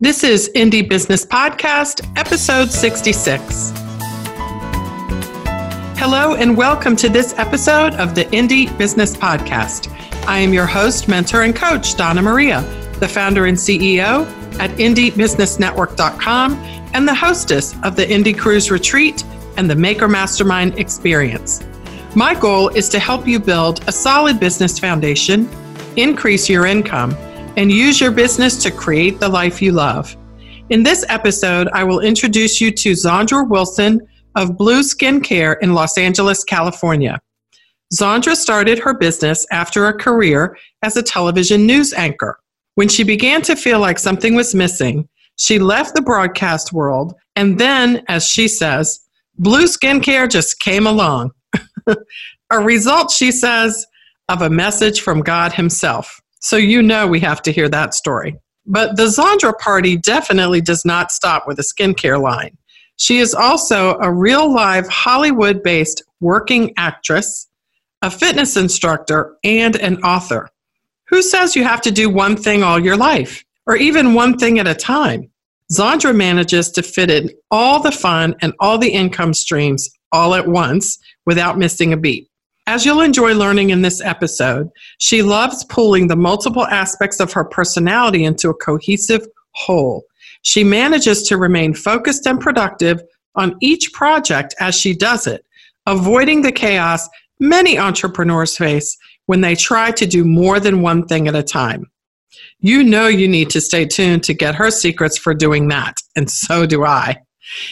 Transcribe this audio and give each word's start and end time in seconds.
This 0.00 0.22
is 0.22 0.48
Indie 0.54 0.88
Business 0.88 1.26
Podcast, 1.26 2.08
episode 2.16 2.70
66. 2.70 3.72
Hello, 5.98 6.36
and 6.36 6.56
welcome 6.56 6.94
to 6.94 7.08
this 7.08 7.36
episode 7.36 7.94
of 7.94 8.14
the 8.14 8.26
Indie 8.26 8.78
Business 8.78 9.16
Podcast. 9.16 9.92
I 10.28 10.38
am 10.38 10.52
your 10.52 10.66
host, 10.66 11.08
mentor, 11.08 11.42
and 11.42 11.52
coach, 11.52 11.96
Donna 11.96 12.22
Maria, 12.22 12.60
the 13.00 13.08
founder 13.08 13.46
and 13.46 13.56
CEO 13.58 14.24
at 14.60 14.70
IndieBusinessNetwork.com 14.78 16.54
and 16.94 17.08
the 17.08 17.14
hostess 17.14 17.74
of 17.82 17.96
the 17.96 18.06
Indie 18.06 18.38
Cruise 18.38 18.70
Retreat 18.70 19.24
and 19.56 19.68
the 19.68 19.74
Maker 19.74 20.06
Mastermind 20.06 20.78
Experience. 20.78 21.64
My 22.14 22.36
goal 22.36 22.68
is 22.68 22.88
to 22.90 23.00
help 23.00 23.26
you 23.26 23.40
build 23.40 23.82
a 23.88 23.92
solid 23.92 24.38
business 24.38 24.78
foundation, 24.78 25.48
increase 25.96 26.48
your 26.48 26.66
income, 26.66 27.16
and 27.56 27.72
use 27.72 28.00
your 28.00 28.10
business 28.10 28.56
to 28.62 28.70
create 28.70 29.20
the 29.20 29.28
life 29.28 29.62
you 29.62 29.72
love. 29.72 30.16
In 30.70 30.82
this 30.82 31.04
episode, 31.08 31.68
I 31.72 31.84
will 31.84 32.00
introduce 32.00 32.60
you 32.60 32.70
to 32.72 32.92
Zandra 32.92 33.48
Wilson 33.48 34.06
of 34.34 34.56
Blue 34.56 34.80
Skincare 34.80 35.56
in 35.62 35.74
Los 35.74 35.96
Angeles, 35.96 36.44
California. 36.44 37.20
Zandra 37.94 38.36
started 38.36 38.78
her 38.78 38.92
business 38.92 39.46
after 39.50 39.86
a 39.86 39.98
career 39.98 40.56
as 40.82 40.96
a 40.96 41.02
television 41.02 41.66
news 41.66 41.92
anchor. 41.94 42.38
When 42.74 42.88
she 42.88 43.02
began 43.02 43.42
to 43.42 43.56
feel 43.56 43.80
like 43.80 43.98
something 43.98 44.34
was 44.34 44.54
missing, 44.54 45.08
she 45.36 45.58
left 45.58 45.94
the 45.94 46.02
broadcast 46.02 46.72
world, 46.72 47.14
and 47.34 47.58
then, 47.58 48.02
as 48.08 48.28
she 48.28 48.46
says, 48.46 49.00
Blue 49.38 49.64
Skincare 49.64 50.28
just 50.28 50.60
came 50.60 50.86
along. 50.86 51.30
a 52.50 52.58
result, 52.58 53.10
she 53.10 53.32
says, 53.32 53.86
of 54.28 54.42
a 54.42 54.50
message 54.50 55.00
from 55.00 55.20
God 55.20 55.52
Himself. 55.52 56.20
So 56.40 56.56
you 56.56 56.82
know 56.82 57.06
we 57.06 57.20
have 57.20 57.42
to 57.42 57.52
hear 57.52 57.68
that 57.68 57.94
story. 57.94 58.36
But 58.66 58.96
the 58.96 59.06
Zandra 59.06 59.56
party 59.58 59.96
definitely 59.96 60.60
does 60.60 60.84
not 60.84 61.10
stop 61.10 61.46
with 61.46 61.58
a 61.58 61.62
skincare 61.62 62.20
line. 62.20 62.56
She 62.96 63.18
is 63.18 63.34
also 63.34 63.96
a 64.00 64.12
real 64.12 64.52
live 64.52 64.88
Hollywood 64.88 65.62
based 65.62 66.02
working 66.20 66.74
actress, 66.76 67.48
a 68.02 68.10
fitness 68.10 68.56
instructor, 68.56 69.36
and 69.42 69.76
an 69.76 70.02
author. 70.02 70.50
Who 71.08 71.22
says 71.22 71.56
you 71.56 71.64
have 71.64 71.80
to 71.82 71.90
do 71.90 72.10
one 72.10 72.36
thing 72.36 72.62
all 72.62 72.78
your 72.78 72.96
life, 72.96 73.44
or 73.66 73.76
even 73.76 74.14
one 74.14 74.36
thing 74.36 74.58
at 74.58 74.66
a 74.66 74.74
time? 74.74 75.30
Zandra 75.72 76.14
manages 76.14 76.70
to 76.72 76.82
fit 76.82 77.10
in 77.10 77.30
all 77.50 77.80
the 77.80 77.92
fun 77.92 78.34
and 78.40 78.52
all 78.58 78.78
the 78.78 78.92
income 78.92 79.32
streams 79.32 79.88
all 80.12 80.34
at 80.34 80.48
once 80.48 80.98
without 81.24 81.58
missing 81.58 81.92
a 81.92 81.96
beat. 81.96 82.28
As 82.68 82.84
you'll 82.84 83.00
enjoy 83.00 83.32
learning 83.32 83.70
in 83.70 83.80
this 83.80 84.02
episode, 84.02 84.68
she 84.98 85.22
loves 85.22 85.64
pulling 85.70 86.06
the 86.06 86.16
multiple 86.16 86.66
aspects 86.66 87.18
of 87.18 87.32
her 87.32 87.42
personality 87.42 88.26
into 88.26 88.50
a 88.50 88.54
cohesive 88.54 89.26
whole. 89.52 90.04
She 90.42 90.62
manages 90.64 91.22
to 91.28 91.38
remain 91.38 91.72
focused 91.72 92.26
and 92.26 92.38
productive 92.38 93.00
on 93.36 93.56
each 93.62 93.90
project 93.94 94.54
as 94.60 94.74
she 94.74 94.94
does 94.94 95.26
it, 95.26 95.46
avoiding 95.86 96.42
the 96.42 96.52
chaos 96.52 97.08
many 97.40 97.78
entrepreneurs 97.78 98.54
face 98.54 98.98
when 99.24 99.40
they 99.40 99.54
try 99.54 99.90
to 99.92 100.04
do 100.04 100.26
more 100.26 100.60
than 100.60 100.82
one 100.82 101.06
thing 101.06 101.26
at 101.26 101.34
a 101.34 101.42
time. 101.42 101.90
You 102.60 102.84
know 102.84 103.06
you 103.06 103.28
need 103.28 103.48
to 103.48 103.62
stay 103.62 103.86
tuned 103.86 104.24
to 104.24 104.34
get 104.34 104.54
her 104.56 104.70
secrets 104.70 105.16
for 105.16 105.32
doing 105.32 105.68
that, 105.68 105.94
and 106.16 106.30
so 106.30 106.66
do 106.66 106.84
I. 106.84 107.16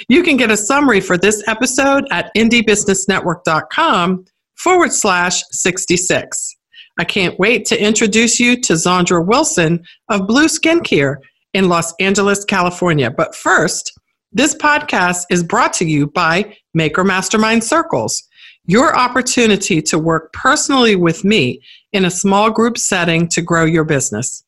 You 0.09 0.23
can 0.23 0.39
get 0.39 0.51
a 0.51 0.57
summary 0.57 1.03
for 1.03 1.19
this 1.19 1.47
episode 1.47 2.07
at 2.11 2.31
indiebusinessnetwork.com 2.35 4.25
forward 4.57 4.93
slash 4.93 5.43
66. 5.51 6.57
I 6.99 7.05
can't 7.05 7.39
wait 7.39 7.67
to 7.67 7.83
introduce 7.83 8.41
you 8.41 8.61
to 8.63 8.73
Zandra 8.73 9.25
Wilson 9.25 9.85
of 10.09 10.27
Blue 10.27 10.47
Skincare 10.47 11.17
in 11.53 11.69
Los 11.69 11.95
Angeles, 12.01 12.45
California. 12.45 13.11
But 13.11 13.35
first, 13.35 13.93
this 14.33 14.55
podcast 14.55 15.25
is 15.31 15.43
brought 15.43 15.73
to 15.75 15.85
you 15.85 16.07
by 16.09 16.57
Maker 16.75 17.05
Mastermind 17.05 17.65
Circles, 17.65 18.23
your 18.65 18.97
opportunity 18.97 19.81
to 19.83 19.99
work 19.99 20.33
personally 20.33 20.97
with 20.97 21.25
me 21.25 21.61
in 21.93 22.05
a 22.05 22.11
small 22.11 22.51
group 22.51 22.77
setting 22.77 23.29
to 23.29 23.43
grow 23.43 23.65
your 23.65 23.85
business. 23.85 24.45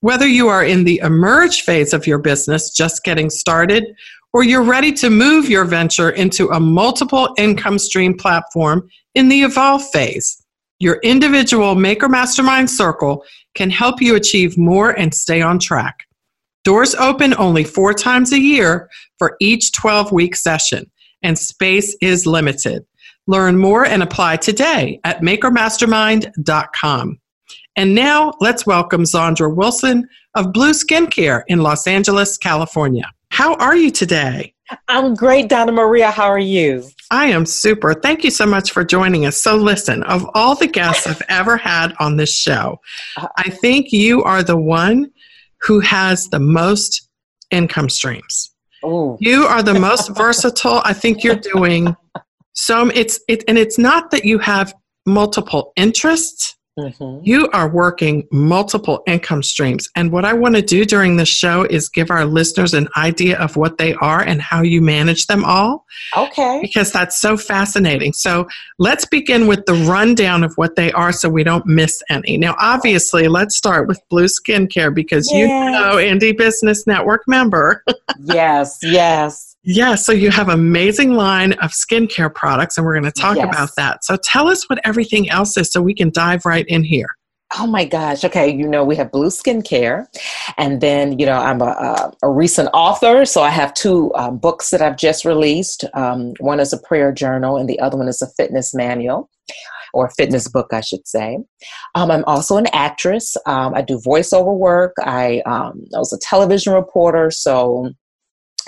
Whether 0.00 0.26
you 0.26 0.48
are 0.48 0.64
in 0.64 0.84
the 0.84 1.00
emerge 1.02 1.62
phase 1.62 1.92
of 1.92 2.06
your 2.06 2.18
business, 2.18 2.70
just 2.70 3.04
getting 3.04 3.30
started, 3.30 3.84
or 4.32 4.44
you're 4.44 4.62
ready 4.62 4.92
to 4.92 5.10
move 5.10 5.48
your 5.48 5.64
venture 5.64 6.10
into 6.10 6.48
a 6.48 6.60
multiple 6.60 7.34
income 7.38 7.78
stream 7.78 8.16
platform 8.16 8.88
in 9.16 9.28
the 9.28 9.42
evolve 9.42 9.82
phase. 9.90 10.40
Your 10.78 11.00
individual 11.02 11.74
Maker 11.74 12.08
Mastermind 12.08 12.70
Circle 12.70 13.24
can 13.54 13.70
help 13.70 14.00
you 14.00 14.14
achieve 14.14 14.58
more 14.58 14.90
and 14.90 15.12
stay 15.12 15.40
on 15.40 15.58
track. 15.58 16.04
Doors 16.64 16.94
open 16.96 17.34
only 17.38 17.64
four 17.64 17.94
times 17.94 18.32
a 18.32 18.38
year 18.38 18.90
for 19.18 19.36
each 19.40 19.72
12 19.72 20.12
week 20.12 20.36
session, 20.36 20.90
and 21.22 21.38
space 21.38 21.96
is 22.02 22.26
limited. 22.26 22.84
Learn 23.26 23.56
more 23.56 23.86
and 23.86 24.02
apply 24.02 24.36
today 24.36 25.00
at 25.04 25.22
makermastermind.com. 25.22 27.18
And 27.76 27.94
now 27.94 28.32
let's 28.40 28.66
welcome 28.66 29.02
Zandra 29.04 29.54
Wilson 29.54 30.06
of 30.34 30.52
Blue 30.52 30.72
Skincare 30.72 31.42
in 31.48 31.62
Los 31.62 31.86
Angeles, 31.86 32.36
California. 32.36 33.10
How 33.30 33.54
are 33.54 33.76
you 33.76 33.90
today? 33.90 34.54
I'm 34.88 35.14
great, 35.14 35.48
Donna 35.48 35.72
Maria. 35.72 36.10
How 36.10 36.26
are 36.26 36.38
you? 36.38 36.84
I 37.10 37.26
am 37.26 37.46
super. 37.46 37.94
Thank 37.94 38.24
you 38.24 38.30
so 38.30 38.46
much 38.46 38.72
for 38.72 38.84
joining 38.84 39.26
us. 39.26 39.36
So, 39.36 39.56
listen, 39.56 40.02
of 40.04 40.28
all 40.34 40.54
the 40.54 40.66
guests 40.66 41.06
I've 41.06 41.22
ever 41.28 41.56
had 41.56 41.94
on 42.00 42.16
this 42.16 42.34
show, 42.34 42.80
uh-huh. 43.16 43.28
I 43.36 43.50
think 43.50 43.92
you 43.92 44.22
are 44.24 44.42
the 44.42 44.56
one 44.56 45.10
who 45.62 45.80
has 45.80 46.28
the 46.28 46.40
most 46.40 47.08
income 47.50 47.88
streams. 47.88 48.50
Ooh. 48.84 49.16
You 49.20 49.44
are 49.44 49.62
the 49.62 49.78
most 49.78 50.08
versatile. 50.16 50.82
I 50.84 50.92
think 50.92 51.22
you're 51.22 51.36
doing 51.36 51.94
so. 52.52 52.88
It's 52.88 53.20
it, 53.28 53.44
and 53.48 53.58
it's 53.58 53.78
not 53.78 54.10
that 54.10 54.24
you 54.24 54.38
have 54.38 54.74
multiple 55.06 55.72
interests. 55.76 56.55
Mm-hmm. 56.78 57.20
You 57.22 57.48
are 57.52 57.68
working 57.68 58.28
multiple 58.30 59.02
income 59.06 59.42
streams. 59.42 59.88
And 59.96 60.12
what 60.12 60.26
I 60.26 60.34
want 60.34 60.56
to 60.56 60.62
do 60.62 60.84
during 60.84 61.16
this 61.16 61.28
show 61.28 61.64
is 61.64 61.88
give 61.88 62.10
our 62.10 62.26
listeners 62.26 62.74
an 62.74 62.88
idea 62.98 63.38
of 63.38 63.56
what 63.56 63.78
they 63.78 63.94
are 63.94 64.20
and 64.20 64.42
how 64.42 64.60
you 64.60 64.82
manage 64.82 65.26
them 65.26 65.42
all. 65.44 65.86
Okay. 66.14 66.58
Because 66.60 66.92
that's 66.92 67.18
so 67.18 67.38
fascinating. 67.38 68.12
So 68.12 68.46
let's 68.78 69.06
begin 69.06 69.46
with 69.46 69.64
the 69.64 69.74
rundown 69.74 70.44
of 70.44 70.52
what 70.56 70.76
they 70.76 70.92
are 70.92 71.12
so 71.12 71.30
we 71.30 71.44
don't 71.44 71.66
miss 71.66 72.02
any. 72.10 72.36
Now, 72.36 72.54
obviously, 72.58 73.26
let's 73.28 73.56
start 73.56 73.88
with 73.88 74.00
Blue 74.10 74.26
Skincare 74.26 74.94
because 74.94 75.30
yes. 75.32 75.38
you 75.38 75.46
know, 75.48 75.94
Indie 75.94 76.36
Business 76.36 76.86
Network 76.86 77.22
member. 77.26 77.82
yes, 78.18 78.78
yes. 78.82 79.45
Yeah, 79.68 79.96
so 79.96 80.12
you 80.12 80.30
have 80.30 80.48
amazing 80.48 81.14
line 81.14 81.54
of 81.54 81.72
skincare 81.72 82.32
products, 82.32 82.78
and 82.78 82.86
we're 82.86 82.92
going 82.92 83.12
to 83.12 83.20
talk 83.20 83.36
yes. 83.36 83.48
about 83.48 83.70
that. 83.76 84.04
So 84.04 84.16
tell 84.16 84.48
us 84.48 84.70
what 84.70 84.78
everything 84.84 85.28
else 85.28 85.56
is, 85.56 85.72
so 85.72 85.82
we 85.82 85.92
can 85.92 86.10
dive 86.10 86.44
right 86.44 86.64
in 86.68 86.84
here. 86.84 87.08
Oh 87.58 87.66
my 87.66 87.84
gosh. 87.84 88.24
Okay. 88.24 88.48
You 88.48 88.68
know, 88.68 88.84
we 88.84 88.96
have 88.96 89.10
Blue 89.10 89.28
Skincare. 89.28 90.06
And 90.56 90.80
then, 90.80 91.18
you 91.18 91.26
know, 91.26 91.38
I'm 91.38 91.60
a, 91.62 91.66
a, 91.66 92.12
a 92.24 92.30
recent 92.30 92.68
author. 92.74 93.24
So 93.24 93.40
I 93.40 93.50
have 93.50 93.72
two 93.74 94.12
um, 94.14 94.38
books 94.38 94.70
that 94.70 94.82
I've 94.82 94.96
just 94.96 95.24
released. 95.24 95.84
Um, 95.94 96.34
one 96.38 96.60
is 96.60 96.72
a 96.72 96.78
prayer 96.78 97.12
journal, 97.12 97.56
and 97.56 97.68
the 97.68 97.80
other 97.80 97.96
one 97.96 98.08
is 98.08 98.22
a 98.22 98.28
fitness 98.36 98.72
manual 98.72 99.30
or 99.94 100.10
fitness 100.10 100.48
book, 100.48 100.68
I 100.72 100.80
should 100.80 101.06
say. 101.08 101.38
Um, 101.94 102.10
I'm 102.10 102.24
also 102.26 102.56
an 102.56 102.66
actress. 102.72 103.36
Um, 103.46 103.74
I 103.74 103.82
do 103.82 103.98
voiceover 103.98 104.56
work. 104.56 104.94
I, 105.00 105.40
um, 105.46 105.84
I 105.94 105.98
was 105.98 106.12
a 106.12 106.18
television 106.18 106.72
reporter. 106.72 107.30
So 107.30 107.90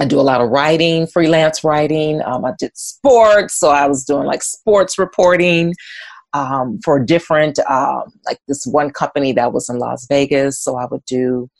I 0.00 0.04
do 0.04 0.20
a 0.20 0.22
lot 0.22 0.40
of 0.40 0.50
writing, 0.50 1.06
freelance 1.06 1.64
writing. 1.64 2.22
Um, 2.22 2.44
I 2.44 2.52
did 2.58 2.76
sports, 2.76 3.54
so 3.58 3.70
I 3.70 3.86
was 3.86 4.04
doing 4.04 4.26
like 4.26 4.42
sports 4.42 4.98
reporting 4.98 5.74
um, 6.34 6.78
for 6.84 7.02
different, 7.02 7.58
um, 7.70 8.04
like 8.26 8.38
this 8.46 8.64
one 8.66 8.90
company 8.90 9.32
that 9.32 9.52
was 9.52 9.68
in 9.68 9.78
Las 9.78 10.06
Vegas. 10.08 10.60
So 10.60 10.76
I 10.76 10.86
would 10.86 11.04
do 11.06 11.50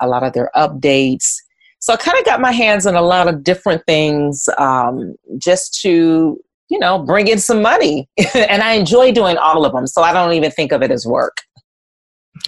a 0.00 0.08
lot 0.08 0.22
of 0.22 0.32
their 0.32 0.50
updates. 0.56 1.34
So 1.78 1.92
I 1.92 1.96
kind 1.96 2.18
of 2.18 2.24
got 2.24 2.40
my 2.40 2.52
hands 2.52 2.86
on 2.86 2.96
a 2.96 3.02
lot 3.02 3.28
of 3.28 3.44
different 3.44 3.82
things 3.86 4.48
um, 4.58 5.14
just 5.38 5.80
to, 5.82 6.38
you 6.70 6.78
know, 6.78 6.98
bring 6.98 7.28
in 7.28 7.38
some 7.38 7.62
money. 7.62 8.08
and 8.34 8.62
I 8.62 8.72
enjoy 8.72 9.12
doing 9.12 9.36
all 9.36 9.64
of 9.64 9.72
them. 9.72 9.86
So 9.86 10.02
I 10.02 10.12
don't 10.12 10.32
even 10.32 10.50
think 10.50 10.72
of 10.72 10.82
it 10.82 10.90
as 10.90 11.06
work. 11.06 11.42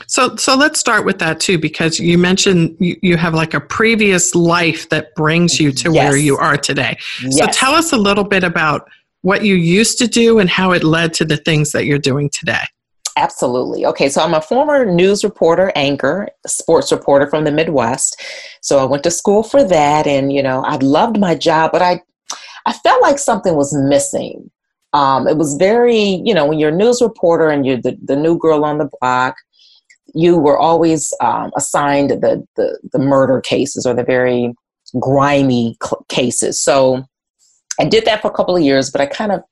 So, 0.06 0.36
so 0.36 0.56
let's 0.56 0.78
start 0.78 1.04
with 1.04 1.18
that 1.20 1.40
too, 1.40 1.58
because 1.58 1.98
you 1.98 2.18
mentioned 2.18 2.76
you, 2.80 2.96
you 3.02 3.16
have 3.16 3.34
like 3.34 3.54
a 3.54 3.60
previous 3.60 4.34
life 4.34 4.88
that 4.90 5.14
brings 5.14 5.58
you 5.60 5.72
to 5.72 5.92
yes. 5.92 6.10
where 6.10 6.16
you 6.16 6.36
are 6.36 6.56
today. 6.56 6.98
Yes. 7.22 7.38
So, 7.38 7.46
tell 7.46 7.74
us 7.74 7.92
a 7.92 7.96
little 7.96 8.24
bit 8.24 8.44
about 8.44 8.88
what 9.22 9.44
you 9.44 9.54
used 9.54 9.98
to 9.98 10.06
do 10.06 10.38
and 10.38 10.50
how 10.50 10.72
it 10.72 10.84
led 10.84 11.14
to 11.14 11.24
the 11.24 11.36
things 11.36 11.72
that 11.72 11.84
you're 11.84 11.98
doing 11.98 12.30
today. 12.30 12.62
Absolutely. 13.16 13.86
Okay, 13.86 14.10
so 14.10 14.22
I'm 14.22 14.34
a 14.34 14.42
former 14.42 14.84
news 14.84 15.24
reporter, 15.24 15.72
anchor, 15.74 16.28
sports 16.46 16.92
reporter 16.92 17.26
from 17.26 17.44
the 17.44 17.50
Midwest. 17.50 18.22
So 18.60 18.78
I 18.78 18.84
went 18.84 19.02
to 19.04 19.10
school 19.10 19.42
for 19.42 19.64
that, 19.64 20.06
and 20.06 20.32
you 20.32 20.42
know, 20.42 20.62
I 20.64 20.76
loved 20.76 21.18
my 21.18 21.34
job, 21.34 21.72
but 21.72 21.80
I, 21.80 22.02
I 22.66 22.74
felt 22.74 23.00
like 23.00 23.18
something 23.18 23.56
was 23.56 23.74
missing. 23.74 24.50
Um, 24.92 25.26
it 25.26 25.38
was 25.38 25.54
very, 25.54 26.22
you 26.24 26.34
know, 26.34 26.46
when 26.46 26.58
you're 26.58 26.70
a 26.70 26.74
news 26.74 27.00
reporter 27.00 27.48
and 27.48 27.64
you're 27.64 27.80
the, 27.80 27.98
the 28.02 28.16
new 28.16 28.38
girl 28.38 28.64
on 28.64 28.78
the 28.78 28.88
block, 29.00 29.34
you 30.16 30.38
were 30.38 30.58
always 30.58 31.12
um, 31.20 31.50
assigned 31.56 32.10
the, 32.10 32.44
the, 32.56 32.78
the 32.92 32.98
murder 32.98 33.40
cases 33.40 33.84
or 33.84 33.94
the 33.94 34.02
very 34.02 34.54
grimy 34.98 35.76
cl- 35.82 36.04
cases. 36.08 36.60
So 36.60 37.04
I 37.78 37.84
did 37.84 38.06
that 38.06 38.22
for 38.22 38.28
a 38.28 38.34
couple 38.34 38.56
of 38.56 38.62
years, 38.62 38.90
but 38.90 39.02
I 39.02 39.06
kind 39.06 39.30
of 39.30 39.42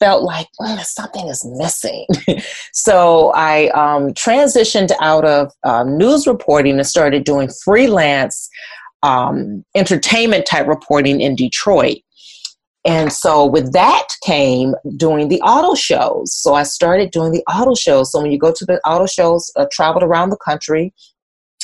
felt 0.00 0.24
like 0.24 0.48
mm, 0.60 0.80
something 0.80 1.28
is 1.28 1.46
missing. 1.56 2.06
so 2.72 3.30
I 3.36 3.68
um, 3.68 4.12
transitioned 4.14 4.90
out 5.00 5.24
of 5.24 5.52
uh, 5.62 5.84
news 5.84 6.26
reporting 6.26 6.76
and 6.76 6.86
started 6.86 7.24
doing 7.24 7.48
freelance 7.62 8.48
um, 9.02 9.64
entertainment 9.76 10.44
type 10.44 10.66
reporting 10.66 11.20
in 11.20 11.36
Detroit. 11.36 11.98
And 12.86 13.12
so 13.12 13.44
with 13.44 13.72
that 13.72 14.08
came 14.24 14.74
doing 14.96 15.28
the 15.28 15.40
auto 15.42 15.74
shows. 15.74 16.32
So 16.32 16.54
I 16.54 16.62
started 16.62 17.10
doing 17.10 17.32
the 17.32 17.42
auto 17.42 17.74
shows. 17.74 18.10
So 18.10 18.22
when 18.22 18.32
you 18.32 18.38
go 18.38 18.52
to 18.52 18.64
the 18.64 18.80
auto 18.86 19.06
shows, 19.06 19.50
uh, 19.56 19.66
traveled 19.70 20.02
around 20.02 20.30
the 20.30 20.38
country, 20.38 20.94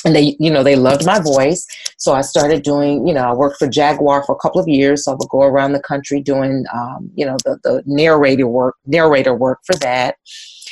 and 0.05 0.15
they 0.15 0.35
you 0.39 0.51
know 0.51 0.63
they 0.63 0.75
loved 0.75 1.05
my 1.05 1.19
voice 1.19 1.65
so 1.97 2.13
i 2.13 2.21
started 2.21 2.61
doing 2.61 3.07
you 3.07 3.13
know 3.13 3.23
i 3.23 3.33
worked 3.33 3.57
for 3.57 3.67
jaguar 3.67 4.23
for 4.23 4.35
a 4.35 4.39
couple 4.39 4.61
of 4.61 4.67
years 4.67 5.03
so 5.03 5.11
i 5.11 5.15
would 5.15 5.29
go 5.29 5.41
around 5.41 5.73
the 5.73 5.81
country 5.81 6.21
doing 6.21 6.65
um, 6.73 7.09
you 7.15 7.25
know 7.25 7.35
the, 7.45 7.57
the 7.63 7.83
narrator 7.85 8.47
work 8.47 8.75
narrator 8.85 9.33
work 9.33 9.59
for 9.65 9.75
that 9.79 10.15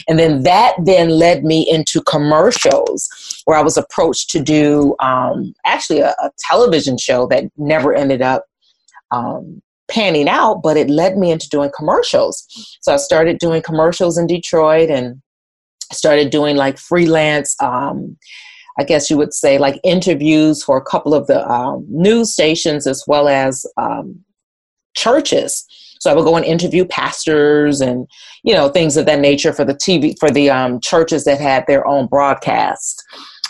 and 0.08 0.20
then 0.20 0.44
that 0.44 0.74
then 0.84 1.10
led 1.10 1.44
me 1.44 1.68
into 1.70 2.02
commercials 2.04 3.10
where 3.46 3.58
i 3.58 3.62
was 3.62 3.78
approached 3.78 4.30
to 4.30 4.40
do 4.40 4.96
um, 5.00 5.54
actually 5.66 6.00
a, 6.00 6.10
a, 6.22 6.30
television 6.38 6.98
show 6.98 7.26
that 7.26 7.46
never 7.58 7.96
ended 7.96 8.22
up 8.22 8.46
um, 9.12 9.62
panning 9.88 10.28
out 10.28 10.62
but 10.64 10.78
it 10.78 10.90
led 10.90 11.18
me 11.18 11.32
into 11.32 11.48
doing 11.50 11.72
commercials 11.76 12.46
so 12.82 12.94
i 12.94 12.98
started 12.98 13.38
doing 13.40 13.62
commercials 13.62 14.18
in 14.18 14.28
detroit 14.28 14.90
and 14.90 15.22
started 15.92 16.32
doing 16.32 16.56
like 16.56 16.78
freelance 16.78 17.56
um, 17.62 18.18
I 18.78 18.84
guess 18.84 19.10
you 19.10 19.18
would 19.18 19.34
say, 19.34 19.58
like 19.58 19.80
interviews 19.84 20.64
for 20.64 20.78
a 20.78 20.84
couple 20.84 21.14
of 21.14 21.28
the 21.28 21.50
um, 21.50 21.86
news 21.90 22.34
stations 22.34 22.88
as 22.88 23.04
well 23.08 23.28
as 23.28 23.66
um, 23.78 24.20
churches. 24.96 25.66
So 26.02 26.12
I 26.12 26.14
would 26.14 26.26
go 26.26 26.36
and 26.36 26.46
interview 26.46 26.86
pastors 26.86 27.82
and 27.82 28.06
you 28.44 28.54
know 28.54 28.70
things 28.70 28.98
of 28.98 29.06
that 29.06 29.20
nature 29.20 29.54
for 29.54 29.66
the 29.66 29.74
TV 29.74 30.14
for 30.20 30.30
the 30.30 30.50
um, 30.50 30.80
churches 30.82 31.24
that 31.24 31.40
had 31.40 31.66
their 31.68 31.88
own 31.88 32.08
broadcast. 32.08 33.02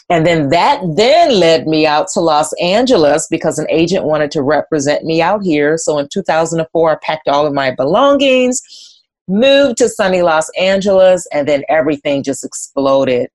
And 0.10 0.26
then 0.26 0.50
that 0.50 0.82
then 0.96 1.40
led 1.40 1.68
me 1.68 1.88
out 1.88 2.08
to 2.14 2.20
Los 2.20 2.54
Angeles 2.62 3.28
because 3.30 3.58
an 3.58 3.66
agent 3.70 4.06
wanted 4.06 4.30
to 4.32 4.44
represent 4.44 5.04
me 5.04 5.22
out 5.22 5.44
here. 5.44 5.78
So 5.78 5.98
in 5.98 6.08
2004, 6.14 6.92
I 6.92 6.96
packed 7.02 7.28
all 7.28 7.48
of 7.48 7.54
my 7.54 7.72
belongings, 7.72 8.62
moved 9.28 9.78
to 9.78 9.90
sunny 9.90 10.22
Los 10.22 10.48
Angeles, 10.60 11.28
and 11.34 11.48
then 11.48 11.64
everything 11.70 12.22
just 12.22 12.46
exploded 12.46 13.30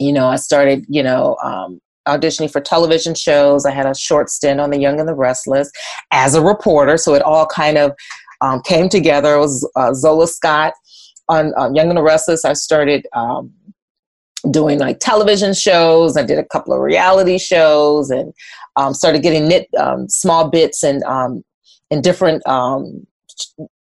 you 0.00 0.12
know, 0.14 0.28
I 0.28 0.36
started, 0.36 0.86
you 0.88 1.02
know, 1.02 1.36
um, 1.44 1.78
auditioning 2.08 2.50
for 2.50 2.60
television 2.60 3.14
shows. 3.14 3.66
I 3.66 3.70
had 3.70 3.86
a 3.86 3.94
short 3.94 4.30
stint 4.30 4.58
on 4.58 4.70
The 4.70 4.80
Young 4.80 4.98
and 4.98 5.08
the 5.08 5.14
Restless 5.14 5.70
as 6.10 6.34
a 6.34 6.42
reporter. 6.42 6.96
So 6.96 7.14
it 7.14 7.22
all 7.22 7.46
kind 7.46 7.76
of 7.76 7.92
um, 8.40 8.62
came 8.62 8.88
together. 8.88 9.34
It 9.34 9.40
was 9.40 9.70
uh, 9.76 9.92
Zola 9.92 10.26
Scott 10.26 10.72
on 11.28 11.52
um, 11.58 11.74
Young 11.74 11.88
and 11.88 11.98
the 11.98 12.02
Restless. 12.02 12.46
I 12.46 12.54
started 12.54 13.06
um, 13.12 13.52
doing 14.50 14.78
like 14.78 14.98
television 15.00 15.54
shows. 15.54 16.16
I 16.16 16.22
did 16.22 16.38
a 16.38 16.44
couple 16.44 16.72
of 16.72 16.80
reality 16.80 17.38
shows 17.38 18.10
and 18.10 18.32
um, 18.76 18.94
started 18.94 19.22
getting 19.22 19.48
knit 19.48 19.68
um, 19.78 20.08
small 20.08 20.48
bits 20.48 20.82
and 20.82 21.02
in 21.90 22.00
different 22.02 22.42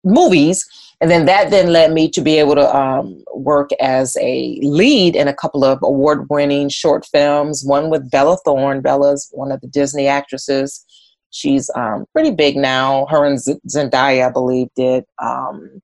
movies 0.04 0.66
and 1.00 1.10
then 1.10 1.26
that 1.26 1.50
then 1.50 1.72
led 1.72 1.92
me 1.92 2.10
to 2.10 2.20
be 2.20 2.38
able 2.38 2.56
to 2.56 2.76
um, 2.76 3.22
work 3.32 3.70
as 3.80 4.16
a 4.20 4.58
lead 4.62 5.14
in 5.14 5.28
a 5.28 5.34
couple 5.34 5.64
of 5.64 5.78
award-winning 5.82 6.68
short 6.70 7.06
films. 7.06 7.62
One 7.64 7.88
with 7.88 8.10
Bella 8.10 8.36
Thorne. 8.44 8.80
Bella's 8.80 9.28
one 9.32 9.52
of 9.52 9.60
the 9.60 9.68
Disney 9.68 10.08
actresses. 10.08 10.84
She's 11.30 11.70
um, 11.76 12.04
pretty 12.12 12.32
big 12.32 12.56
now. 12.56 13.06
Her 13.06 13.24
and 13.24 13.38
Zendaya, 13.68 14.28
I 14.28 14.32
believe, 14.32 14.68
did 14.74 15.04
um, 15.22 15.80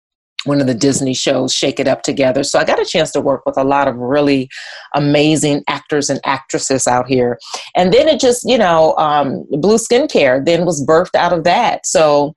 one 0.44 0.60
of 0.60 0.66
the 0.66 0.74
Disney 0.74 1.14
shows, 1.14 1.52
Shake 1.52 1.80
It 1.80 1.88
Up 1.88 2.02
together. 2.02 2.42
So 2.44 2.58
I 2.58 2.64
got 2.64 2.80
a 2.80 2.84
chance 2.84 3.10
to 3.12 3.20
work 3.20 3.42
with 3.44 3.56
a 3.56 3.64
lot 3.64 3.88
of 3.88 3.96
really 3.96 4.48
amazing 4.94 5.64
actors 5.68 6.08
and 6.08 6.20
actresses 6.24 6.86
out 6.86 7.08
here. 7.08 7.38
And 7.74 7.92
then 7.92 8.08
it 8.08 8.20
just, 8.20 8.48
you 8.48 8.58
know, 8.58 8.96
um, 8.96 9.46
Blue 9.50 9.78
Skincare 9.78 10.44
then 10.44 10.64
was 10.64 10.84
birthed 10.84 11.14
out 11.16 11.32
of 11.32 11.44
that. 11.44 11.86
So 11.86 12.34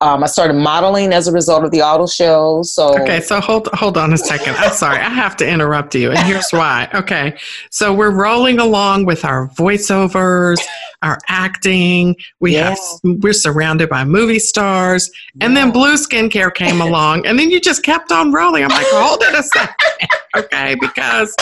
um, 0.00 0.22
I 0.22 0.26
started 0.26 0.54
modeling 0.54 1.12
as 1.12 1.26
a 1.26 1.32
result 1.32 1.64
of 1.64 1.70
the 1.70 1.82
auto 1.82 2.06
show. 2.06 2.62
So 2.62 3.00
okay, 3.00 3.20
so 3.20 3.40
hold 3.40 3.68
hold 3.72 3.96
on 3.96 4.12
a 4.12 4.18
second. 4.18 4.54
I'm 4.56 4.72
sorry, 4.72 4.98
I 4.98 5.08
have 5.08 5.36
to 5.38 5.48
interrupt 5.48 5.94
you, 5.94 6.10
and 6.10 6.18
here's 6.18 6.50
why. 6.50 6.88
Okay, 6.94 7.36
so 7.70 7.94
we're 7.94 8.14
rolling 8.14 8.58
along 8.58 9.06
with 9.06 9.24
our 9.24 9.48
voiceovers, 9.48 10.60
our 11.06 11.18
acting. 11.28 12.16
We 12.40 12.54
yeah. 12.54 12.70
have 12.70 12.78
we're 13.04 13.32
surrounded 13.32 13.88
by 13.88 14.04
movie 14.04 14.38
stars, 14.38 15.10
and 15.40 15.56
then 15.56 15.70
Blue 15.70 15.94
Skincare 15.94 16.54
came 16.54 16.80
along, 16.88 17.26
and 17.26 17.38
then 17.38 17.50
you 17.50 17.60
just 17.60 17.82
kept 17.82 18.12
on 18.12 18.32
rolling. 18.32 18.64
I'm 18.64 18.70
like, 18.70 18.86
hold 18.90 19.22
it 19.22 19.34
a 19.34 19.42
second, 19.42 20.08
okay, 20.36 20.76
because 20.80 21.34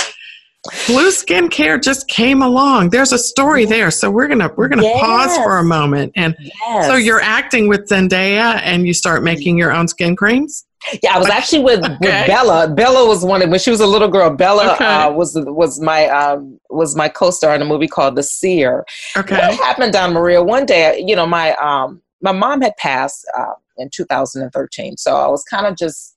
Blue 0.86 1.10
skincare 1.10 1.82
just 1.82 2.08
came 2.08 2.40
along. 2.40 2.88
There's 2.88 3.12
a 3.12 3.18
story 3.18 3.66
there, 3.66 3.90
so 3.90 4.10
we're 4.10 4.28
gonna 4.28 4.50
we're 4.56 4.68
gonna 4.68 4.82
yes. 4.82 5.00
pause 5.00 5.36
for 5.36 5.58
a 5.58 5.64
moment. 5.64 6.12
And 6.16 6.34
yes. 6.38 6.86
so 6.86 6.96
you're 6.96 7.20
acting 7.20 7.68
with 7.68 7.88
Zendaya, 7.88 8.60
and 8.62 8.86
you 8.86 8.94
start 8.94 9.22
making 9.22 9.58
your 9.58 9.72
own 9.72 9.88
skin 9.88 10.16
creams. 10.16 10.64
Yeah, 11.02 11.14
I 11.14 11.18
was 11.18 11.28
actually 11.30 11.62
with, 11.62 11.84
okay. 11.84 11.96
with 12.00 12.26
Bella. 12.26 12.68
Bella 12.68 13.06
was 13.06 13.24
one 13.24 13.42
of 13.42 13.50
when 13.50 13.58
she 13.58 13.70
was 13.70 13.80
a 13.80 13.86
little 13.86 14.08
girl. 14.08 14.30
Bella 14.30 14.74
okay. 14.74 14.84
uh, 14.84 15.10
was 15.10 15.34
was 15.36 15.80
my 15.80 16.06
um, 16.08 16.58
was 16.70 16.96
my 16.96 17.08
co-star 17.08 17.54
in 17.54 17.62
a 17.62 17.64
movie 17.64 17.88
called 17.88 18.16
The 18.16 18.22
Seer. 18.22 18.84
Okay. 19.16 19.36
What 19.36 19.54
happened, 19.54 19.92
Donna 19.92 20.12
Maria? 20.12 20.42
One 20.42 20.66
day, 20.66 21.02
you 21.04 21.16
know, 21.16 21.26
my 21.26 21.54
um, 21.56 22.02
my 22.20 22.32
mom 22.32 22.60
had 22.60 22.76
passed 22.76 23.26
uh, 23.38 23.54
in 23.78 23.90
2013, 23.90 24.96
so 24.96 25.16
I 25.16 25.28
was 25.28 25.42
kind 25.44 25.66
of 25.66 25.76
just 25.76 26.16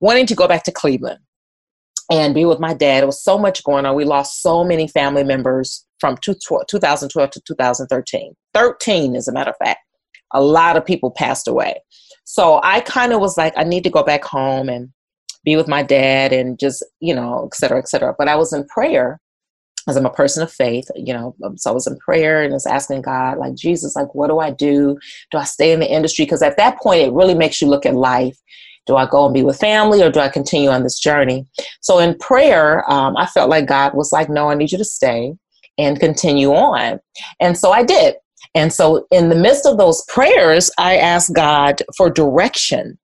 wanting 0.00 0.26
to 0.26 0.34
go 0.34 0.48
back 0.48 0.64
to 0.64 0.72
Cleveland 0.72 1.20
and 2.10 2.34
be 2.34 2.44
with 2.44 2.60
my 2.60 2.74
dad. 2.74 3.02
It 3.02 3.06
was 3.06 3.22
so 3.22 3.38
much 3.38 3.64
going 3.64 3.86
on. 3.86 3.94
We 3.94 4.04
lost 4.04 4.42
so 4.42 4.64
many 4.64 4.88
family 4.88 5.24
members 5.24 5.86
from 5.98 6.16
2012 6.18 7.30
to 7.30 7.40
2013. 7.40 8.34
13, 8.52 9.16
as 9.16 9.28
a 9.28 9.32
matter 9.32 9.50
of 9.50 9.56
fact. 9.56 9.80
A 10.34 10.42
lot 10.42 10.76
of 10.76 10.84
people 10.84 11.10
passed 11.10 11.46
away. 11.46 11.76
So 12.24 12.60
I 12.62 12.80
kind 12.80 13.12
of 13.12 13.20
was 13.20 13.36
like, 13.36 13.52
I 13.56 13.64
need 13.64 13.84
to 13.84 13.90
go 13.90 14.02
back 14.02 14.24
home 14.24 14.68
and 14.68 14.90
be 15.44 15.56
with 15.56 15.68
my 15.68 15.82
dad 15.82 16.32
and 16.32 16.58
just, 16.58 16.84
you 17.00 17.14
know, 17.14 17.48
et 17.50 17.54
cetera, 17.54 17.78
et 17.78 17.88
cetera. 17.88 18.14
But 18.16 18.28
I 18.28 18.36
was 18.36 18.52
in 18.52 18.64
prayer 18.66 19.20
as 19.88 19.96
I'm 19.96 20.06
a 20.06 20.10
person 20.10 20.44
of 20.44 20.52
faith, 20.52 20.88
you 20.94 21.12
know, 21.12 21.34
um, 21.42 21.58
so 21.58 21.70
I 21.70 21.74
was 21.74 21.88
in 21.88 21.98
prayer 21.98 22.42
and 22.42 22.52
was 22.52 22.66
asking 22.66 23.02
God, 23.02 23.38
like, 23.38 23.56
Jesus, 23.56 23.96
like, 23.96 24.14
what 24.14 24.28
do 24.28 24.38
I 24.38 24.50
do? 24.52 24.96
Do 25.32 25.38
I 25.38 25.44
stay 25.44 25.72
in 25.72 25.80
the 25.80 25.92
industry? 25.92 26.24
Because 26.24 26.40
at 26.40 26.56
that 26.56 26.78
point, 26.78 27.00
it 27.00 27.12
really 27.12 27.34
makes 27.34 27.60
you 27.60 27.66
look 27.66 27.84
at 27.84 27.94
life 27.94 28.38
do 28.86 28.96
I 28.96 29.06
go 29.06 29.24
and 29.24 29.34
be 29.34 29.42
with 29.42 29.58
family 29.58 30.02
or 30.02 30.10
do 30.10 30.20
I 30.20 30.28
continue 30.28 30.70
on 30.70 30.82
this 30.82 30.98
journey? 30.98 31.46
So 31.80 31.98
in 31.98 32.18
prayer, 32.18 32.88
um, 32.90 33.16
I 33.16 33.26
felt 33.26 33.50
like 33.50 33.66
God 33.66 33.94
was 33.94 34.12
like, 34.12 34.28
no, 34.28 34.50
I 34.50 34.54
need 34.54 34.72
you 34.72 34.78
to 34.78 34.84
stay 34.84 35.34
and 35.78 36.00
continue 36.00 36.52
on. 36.52 37.00
And 37.40 37.56
so 37.56 37.70
I 37.70 37.84
did. 37.84 38.16
And 38.54 38.72
so 38.72 39.06
in 39.10 39.28
the 39.28 39.34
midst 39.34 39.66
of 39.66 39.78
those 39.78 40.04
prayers, 40.08 40.70
I 40.78 40.96
asked 40.96 41.34
God 41.34 41.82
for 41.96 42.10
direction. 42.10 42.98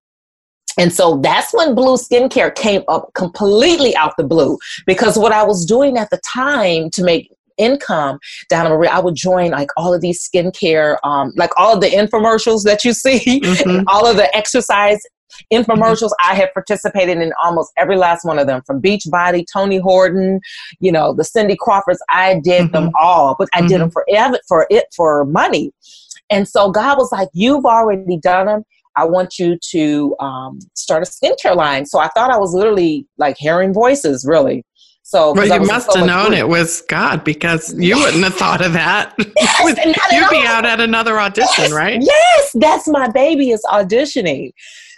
And 0.79 0.93
so 0.93 1.19
that's 1.19 1.53
when 1.53 1.75
Blue 1.75 1.97
Skincare 1.97 2.55
came 2.55 2.83
up 2.89 3.11
completely 3.15 3.97
out 3.97 4.17
the 4.17 4.25
blue 4.25 4.59
because 4.87 5.19
what 5.19 5.33
I 5.33 5.43
was 5.43 5.65
doing 5.65 5.97
at 5.97 6.11
the 6.11 6.21
time 6.33 6.91
to 6.91 7.03
make 7.03 7.33
income 7.57 8.21
Donna 8.49 8.71
Maria, 8.71 8.91
I 8.91 9.01
would 9.01 9.17
join 9.17 9.51
like 9.51 9.71
all 9.77 9.93
of 9.93 10.01
these 10.01 10.29
skincare, 10.29 10.97
um, 11.03 11.33
like 11.37 11.51
all 11.57 11.75
of 11.75 11.81
the 11.81 11.89
infomercials 11.89 12.63
that 12.65 12.85
you 12.85 12.93
see, 12.93 13.19
mm-hmm. 13.41 13.83
all 13.89 14.07
of 14.07 14.17
the 14.17 14.35
exercise 14.37 15.01
infomercials 15.53 16.11
i 16.25 16.35
have 16.35 16.53
participated 16.53 17.19
in 17.19 17.33
almost 17.43 17.73
every 17.77 17.97
last 17.97 18.25
one 18.25 18.39
of 18.39 18.47
them 18.47 18.63
from 18.67 18.81
beachbody 18.81 19.45
tony 19.53 19.79
horton 19.79 20.41
you 20.81 20.93
know 20.93 21.13
the 21.15 21.25
cindy 21.25 21.57
crawfords 21.59 22.03
i 22.09 22.41
did 22.41 22.65
mm-hmm. 22.65 22.73
them 22.73 22.91
all 22.99 23.37
but 23.39 23.49
i 23.53 23.59
mm-hmm. 23.59 23.69
did 23.69 23.81
them 23.81 23.91
for 23.91 24.05
it 24.07 24.41
for 24.47 24.67
it 24.71 24.87
for 24.95 25.25
money 25.25 25.73
and 26.31 26.49
so 26.49 26.71
god 26.71 26.99
was 26.99 27.11
like 27.13 27.29
you've 27.33 27.65
already 27.65 28.17
done 28.19 28.47
them 28.47 28.65
I 28.97 29.05
want 29.05 29.39
you 29.39 29.57
to 29.71 30.17
um, 30.19 30.59
start 30.75 31.07
a 31.07 31.09
skincare 31.09 31.55
line. 31.55 31.87
So 31.87 32.01
I 32.01 32.09
thought 32.09 32.33
I 32.33 32.37
was 32.37 32.53
literally 32.53 33.07
like 33.17 33.37
hearing 33.39 33.73
voices, 33.73 34.27
really. 34.27 34.65
So, 35.09 35.33
well, 35.33 35.47
you 35.47 35.67
must 35.67 35.91
so 35.91 36.01
have 36.01 36.07
known 36.07 36.35
it 36.35 36.49
was 36.49 36.83
God 36.83 37.25
because 37.25 37.73
you 37.79 37.97
wouldn't 37.97 38.23
have 38.25 38.35
thought 38.35 38.61
of 38.61 38.75
that. 38.75 39.15
Yes, 39.41 39.87
You'd 40.13 40.31
be 40.31 40.47
out 40.47 40.67
at 40.67 40.81
another 40.81 41.19
audition, 41.19 41.65
yes, 41.65 41.73
right? 41.73 41.99
Yes, 42.03 42.51
that's 42.55 42.87
my 42.87 43.09
baby 43.09 43.51
is 43.51 43.65
auditioning. 43.71 44.53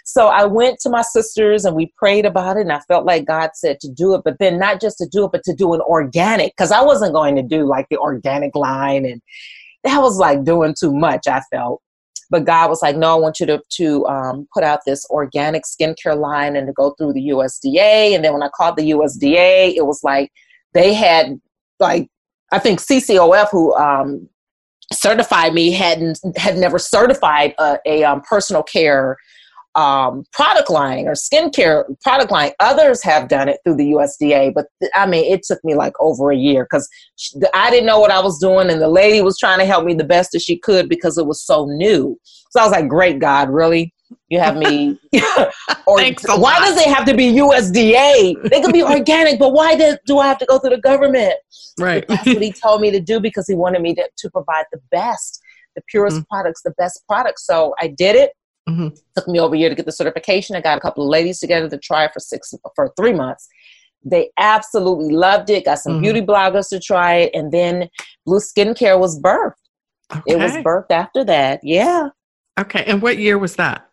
So 0.05 0.27
I 0.27 0.45
went 0.45 0.79
to 0.81 0.89
my 0.89 1.01
sisters 1.01 1.65
and 1.65 1.75
we 1.75 1.93
prayed 1.97 2.25
about 2.25 2.57
it, 2.57 2.61
and 2.61 2.71
I 2.71 2.79
felt 2.81 3.05
like 3.05 3.25
God 3.25 3.51
said 3.53 3.79
to 3.81 3.89
do 3.89 4.13
it, 4.15 4.21
but 4.23 4.37
then 4.39 4.59
not 4.59 4.81
just 4.81 4.97
to 4.99 5.07
do 5.07 5.25
it, 5.25 5.31
but 5.31 5.43
to 5.45 5.55
do 5.55 5.73
an 5.73 5.81
organic, 5.81 6.53
because 6.55 6.71
I 6.71 6.81
wasn't 6.81 7.13
going 7.13 7.35
to 7.35 7.43
do 7.43 7.65
like 7.65 7.87
the 7.89 7.97
organic 7.97 8.55
line, 8.55 9.05
and 9.05 9.21
that 9.83 9.99
was 9.99 10.17
like 10.17 10.43
doing 10.43 10.75
too 10.79 10.93
much. 10.93 11.27
I 11.27 11.41
felt. 11.51 11.81
But 12.29 12.45
God 12.45 12.69
was 12.69 12.81
like, 12.81 12.95
no, 12.95 13.11
I 13.11 13.19
want 13.19 13.41
you 13.41 13.45
to, 13.47 13.61
to 13.71 14.07
um, 14.07 14.47
put 14.53 14.63
out 14.63 14.79
this 14.85 15.05
organic 15.09 15.63
skincare 15.63 16.17
line 16.17 16.55
and 16.55 16.65
to 16.65 16.71
go 16.71 16.91
through 16.91 17.11
the 17.11 17.27
USDA. 17.27 18.15
And 18.15 18.23
then 18.23 18.31
when 18.31 18.41
I 18.41 18.47
called 18.55 18.77
the 18.77 18.89
USDA, 18.91 19.73
it 19.75 19.85
was 19.85 19.99
like 20.01 20.31
they 20.73 20.93
had 20.93 21.41
like 21.81 22.07
I 22.51 22.59
think 22.59 22.79
CCOF 22.79 23.49
who 23.51 23.75
um, 23.75 24.29
certified 24.93 25.53
me 25.53 25.71
hadn't 25.71 26.19
had 26.37 26.57
never 26.57 26.79
certified 26.79 27.53
a, 27.57 27.77
a 27.85 28.03
um, 28.03 28.21
personal 28.21 28.63
care 28.63 29.17
um, 29.75 30.25
product 30.33 30.69
line 30.69 31.07
or 31.07 31.13
skincare 31.13 31.85
product 32.01 32.31
line. 32.31 32.51
Others 32.59 33.03
have 33.03 33.29
done 33.29 33.47
it 33.49 33.59
through 33.63 33.75
the 33.77 33.91
USDA, 33.91 34.53
but 34.53 34.65
th- 34.81 34.91
I 34.95 35.05
mean, 35.05 35.31
it 35.31 35.43
took 35.43 35.63
me 35.63 35.75
like 35.75 35.93
over 35.99 36.31
a 36.31 36.35
year 36.35 36.65
because 36.69 36.89
I 37.53 37.69
didn't 37.69 37.85
know 37.85 37.99
what 37.99 38.11
I 38.11 38.19
was 38.19 38.37
doing, 38.39 38.69
and 38.69 38.81
the 38.81 38.89
lady 38.89 39.21
was 39.21 39.37
trying 39.37 39.59
to 39.59 39.65
help 39.65 39.85
me 39.85 39.93
the 39.93 40.03
best 40.03 40.31
that 40.33 40.41
she 40.41 40.57
could 40.57 40.89
because 40.89 41.17
it 41.17 41.25
was 41.25 41.41
so 41.45 41.65
new. 41.65 42.17
So 42.51 42.59
I 42.59 42.63
was 42.63 42.71
like, 42.71 42.87
"Great 42.89 43.19
God, 43.19 43.49
really? 43.49 43.93
You 44.27 44.39
have 44.39 44.57
me?" 44.57 44.99
or 45.87 45.97
Thanks 45.99 46.23
why 46.27 46.35
lot. 46.35 46.59
does 46.59 46.77
it 46.77 46.87
have 46.93 47.05
to 47.05 47.13
be 47.15 47.31
USDA? 47.33 48.49
They 48.49 48.61
could 48.61 48.73
be 48.73 48.83
organic, 48.97 49.39
but 49.39 49.53
why 49.53 49.75
do, 49.75 49.95
do 50.05 50.19
I 50.19 50.27
have 50.27 50.37
to 50.39 50.45
go 50.45 50.59
through 50.59 50.71
the 50.71 50.81
government? 50.81 51.33
Right. 51.79 52.05
That's 52.07 52.25
what 52.25 52.41
he 52.41 52.51
told 52.63 52.81
me 52.81 52.91
to 52.91 52.99
do 52.99 53.19
because 53.19 53.47
he 53.47 53.55
wanted 53.55 53.81
me 53.81 53.95
to, 53.95 54.09
to 54.17 54.29
provide 54.31 54.65
the 54.71 54.79
best, 54.91 55.41
the 55.75 55.81
purest 55.87 56.17
Mhm. 56.17 56.27
products, 56.27 56.61
the 56.63 56.71
best 56.77 57.01
products. 57.07 57.45
So 57.45 57.73
I 57.79 57.87
did 57.87 58.15
it. 58.15 58.31
Mhm. 58.69 58.97
Took 59.15 59.27
me 59.27 59.39
over 59.39 59.55
a 59.55 59.57
year 59.57 59.69
to 59.69 59.75
get 59.75 59.85
the 59.85 59.91
certification. 59.91 60.55
I 60.55 60.61
got 60.61 60.77
a 60.77 60.81
couple 60.81 61.03
of 61.03 61.09
ladies 61.09 61.39
together 61.39 61.67
to 61.69 61.77
try 61.77 62.05
it 62.05 62.11
for 62.13 62.19
six 62.19 62.53
for 62.75 62.93
three 62.97 63.13
months. 63.13 63.47
They 64.03 64.29
absolutely 64.37 65.13
loved 65.13 65.49
it. 65.49 65.65
Got 65.65 65.79
some 65.79 65.93
Mhm. 65.97 66.01
beauty 66.01 66.21
bloggers 66.21 66.69
to 66.69 66.79
try 66.79 67.15
it, 67.15 67.31
and 67.33 67.51
then 67.51 67.89
Blue 68.25 68.39
Skincare 68.39 68.99
was 68.99 69.19
birthed. 69.19 69.53
It 70.27 70.39
was 70.39 70.51
birthed 70.57 70.91
after 70.91 71.23
that. 71.25 71.59
Yeah, 71.63 72.09
Okay. 72.59 72.83
And 72.85 73.01
what 73.01 73.17
year 73.17 73.37
was 73.39 73.55
that? 73.55 73.87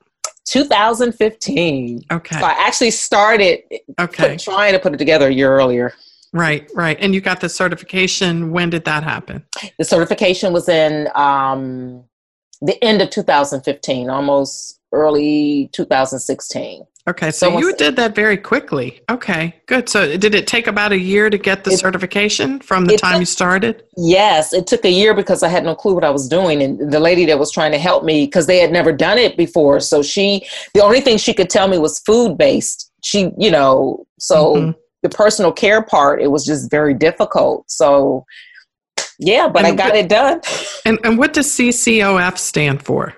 2015. 0.45 2.05
Okay. 2.11 2.39
So 2.39 2.45
I 2.45 2.51
actually 2.59 2.91
started 2.91 3.61
Okay. 4.01 4.31
put, 4.31 4.41
trying 4.41 4.73
to 4.73 4.79
put 4.79 4.93
it 4.93 4.97
together 4.99 5.29
a 5.29 5.33
year 5.33 5.55
earlier. 5.55 5.93
Right. 6.33 6.69
Right. 6.75 6.99
And 7.01 7.15
you 7.15 7.21
got 7.21 7.41
the 7.41 7.49
certification. 7.49 8.51
When 8.51 8.69
did 8.69 8.85
that 8.85 9.03
happen? 9.05 9.45
The 9.79 9.85
certification 9.85 10.53
was 10.53 10.69
in 10.69 11.09
um, 11.15 12.05
the 12.61 12.83
end 12.85 13.01
of 13.03 13.11
2015, 13.11 14.11
almost 14.11 14.81
early 14.93 15.69
2016. 15.73 16.83
Okay. 17.09 17.31
So 17.31 17.51
So 17.51 17.59
you 17.59 17.75
did 17.75 17.97
that 17.97 18.15
very 18.15 18.37
quickly. 18.37 19.01
Okay. 19.11 19.55
Good. 19.67 19.89
So 19.89 20.17
did 20.19 20.35
it 20.35 20.47
take 20.47 20.67
about 20.67 20.93
a 20.93 20.99
year 20.99 21.31
to 21.31 21.39
get 21.39 21.65
the 21.65 21.71
It- 21.71 21.79
certification 21.79 22.61
from 22.61 22.85
the 22.85 22.99
time 22.99 23.13
took- 23.15 23.21
you 23.21 23.27
started? 23.27 23.83
Yes, 23.97 24.53
it 24.53 24.67
took 24.67 24.85
a 24.85 24.91
year 24.91 25.15
because 25.15 25.43
I 25.43 25.49
had 25.49 25.65
no 25.65 25.75
clue 25.75 25.95
what 25.95 26.05
I 26.05 26.11
was 26.11 26.29
doing. 26.29 26.63
And 26.63 26.93
the 26.93 27.01
lady 27.01 27.25
that 27.27 27.39
was 27.39 27.51
trying 27.51 27.73
to 27.73 27.79
help 27.79 28.05
me, 28.05 28.27
because 28.27 28.47
they 28.47 28.59
had 28.59 28.73
never 28.73 28.93
done 28.93 29.17
it 29.17 29.39
before. 29.39 29.81
So 29.81 30.03
she, 30.03 30.47
the 30.75 30.83
only 30.83 31.01
thing 31.01 31.17
she 31.17 31.33
could 31.33 31.49
tell 31.49 31.67
me 31.69 31.79
was 31.79 31.99
food 32.01 32.37
based. 32.37 32.91
She, 33.03 33.31
you 33.39 33.51
know, 33.51 34.05
so 34.19 34.57
Mhm. 34.57 34.75
the 35.03 35.09
personal 35.09 35.53
care 35.53 35.81
part, 35.81 36.21
it 36.21 36.31
was 36.31 36.45
just 36.45 36.71
very 36.71 36.93
difficult. 36.93 37.65
So, 37.71 38.27
yeah, 39.19 39.49
but 39.49 39.65
I 39.65 39.75
got 39.75 39.91
what- 39.91 39.97
it 39.97 40.09
done. 40.09 40.41
And, 40.85 40.99
and 41.05 41.19
what 41.19 41.33
does 41.35 41.47
CCOF 41.49 42.39
stand 42.39 42.83
for? 42.83 43.15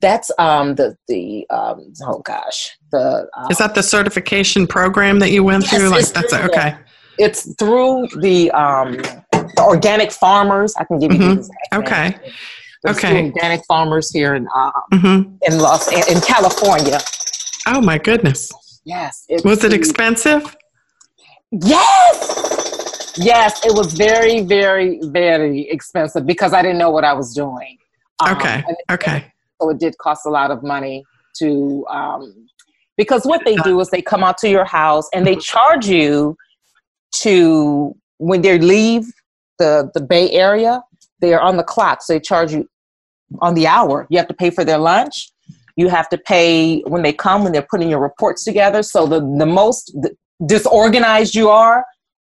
That's 0.00 0.30
um 0.38 0.76
the 0.76 0.96
the 1.08 1.46
um 1.50 1.92
oh 2.06 2.20
gosh 2.20 2.70
the 2.90 3.28
um, 3.36 3.50
Is 3.50 3.58
that 3.58 3.74
the 3.74 3.82
certification 3.82 4.66
program 4.66 5.18
that 5.18 5.30
you 5.30 5.44
went 5.44 5.64
Yes, 5.64 5.74
through? 5.76 5.88
Like 5.90 6.06
that's 6.06 6.34
through 6.34 6.48
okay. 6.48 6.74
it's 7.18 7.54
through 7.56 8.08
the 8.20 8.50
um 8.52 8.96
the 9.32 9.62
organic 9.62 10.10
farmers. 10.10 10.74
I 10.78 10.84
can 10.84 10.98
give 10.98 11.12
you 11.12 11.18
Mhm. 11.18 11.34
the 11.34 11.40
exact 11.40 11.72
name. 11.72 11.80
Okay. 11.82 12.32
There's 12.82 12.96
Okay. 12.98 13.24
organic 13.26 13.60
farmers 13.66 14.10
here 14.10 14.34
in 14.36 14.48
um, 14.56 14.72
hmm 14.92 15.22
in 15.42 15.58
Los 15.58 15.86
in 15.92 16.20
California. 16.22 16.98
Oh 17.66 17.82
my 17.82 17.98
goodness. 17.98 18.50
Yes. 18.86 19.26
Was 19.44 19.62
it 19.64 19.68
the- 19.68 19.76
expensive? 19.76 20.56
Yes. 21.50 22.77
Yes, 23.18 23.64
it 23.64 23.72
was 23.74 23.94
very, 23.94 24.42
very, 24.42 25.00
very 25.04 25.68
expensive 25.70 26.24
because 26.26 26.52
I 26.52 26.62
didn't 26.62 26.78
know 26.78 26.90
what 26.90 27.04
I 27.04 27.12
was 27.12 27.34
doing. 27.34 27.78
Um, 28.20 28.36
Okay. 28.36 28.64
Okay. 28.90 29.32
so 29.60 29.70
it 29.70 29.78
did 29.78 29.96
cost 29.98 30.26
a 30.26 30.30
lot 30.30 30.50
of 30.50 30.62
money 30.62 31.04
to 31.38 31.86
um, 31.88 32.48
because 32.96 33.24
what 33.24 33.44
they 33.44 33.56
do 33.56 33.78
is 33.80 33.90
they 33.90 34.02
come 34.02 34.24
out 34.24 34.38
to 34.38 34.48
your 34.48 34.64
house 34.64 35.08
and 35.12 35.26
they 35.26 35.36
charge 35.36 35.86
you 35.86 36.36
to 37.12 37.94
when 38.18 38.42
they 38.42 38.58
leave 38.58 39.06
the 39.58 39.90
the 39.94 40.00
bay 40.00 40.30
area 40.32 40.82
they 41.20 41.32
are 41.32 41.40
on 41.40 41.56
the 41.56 41.62
clock 41.62 42.02
so 42.02 42.12
they 42.12 42.20
charge 42.20 42.52
you 42.52 42.68
on 43.40 43.54
the 43.54 43.66
hour 43.66 44.06
you 44.10 44.18
have 44.18 44.28
to 44.28 44.34
pay 44.34 44.50
for 44.50 44.64
their 44.64 44.78
lunch 44.78 45.30
you 45.76 45.88
have 45.88 46.08
to 46.08 46.18
pay 46.18 46.80
when 46.82 47.02
they 47.02 47.12
come 47.12 47.44
when 47.44 47.52
they're 47.52 47.66
putting 47.70 47.88
your 47.88 48.00
reports 48.00 48.44
together 48.44 48.82
so 48.82 49.06
the 49.06 49.20
the 49.38 49.46
most 49.46 49.96
disorganized 50.46 51.34
you 51.34 51.48
are 51.48 51.84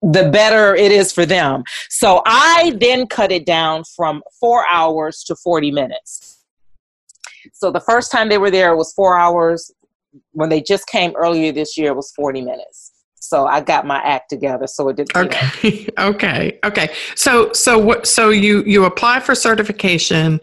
the 0.02 0.30
better 0.30 0.76
it 0.76 0.92
is 0.92 1.14
for 1.14 1.26
them 1.26 1.64
so 1.90 2.22
i 2.26 2.74
then 2.80 3.06
cut 3.06 3.32
it 3.32 3.46
down 3.46 3.84
from 3.96 4.22
four 4.40 4.66
hours 4.70 5.24
to 5.24 5.36
40 5.36 5.72
minutes 5.72 6.42
so 7.54 7.72
the 7.72 7.80
first 7.80 8.12
time 8.12 8.30
they 8.30 8.38
were 8.38 8.52
there 8.52 8.74
it 8.74 8.78
was 8.78 8.94
four 8.94 9.18
hours. 9.18 9.72
When 10.34 10.50
they 10.50 10.62
just 10.62 10.88
came 10.88 11.14
earlier 11.16 11.52
this 11.52 11.78
year, 11.78 11.92
it 11.92 11.96
was 11.96 12.12
40 12.16 12.42
minutes. 12.42 12.92
So 13.16 13.46
I 13.46 13.62
got 13.62 13.86
my 13.86 13.98
act 14.00 14.30
together. 14.30 14.68
So 14.68 14.90
it 14.90 14.98
did. 14.98 15.08
you 15.16 15.22
know, 15.22 15.28
Okay. 15.28 15.88
okay. 16.00 16.60
Okay. 16.66 16.94
So 17.16 17.52
so 17.54 17.78
what 17.78 18.08
so 18.08 18.30
you 18.30 18.64
you 18.66 18.86
apply 18.86 19.20
for 19.20 19.36
certification 19.36 20.42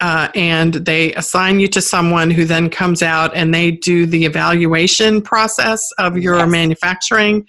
uh, 0.00 0.28
and 0.34 0.74
they 0.74 1.14
assign 1.14 1.58
you 1.60 1.68
to 1.68 1.80
someone 1.80 2.30
who 2.30 2.44
then 2.44 2.68
comes 2.68 3.02
out 3.02 3.34
and 3.34 3.54
they 3.54 3.70
do 3.70 4.04
the 4.04 4.26
evaluation 4.26 5.22
process 5.22 5.90
of 5.92 6.18
your 6.18 6.36
Yes. 6.36 6.50
manufacturing 6.50 7.46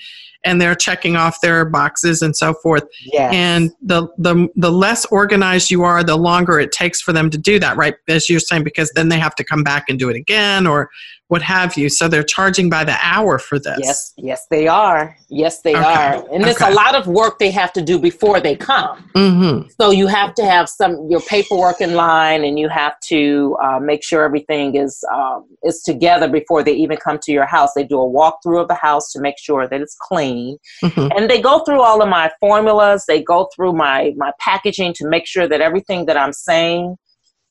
and 0.47 0.61
they're 0.61 0.75
checking 0.75 1.15
off 1.15 1.39
their 1.41 1.65
boxes 1.65 2.21
and 2.21 2.35
so 2.35 2.53
forth 2.53 2.83
yes. 3.11 3.33
and 3.33 3.71
the, 3.81 4.07
the 4.17 4.47
the 4.55 4.71
less 4.71 5.05
organized 5.05 5.69
you 5.69 5.83
are 5.83 6.03
the 6.03 6.15
longer 6.15 6.59
it 6.59 6.71
takes 6.71 7.01
for 7.01 7.13
them 7.13 7.29
to 7.29 7.37
do 7.37 7.59
that 7.59 7.75
right 7.77 7.95
as 8.07 8.29
you're 8.29 8.39
saying 8.39 8.63
because 8.63 8.91
then 8.95 9.09
they 9.09 9.19
have 9.19 9.35
to 9.35 9.43
come 9.43 9.63
back 9.63 9.85
and 9.89 9.99
do 9.99 10.09
it 10.09 10.15
again 10.15 10.65
or 10.65 10.89
what 11.27 11.41
have 11.41 11.75
you 11.77 11.89
so 11.89 12.07
they're 12.07 12.23
charging 12.23 12.69
by 12.69 12.83
the 12.83 12.95
hour 13.01 13.37
for 13.37 13.59
this 13.59 13.79
Yes, 13.87 14.13
yes, 14.17 14.47
they 14.49 14.67
are. 14.67 15.17
Yes, 15.29 15.61
they 15.61 15.75
Okay, 15.75 15.83
are. 15.83 16.25
And 16.31 16.45
it's 16.45 16.61
a 16.61 16.69
lot 16.69 16.95
of 16.95 17.07
work 17.07 17.39
they 17.39 17.51
have 17.51 17.73
to 17.73 17.81
do 17.81 17.99
before 17.99 18.39
they 18.39 18.55
come. 18.55 19.09
mm-hmm. 19.15 19.67
So 19.79 19.91
you 19.91 20.07
have 20.07 20.33
to 20.35 20.45
have 20.45 20.69
some 20.69 21.09
your 21.09 21.21
paperwork 21.21 21.81
in 21.81 21.95
line, 21.95 22.43
and 22.43 22.57
you 22.57 22.69
have 22.69 22.99
to 23.09 23.57
uh, 23.61 23.79
make 23.79 24.03
sure 24.03 24.23
everything 24.23 24.75
is 24.75 25.03
um, 25.13 25.45
is 25.63 25.81
together 25.81 26.27
before 26.27 26.63
they 26.63 26.73
even 26.73 26.97
come 26.97 27.19
to 27.23 27.31
your 27.31 27.45
house. 27.45 27.73
They 27.75 27.83
do 27.83 27.99
a 27.99 28.09
walkthrough 28.09 28.61
of 28.61 28.67
the 28.67 28.75
house 28.75 29.11
to 29.13 29.19
make 29.19 29.37
sure 29.37 29.67
that 29.67 29.81
it's 29.81 29.95
clean, 29.99 30.36
Mm-hmm. 30.83 31.07
and 31.15 31.29
they 31.29 31.41
go 31.41 31.59
through 31.63 31.81
all 31.81 32.01
of 32.01 32.09
my 32.09 32.31
formulas. 32.39 33.05
They 33.07 33.21
go 33.23 33.49
through 33.55 33.73
my 33.73 34.13
my 34.17 34.31
packaging 34.39 34.93
to 34.99 35.07
make 35.07 35.25
sure 35.27 35.47
that 35.47 35.61
everything 35.61 36.05
that 36.07 36.17
I'm 36.17 36.33
saying 36.33 36.95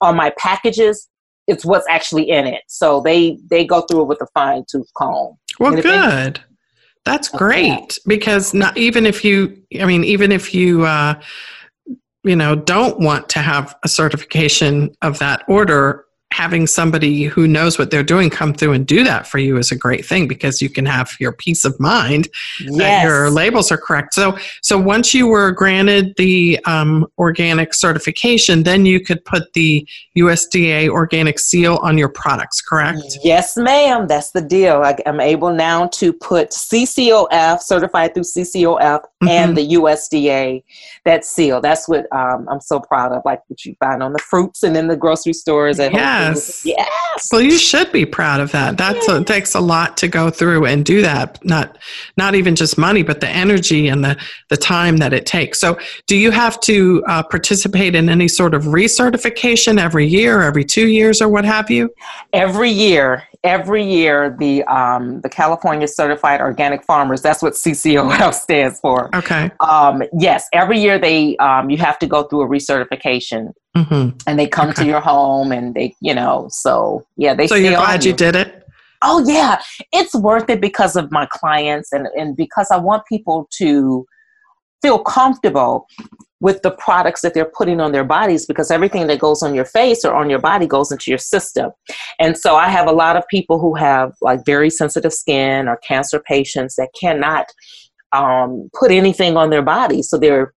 on 0.01 0.17
my 0.17 0.31
packages 0.39 1.09
it's 1.47 1.65
what's 1.65 1.87
actually 1.89 2.29
in 2.29 2.47
it. 2.47 2.63
So 2.67 3.01
they 3.01 3.39
they 3.51 3.65
go 3.65 3.83
through 3.83 4.03
it 4.03 4.09
with 4.09 4.21
a 4.21 4.27
fine 4.35 4.65
tooth 4.71 4.91
comb. 4.97 5.37
Well, 5.61 5.73
any- 5.73 5.83
good. 5.83 6.41
That's 7.05 7.29
Okay. 7.29 7.39
great 7.39 7.99
because 8.07 8.53
not 8.53 8.77
even 8.77 9.07
if 9.07 9.25
you, 9.25 9.63
I 9.81 9.85
mean, 9.85 10.03
even 10.03 10.33
if 10.33 10.53
you, 10.53 10.85
uh, 10.85 11.15
you 12.25 12.35
know, 12.35 12.57
don't 12.57 12.99
want 12.99 13.29
to 13.29 13.39
have 13.39 13.77
a 13.85 13.89
certification 13.89 14.91
of 15.03 15.21
that 15.21 15.45
order, 15.47 16.06
having 16.37 16.67
somebody 16.67 17.23
who 17.25 17.49
knows 17.49 17.79
what 17.79 17.91
they're 17.91 18.03
doing 18.03 18.29
come 18.29 18.53
through 18.53 18.73
and 18.73 18.87
do 18.87 19.03
that 19.03 19.27
for 19.27 19.39
you 19.39 19.57
is 19.57 19.73
a 19.73 19.75
great 19.75 20.05
thing 20.05 20.29
because 20.29 20.61
you 20.61 20.69
can 20.69 20.85
have 20.85 21.11
your 21.19 21.33
peace 21.33 21.65
of 21.65 21.75
mind 21.81 22.29
that 22.77 23.05
your 23.05 23.31
labels 23.31 23.73
are 23.73 23.79
correct. 23.79 24.13
So, 24.13 24.37
so 24.61 24.79
once 24.79 25.15
you 25.15 25.27
were 25.27 25.51
granted 25.51 26.15
the 26.19 26.61
um, 26.67 27.07
organic 27.17 27.73
certification, 27.73 28.65
then 28.65 28.85
you 28.85 29.01
could 29.01 29.25
put 29.25 29.55
the 29.55 29.89
USDA 30.19 30.91
organic 30.91 31.39
seal 31.39 31.77
on 31.77 31.97
your 31.97 32.11
products, 32.11 32.61
correct? 32.61 33.17
Yes, 33.25 33.57
ma'am. 33.57 34.07
That's 34.07 34.33
the 34.33 34.43
deal. 34.43 34.83
I, 34.83 34.95
I'm 35.07 35.21
able 35.21 35.55
now 35.55 35.87
to 35.87 36.13
put 36.13 36.51
CCOF, 36.51 37.63
certified 37.63 38.13
through 38.13 38.25
CCOF, 38.25 39.01
Mhm. 39.23 39.29
and 39.31 39.57
the 39.57 39.73
USDA 39.73 40.63
that 41.07 41.25
seal. 41.25 41.63
That's 41.63 41.89
what 41.89 42.07
um, 42.15 42.47
I'm 42.51 42.61
so 42.61 42.79
proud 42.79 43.13
of, 43.13 43.23
like 43.25 43.41
what 43.49 43.65
you 43.65 43.75
find 43.81 44.03
on 44.03 44.13
the 44.13 44.19
fruits 44.19 44.63
and 44.63 44.77
in 44.77 44.89
the 44.89 44.97
grocery 44.97 45.33
stores. 45.33 45.81
At 45.81 45.93
Whole 45.93 46.01
Yes. 46.35 46.65
Yes. 46.65 47.29
Well, 47.33 47.41
you 47.41 47.59
should 47.59 47.93
be 47.93 48.05
proud 48.05 48.41
of 48.41 48.53
that. 48.53 48.77
That's 48.77 49.09
a, 49.09 49.17
it 49.17 49.27
takes 49.27 49.55
a 49.55 49.61
lot 49.61 49.97
to 49.99 50.09
go 50.09 50.31
through 50.31 50.67
and 50.67 50.85
do 50.85 51.03
that. 51.03 51.45
Not 51.45 51.79
not 52.17 52.35
even 52.35 52.57
just 52.57 52.77
money, 52.77 53.03
but 53.03 53.21
the 53.21 53.29
energy 53.29 53.89
and 53.89 54.05
the 54.05 54.17
the 54.49 54.57
time 54.57 54.99
that 54.99 55.13
it 55.13 55.27
takes. 55.27 55.59
So, 55.59 55.79
do 56.07 56.17
you 56.17 56.31
have 56.31 56.61
to 56.61 57.03
uh, 57.09 57.23
participate 57.23 57.95
in 57.95 58.09
any 58.09 58.29
sort 58.29 58.55
of 58.55 58.65
recertification 58.65 59.81
every 59.81 60.07
year, 60.07 60.43
every 60.43 60.65
two 60.65 60.89
years, 60.89 61.23
or 61.23 61.29
what 61.29 61.45
have 61.45 61.71
you? 61.71 61.91
Every 62.33 62.71
year, 62.71 63.25
every 63.47 63.85
year, 63.85 64.35
the 64.39 64.63
um, 64.65 65.21
the 65.23 65.29
California 65.29 65.89
Certified 65.89 66.41
Organic 66.41 66.85
Farmers. 66.85 67.23
That's 67.23 67.43
what 67.43 67.55
CCOF 67.55 68.35
stands 68.47 68.81
for. 68.81 69.15
Okay. 69.15 69.51
Um, 69.61 70.03
yes, 70.19 70.49
every 70.53 70.79
year 70.79 70.99
they 70.99 71.37
um, 71.39 71.71
you 71.71 71.77
have 71.79 71.99
to 72.01 72.07
go 72.07 72.25
through 72.25 72.43
a 72.43 72.49
recertification, 72.49 73.53
hmm 73.75 74.11
and 74.27 74.39
they 74.39 74.47
come 74.47 74.73
to 74.75 74.85
your 74.85 75.01
home, 75.01 75.53
and 75.53 75.75
they 75.75 75.95
you 76.01 76.15
know 76.15 76.49
so 76.51 77.07
yeah 77.17 77.35
they. 77.35 77.47
So 77.47 77.55
you're 77.55 77.73
glad 77.73 78.05
you 78.05 78.13
did 78.13 78.37
it. 78.37 78.63
Oh 79.03 79.25
yeah, 79.27 79.63
it's 79.93 80.15
worth 80.15 80.51
it 80.51 80.61
because 80.61 80.97
of 80.97 81.11
my 81.13 81.27
clients 81.27 81.93
and 81.93 82.07
and 82.19 82.37
because 82.37 82.71
I 82.71 82.77
want 82.77 83.05
people 83.07 83.49
to 83.59 84.07
feel 84.83 84.99
comfortable 84.99 85.87
with 86.41 86.61
the 86.63 86.71
products 86.71 87.23
that 87.23 87.35
they're 87.35 87.51
putting 87.57 87.81
on 87.81 87.93
their 87.93 88.05
bodies 88.05 88.45
because 88.45 88.71
everything 88.71 89.07
that 89.07 89.19
goes 89.19 89.43
on 89.43 89.55
your 89.55 89.65
face 89.65 90.05
or 90.05 90.15
on 90.15 90.29
your 90.29 90.39
body 90.39 90.67
goes 90.67 90.93
into 90.93 91.11
your 91.11 91.19
system. 91.19 91.71
And 92.19 92.37
so 92.37 92.57
I 92.57 92.69
have 92.69 92.87
a 92.87 92.93
lot 92.93 93.17
of 93.17 93.27
people 93.29 93.59
who 93.59 93.75
have 93.75 94.13
like 94.21 94.45
very 94.45 94.69
sensitive 94.69 95.13
skin 95.13 95.67
or 95.67 95.79
cancer 95.79 96.21
patients 96.21 96.77
that 96.77 96.91
cannot 96.99 97.47
um, 98.13 98.69
put 98.79 98.91
anything 98.91 99.37
on 99.37 99.51
their 99.51 99.63
body. 99.63 100.03
So 100.03 100.19
they're 100.19 100.53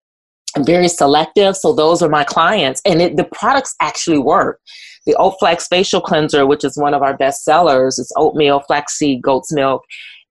very 0.58 0.88
selective. 0.88 1.56
So 1.56 1.74
those 1.74 2.02
are 2.02 2.10
my 2.10 2.24
clients. 2.24 2.82
And 2.84 3.02
it, 3.02 3.18
the 3.18 3.26
products 3.26 3.76
actually 3.80 4.20
work. 4.20 4.60
The 5.06 5.16
Oat 5.16 5.36
Flax 5.40 5.68
Facial 5.68 6.02
Cleanser, 6.02 6.46
which 6.46 6.64
is 6.64 6.78
one 6.78 6.94
of 6.94 7.02
our 7.02 7.16
best 7.16 7.44
sellers, 7.44 8.00
is 8.00 8.12
oatmeal, 8.18 8.62
flaxseed, 8.62 9.22
goat's 9.22 9.54
milk, 9.54 9.84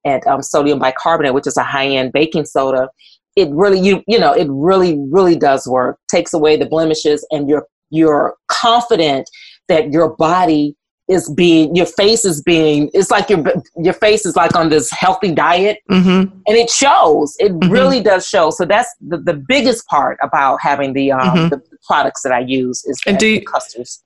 and 0.04 0.26
um, 0.26 0.42
sodium 0.42 0.78
bicarbonate, 0.78 1.34
which 1.34 1.46
is 1.46 1.56
a 1.56 1.62
high 1.62 1.86
end 1.86 2.12
baking 2.12 2.44
soda 2.44 2.88
it 3.36 3.50
really 3.50 3.78
you 3.78 4.02
you 4.06 4.18
know 4.18 4.32
it 4.32 4.48
really 4.50 4.98
really 5.10 5.36
does 5.36 5.66
work. 5.66 5.98
Takes 6.08 6.34
away 6.34 6.56
the 6.56 6.66
blemishes 6.66 7.26
and 7.30 7.48
you're 7.48 7.66
you're 7.90 8.34
confident 8.48 9.28
that 9.68 9.92
your 9.92 10.16
body 10.16 10.74
is 11.08 11.30
being 11.30 11.76
your 11.76 11.86
face 11.86 12.24
is 12.24 12.42
being 12.42 12.90
it's 12.92 13.12
like 13.12 13.30
your 13.30 13.44
your 13.76 13.94
face 13.94 14.26
is 14.26 14.34
like 14.34 14.56
on 14.56 14.70
this 14.70 14.90
healthy 14.90 15.32
diet. 15.32 15.78
Mm-hmm. 15.90 16.36
and 16.46 16.56
it 16.56 16.70
shows. 16.70 17.36
It 17.38 17.52
mm-hmm. 17.52 17.70
really 17.70 18.02
does 18.02 18.28
show. 18.28 18.50
So 18.50 18.64
that's 18.64 18.92
the, 19.06 19.18
the 19.18 19.34
biggest 19.34 19.86
part 19.86 20.18
about 20.22 20.60
having 20.60 20.94
the 20.94 21.12
um 21.12 21.20
mm-hmm. 21.20 21.48
the 21.50 21.62
products 21.86 22.22
that 22.22 22.32
i 22.32 22.40
use 22.40 22.84
is 22.84 23.00
and 23.06 23.16
do 23.16 23.28
you, 23.28 23.44
customers 23.44 24.02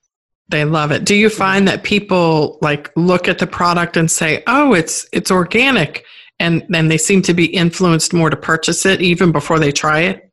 they 0.50 0.64
love 0.64 0.90
it. 0.90 1.04
Do 1.04 1.14
you 1.14 1.30
find 1.30 1.68
that 1.68 1.84
people 1.84 2.58
like 2.60 2.90
look 2.96 3.28
at 3.28 3.38
the 3.38 3.46
product 3.46 3.96
and 3.96 4.10
say 4.10 4.42
oh 4.46 4.75
it's 4.75 5.08
it's 5.12 5.30
organic 5.30 6.04
and 6.40 6.64
and 6.75 6.90
they 6.90 6.99
seem 6.99 7.23
to 7.23 7.35
be 7.35 7.47
influenced 7.47 8.12
more 8.12 8.30
to 8.30 8.37
purchase 8.37 8.85
it 8.85 9.00
even 9.00 9.30
before 9.30 9.59
they 9.59 9.70
try 9.70 10.00
it? 10.00 10.26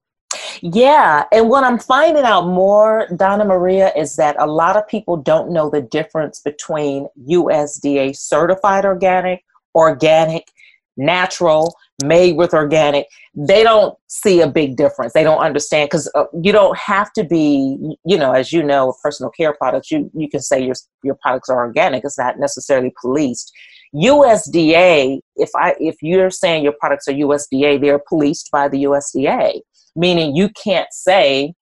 Yeah 0.62 1.24
and 1.32 1.48
what 1.48 1.64
i'm 1.64 1.80
finding 1.80 2.26
out 2.26 2.48
more 2.48 3.08
donna 3.16 3.46
maria 3.46 3.94
is 3.96 4.18
that 4.18 4.36
a 4.40 4.46
lot 4.46 4.76
of 4.76 4.86
people 4.88 5.16
don't 5.16 5.52
know 5.52 5.70
the 5.70 5.82
difference 5.82 6.42
between 6.42 7.08
usda 7.30 8.14
certified 8.14 8.84
organic 8.84 9.46
organic 9.74 10.52
natural 10.98 11.76
made 12.04 12.36
with 12.36 12.54
organic. 12.54 13.08
They 13.36 13.64
don't 13.64 13.98
see 14.08 14.42
a 14.42 14.48
big 14.48 14.76
difference. 14.76 15.14
They 15.14 15.24
don't 15.24 15.40
understand 15.40 15.90
because 15.90 16.12
uh, 16.16 16.26
you 16.42 16.52
don't 16.52 16.78
have 16.78 17.14
to 17.14 17.24
be 17.24 17.96
you 18.06 18.18
know 18.18 18.34
as 18.34 18.52
you 18.52 18.64
know 18.64 18.96
personal 19.02 19.32
care 19.32 19.54
products 19.54 19.92
you 19.92 20.12
you 20.14 20.30
can 20.30 20.42
say 20.42 20.64
your 20.64 20.76
your 21.04 21.18
products 21.22 21.50
are 21.50 21.66
organic. 21.66 22.04
It's 22.04 22.18
not 22.18 22.40
necessarily 22.40 22.94
policed 23.00 23.52
USDA, 23.96 25.20
if 25.36 25.50
I 25.56 25.76
if 25.80 25.96
you're 26.02 26.30
saying 26.30 26.64
your 26.64 26.74
products 26.80 27.08
are 27.08 27.14
USDA, 27.14 27.82
they're 27.82 28.02
policed 28.08 28.50
by 28.52 28.68
the 28.68 28.84
USDA, 28.84 29.62
meaning 29.96 30.36
you 30.36 30.50
can't 30.50 30.88
say 30.92 31.54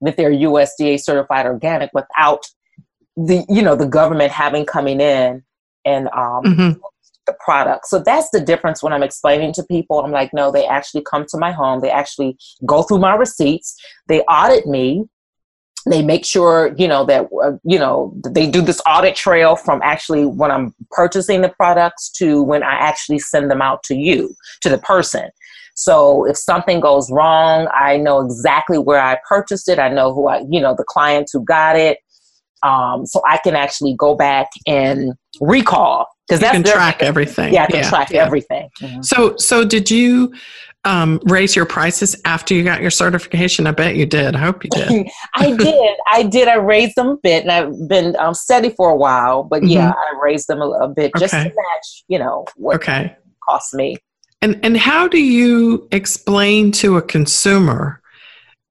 that 0.00 0.16
they're 0.16 0.32
USDA 0.32 1.00
certified 1.00 1.46
organic 1.46 1.90
without 1.92 2.44
the 3.16 3.44
you 3.48 3.62
know 3.62 3.74
the 3.74 3.86
government 3.86 4.32
having 4.32 4.64
coming 4.64 5.00
in 5.00 5.42
and 5.84 6.06
um, 6.08 6.44
mm-hmm. 6.44 6.72
the 7.26 7.34
product. 7.44 7.86
So 7.86 7.98
that's 7.98 8.30
the 8.30 8.40
difference 8.40 8.82
when 8.82 8.92
I'm 8.92 9.02
explaining 9.02 9.52
to 9.54 9.64
people. 9.64 10.00
I'm 10.00 10.12
like, 10.12 10.32
no, 10.32 10.50
they 10.50 10.66
actually 10.66 11.02
come 11.02 11.26
to 11.28 11.38
my 11.38 11.52
home. 11.52 11.80
They 11.80 11.90
actually 11.90 12.36
go 12.64 12.82
through 12.82 12.98
my 12.98 13.14
receipts. 13.14 13.74
They 14.08 14.20
audit 14.22 14.66
me 14.66 15.04
they 15.86 16.02
make 16.02 16.24
sure 16.24 16.74
you 16.76 16.86
know 16.86 17.04
that 17.04 17.28
uh, 17.42 17.52
you 17.64 17.78
know 17.78 18.12
they 18.24 18.48
do 18.48 18.60
this 18.60 18.80
audit 18.86 19.16
trail 19.16 19.56
from 19.56 19.80
actually 19.82 20.24
when 20.24 20.50
i'm 20.50 20.74
purchasing 20.90 21.40
the 21.40 21.48
products 21.48 22.10
to 22.10 22.42
when 22.42 22.62
i 22.62 22.72
actually 22.74 23.18
send 23.18 23.50
them 23.50 23.62
out 23.62 23.82
to 23.82 23.94
you 23.94 24.34
to 24.60 24.68
the 24.68 24.78
person. 24.78 25.28
So 25.74 26.26
if 26.26 26.36
something 26.36 26.80
goes 26.80 27.10
wrong 27.10 27.68
i 27.74 27.96
know 27.96 28.20
exactly 28.20 28.78
where 28.78 29.00
i 29.00 29.18
purchased 29.28 29.68
it. 29.68 29.78
I 29.78 29.88
know 29.88 30.12
who 30.14 30.28
i 30.28 30.44
you 30.48 30.60
know 30.60 30.74
the 30.76 30.84
clients 30.84 31.32
who 31.32 31.44
got 31.44 31.76
it. 31.76 31.98
Um, 32.62 33.06
so 33.06 33.20
i 33.26 33.38
can 33.38 33.56
actually 33.56 33.94
go 33.98 34.14
back 34.14 34.48
and 34.66 35.14
recall 35.40 36.06
because 36.28 36.40
that's 36.40 36.52
can 36.52 36.62
track 36.62 37.02
everything. 37.02 37.52
Yeah 37.52 37.64
i 37.64 37.66
can 37.66 37.80
yeah, 37.80 37.88
track 37.88 38.10
yeah. 38.10 38.24
everything. 38.24 38.68
Mm-hmm. 38.80 39.02
so 39.02 39.36
so 39.36 39.64
did 39.64 39.90
you 39.90 40.32
um, 40.84 41.20
raise 41.24 41.54
your 41.54 41.66
prices 41.66 42.20
after 42.24 42.54
you 42.54 42.64
got 42.64 42.80
your 42.80 42.90
certification? 42.90 43.66
I 43.66 43.72
bet 43.72 43.96
you 43.96 44.06
did. 44.06 44.34
I 44.34 44.38
hope 44.38 44.64
you 44.64 44.70
did. 44.70 45.08
I 45.34 45.52
did. 45.56 45.96
I 46.12 46.22
did. 46.24 46.48
I 46.48 46.56
raised 46.56 46.96
them 46.96 47.08
a 47.08 47.16
bit, 47.16 47.42
and 47.42 47.52
I've 47.52 47.88
been 47.88 48.16
um, 48.16 48.34
steady 48.34 48.70
for 48.70 48.90
a 48.90 48.96
while. 48.96 49.44
But 49.44 49.62
mm-hmm. 49.62 49.70
yeah, 49.70 49.92
I 49.92 50.20
raised 50.22 50.48
them 50.48 50.60
a, 50.60 50.68
a 50.68 50.88
bit 50.88 51.12
just 51.18 51.34
okay. 51.34 51.44
to 51.44 51.48
match, 51.48 52.04
you 52.08 52.18
know, 52.18 52.44
what 52.56 52.76
okay. 52.76 53.16
cost 53.48 53.74
me. 53.74 53.96
And 54.40 54.58
and 54.64 54.76
how 54.76 55.06
do 55.06 55.22
you 55.22 55.86
explain 55.92 56.72
to 56.72 56.96
a 56.96 57.02
consumer 57.02 58.01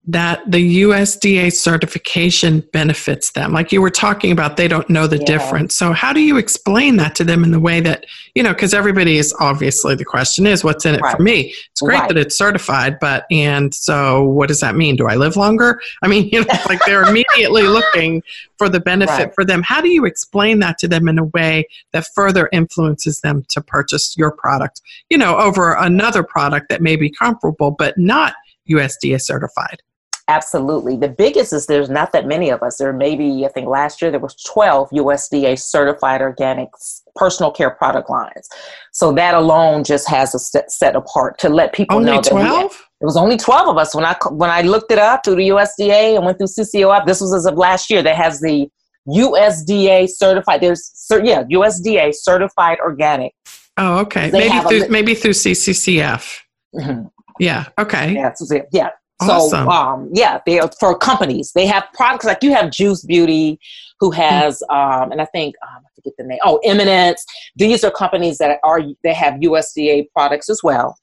that 0.07 0.41
the 0.49 0.81
USDA 0.81 1.53
certification 1.53 2.61
benefits 2.73 3.31
them. 3.31 3.53
Like 3.53 3.71
you 3.71 3.81
were 3.81 3.91
talking 3.91 4.31
about, 4.31 4.57
they 4.57 4.67
don't 4.67 4.89
know 4.89 5.05
the 5.05 5.19
yeah. 5.19 5.25
difference. 5.25 5.75
So, 5.75 5.93
how 5.93 6.11
do 6.11 6.21
you 6.21 6.37
explain 6.37 6.95
that 6.95 7.13
to 7.15 7.23
them 7.23 7.43
in 7.43 7.51
the 7.51 7.59
way 7.59 7.81
that, 7.81 8.07
you 8.33 8.41
know, 8.41 8.49
because 8.49 8.73
everybody 8.73 9.17
is 9.17 9.31
obviously 9.39 9.93
the 9.93 10.03
question 10.03 10.47
is, 10.47 10.63
what's 10.63 10.87
in 10.87 10.95
it 10.95 11.01
right. 11.01 11.15
for 11.15 11.21
me? 11.21 11.53
It's 11.69 11.81
great 11.81 11.99
right. 11.99 12.07
that 12.07 12.17
it's 12.17 12.35
certified, 12.35 12.97
but, 12.99 13.25
and 13.29 13.75
so 13.75 14.23
what 14.23 14.47
does 14.47 14.59
that 14.61 14.75
mean? 14.75 14.95
Do 14.95 15.07
I 15.07 15.15
live 15.15 15.35
longer? 15.35 15.79
I 16.01 16.07
mean, 16.07 16.29
you 16.31 16.45
know, 16.45 16.53
like 16.67 16.79
they're 16.87 17.03
immediately 17.03 17.63
looking 17.63 18.23
for 18.57 18.69
the 18.69 18.79
benefit 18.79 19.11
right. 19.13 19.35
for 19.35 19.45
them. 19.45 19.61
How 19.61 19.81
do 19.81 19.89
you 19.89 20.05
explain 20.05 20.59
that 20.59 20.79
to 20.79 20.87
them 20.87 21.07
in 21.09 21.19
a 21.19 21.25
way 21.25 21.67
that 21.91 22.07
further 22.15 22.49
influences 22.51 23.21
them 23.21 23.45
to 23.49 23.61
purchase 23.61 24.17
your 24.17 24.31
product, 24.31 24.81
you 25.11 25.17
know, 25.17 25.37
over 25.37 25.73
another 25.73 26.23
product 26.23 26.69
that 26.69 26.81
may 26.81 26.95
be 26.95 27.11
comparable, 27.11 27.69
but 27.69 27.99
not 27.99 28.33
USDA 28.67 29.21
certified? 29.21 29.83
Absolutely. 30.27 30.95
The 30.95 31.09
biggest 31.09 31.51
is 31.51 31.65
there's 31.65 31.89
not 31.89 32.13
that 32.13 32.25
many 32.25 32.49
of 32.49 32.61
us. 32.63 32.77
There 32.77 32.93
maybe, 32.93 33.45
I 33.45 33.49
think 33.49 33.67
last 33.67 34.01
year 34.01 34.11
there 34.11 34.19
was 34.19 34.35
12 34.35 34.89
USDA 34.91 35.59
certified 35.59 36.21
organic 36.21 36.69
personal 37.15 37.51
care 37.51 37.71
product 37.71 38.09
lines. 38.09 38.47
So 38.93 39.11
that 39.13 39.33
alone 39.33 39.83
just 39.83 40.07
has 40.07 40.33
a 40.33 40.39
set, 40.39 40.71
set 40.71 40.95
apart 40.95 41.37
to 41.39 41.49
let 41.49 41.73
people 41.73 41.99
know. 41.99 42.13
only 42.13 42.29
know 42.29 42.59
12? 42.59 42.87
it 43.01 43.05
was 43.05 43.17
only 43.17 43.37
12 43.37 43.69
of 43.69 43.77
us 43.77 43.95
when 43.95 44.05
I 44.05 44.15
when 44.29 44.49
I 44.49 44.61
looked 44.61 44.91
it 44.91 44.99
up 44.99 45.25
through 45.25 45.35
the 45.35 45.49
USDA 45.49 46.15
and 46.15 46.25
went 46.25 46.37
through 46.37 46.47
CCOF. 46.47 47.05
This 47.05 47.19
was 47.19 47.33
as 47.33 47.45
of 47.45 47.55
last 47.55 47.89
year 47.89 48.03
that 48.03 48.15
has 48.15 48.39
the 48.39 48.69
USDA 49.07 50.07
certified. 50.09 50.61
There's 50.61 50.91
yeah, 51.23 51.43
USDA 51.43 52.13
certified 52.13 52.79
organic. 52.79 53.33
Oh, 53.77 53.99
okay. 53.99 54.29
Maybe 54.31 54.59
through, 54.67 54.87
maybe 54.89 55.15
through 55.15 55.31
CCOF. 55.31 56.39
Mm-hmm. 56.75 57.07
Yeah. 57.39 57.69
Okay. 57.79 58.13
Yeah. 58.13 58.31
Yeah. 58.71 58.89
Awesome. 59.21 59.65
So 59.65 59.69
um, 59.69 60.09
yeah, 60.13 60.39
they 60.45 60.59
are 60.59 60.69
for 60.79 60.97
companies. 60.97 61.51
They 61.53 61.65
have 61.67 61.85
products 61.93 62.25
like 62.25 62.43
you 62.43 62.53
have 62.53 62.71
Juice 62.71 63.03
Beauty, 63.05 63.59
who 63.99 64.11
has 64.11 64.63
um, 64.69 65.11
and 65.11 65.21
I 65.21 65.25
think 65.25 65.55
um, 65.63 65.83
I 65.85 65.89
forget 65.95 66.13
the 66.17 66.23
name. 66.23 66.39
Oh, 66.43 66.59
Eminence. 66.63 67.23
These 67.55 67.83
are 67.83 67.91
companies 67.91 68.37
that 68.39 68.59
are 68.63 68.81
they 69.03 69.13
have 69.13 69.35
USDA 69.35 70.07
products 70.13 70.49
as 70.49 70.61
well. 70.63 70.97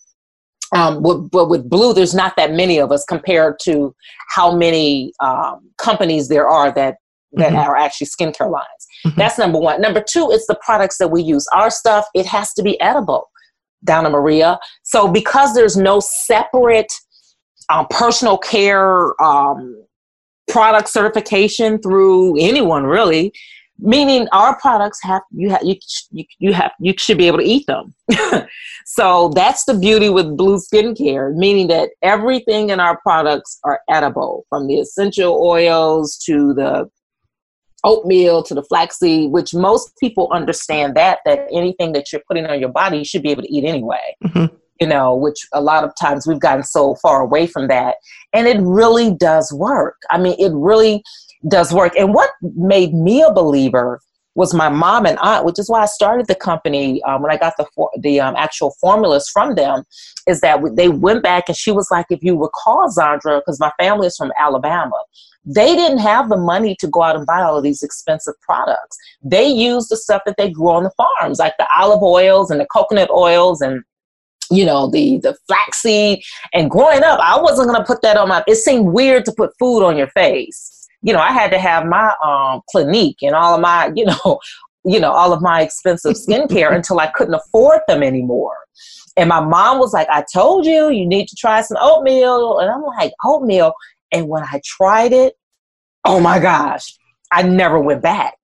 Um, 0.75 1.03
but, 1.03 1.31
but 1.31 1.49
with 1.49 1.69
Blue, 1.69 1.95
there's 1.95 2.15
not 2.15 2.37
that 2.37 2.53
many 2.53 2.79
of 2.79 2.93
us 2.93 3.05
compared 3.05 3.59
to 3.63 3.95
how 4.29 4.55
many 4.55 5.13
um, 5.21 5.71
companies 5.79 6.29
there 6.29 6.47
are 6.47 6.73
that 6.75 6.97
that 7.33 7.53
mm-hmm. 7.53 7.57
are 7.57 7.77
actually 7.77 8.07
skincare 8.07 8.51
lines. 8.51 8.67
Mm-hmm. 9.07 9.19
That's 9.19 9.39
number 9.39 9.59
one. 9.59 9.81
Number 9.81 10.03
two, 10.03 10.31
it's 10.33 10.47
the 10.47 10.59
products 10.65 10.99
that 10.99 11.09
we 11.09 11.23
use. 11.23 11.47
Our 11.53 11.71
stuff 11.71 12.07
it 12.15 12.27
has 12.27 12.53
to 12.55 12.63
be 12.63 12.81
edible, 12.81 13.31
Donna 13.85 14.11
Maria. 14.11 14.59
So 14.83 15.09
because 15.09 15.55
there's 15.55 15.77
no 15.77 16.01
separate 16.01 16.93
um, 17.69 17.87
personal 17.91 18.39
care 18.39 19.21
um, 19.23 19.83
product 20.49 20.89
certification 20.89 21.81
through 21.81 22.39
anyone 22.39 22.85
really. 22.85 23.33
Meaning 23.81 24.27
our 24.33 24.59
products 24.59 24.99
have 25.03 25.23
you 25.31 25.51
have 25.51 25.63
you, 25.63 25.77
you, 26.11 26.25
you 26.41 26.53
have 26.53 26.73
you 26.81 26.95
should 26.99 27.17
be 27.17 27.29
able 27.29 27.39
to 27.39 27.45
eat 27.45 27.67
them. 27.67 27.95
So 28.91 29.29
that's 29.35 29.67
the 29.67 29.75
beauty 29.75 30.09
with 30.09 30.35
blue 30.35 30.57
skincare 30.57 31.35
meaning 31.35 31.69
that 31.69 31.91
everything 32.01 32.71
in 32.71 32.81
our 32.81 32.99
products 33.03 33.59
are 33.63 33.81
edible 33.89 34.47
from 34.49 34.67
the 34.67 34.81
essential 34.81 35.35
oils 35.41 36.17
to 36.25 36.55
the 36.55 36.91
oatmeal 37.85 38.43
to 38.45 38.55
the 38.55 38.63
flaxseed 38.63 39.31
which 39.31 39.53
most 39.53 39.93
people 40.01 40.29
understand 40.33 40.97
that 40.97 41.19
that 41.27 41.47
anything 41.53 41.93
that 41.93 42.11
you're 42.11 42.23
putting 42.27 42.47
on 42.47 42.59
your 42.59 42.71
body 42.71 42.99
you 42.99 43.05
should 43.05 43.23
be 43.23 43.31
able 43.31 43.43
to 43.43 43.55
eat 43.55 43.65
anyway. 43.65 44.17
Mm-hmm 44.25 44.57
you 44.81 44.87
know, 44.87 45.15
which 45.15 45.47
a 45.53 45.61
lot 45.61 45.85
of 45.85 45.93
times 46.01 46.27
we've 46.27 46.41
gotten 46.41 46.65
so 46.65 46.95
far 46.97 47.21
away 47.21 47.47
from 47.47 47.69
that. 47.69 47.97
And 48.33 48.47
it 48.47 48.59
really 48.61 49.15
does 49.15 49.53
work. 49.53 49.97
I 50.11 50.19
mean, 50.19 50.37
it 50.39 50.53
really 50.55 51.03
does 51.49 51.73
work. 51.73 51.95
And 51.97 52.15
what 52.15 52.31
made 52.43 52.95
me 52.95 53.23
a 53.23 53.33
believer 53.33 54.01
was 54.35 54.55
my 54.55 54.69
mom 54.69 55.05
and 55.05 55.19
aunt, 55.19 55.45
which 55.45 55.59
is 55.59 55.69
why 55.69 55.83
I 55.83 55.87
started 55.87 56.29
the 56.29 56.35
company 56.37 57.03
um, 57.03 57.23
when 57.23 57.33
I 57.33 57.37
got 57.37 57.55
the 57.59 57.67
for- 57.75 57.91
the 57.99 58.21
um, 58.21 58.37
actual 58.37 58.73
formulas 58.81 59.29
from 59.33 59.57
them. 59.57 59.83
Is 60.29 60.41
that 60.43 60.61
they 60.77 60.89
went 60.89 61.25
back 61.25 61.49
and 61.49 61.57
she 61.57 61.73
was 61.73 61.89
like, 61.91 62.07
if 62.11 62.23
you 62.23 62.41
recall, 62.41 62.89
Zandra, 62.89 63.41
because 63.41 63.59
my 63.59 63.73
family 63.81 64.07
is 64.07 64.17
from 64.17 64.31
Alabama, 64.39 64.97
they 65.45 65.75
didn't 65.75 65.99
have 65.99 66.29
the 66.29 66.37
money 66.37 66.77
to 66.79 66.87
go 66.87 67.03
out 67.03 67.17
and 67.17 67.27
buy 67.27 67.43
all 67.43 67.57
of 67.57 67.65
these 67.65 67.83
expensive 67.83 68.35
products. 68.43 68.97
They 69.23 69.49
used 69.49 69.91
the 69.91 69.97
stuff 69.97 70.23
that 70.27 70.37
they 70.37 70.51
grew 70.51 70.69
on 70.69 70.85
the 70.85 70.93
farms, 70.97 71.39
like 71.39 71.55
the 71.59 71.67
olive 71.77 72.03
oils 72.03 72.51
and 72.51 72.61
the 72.61 72.67
coconut 72.67 73.11
oils 73.11 73.61
and 73.61 73.83
you 74.51 74.65
know 74.65 74.89
the 74.91 75.19
the 75.19 75.37
flaxseed 75.47 76.23
and 76.53 76.71
growing 76.71 77.03
up 77.03 77.19
i 77.23 77.41
wasn't 77.41 77.69
going 77.69 77.79
to 77.79 77.87
put 77.87 78.01
that 78.03 78.17
on 78.17 78.29
my 78.29 78.43
it 78.47 78.57
seemed 78.57 78.87
weird 78.93 79.25
to 79.25 79.33
put 79.33 79.51
food 79.59 79.85
on 79.85 79.97
your 79.97 80.09
face. 80.09 80.87
You 81.03 81.13
know 81.13 81.21
i 81.21 81.33
had 81.33 81.51
to 81.51 81.59
have 81.59 81.87
my 81.87 82.13
um 82.25 82.63
clinique 82.71 83.19
and 83.23 83.35
all 83.35 83.55
of 83.55 83.61
my 83.61 83.93
you 83.95 84.05
know 84.05 84.41
you 84.85 85.01
know 85.01 85.13
all 85.13 85.33
of 85.33 85.43
my 85.43 85.63
expensive 85.63 86.15
skincare 86.15 86.73
until 86.75 86.99
i 87.01 87.07
couldn't 87.09 87.35
afford 87.35 87.81
them 87.89 88.03
anymore. 88.03 88.57
And 89.17 89.29
my 89.29 89.41
mom 89.41 89.79
was 89.79 89.93
like 89.93 90.09
i 90.11 90.25
told 90.33 90.67
you 90.67 90.91
you 90.91 91.07
need 91.07 91.29
to 91.29 91.37
try 91.37 91.61
some 91.63 91.77
oatmeal. 91.81 92.59
And 92.59 92.71
i'm 92.71 92.83
like 92.83 93.13
oatmeal? 93.25 93.73
And 94.13 94.29
when 94.29 94.43
i 94.43 94.61
tried 94.65 95.13
it 95.13 95.35
oh 96.05 96.21
my 96.21 96.39
gosh 96.39 96.95
i 97.31 97.43
never 97.43 97.79
went 97.79 98.03
back. 98.03 98.35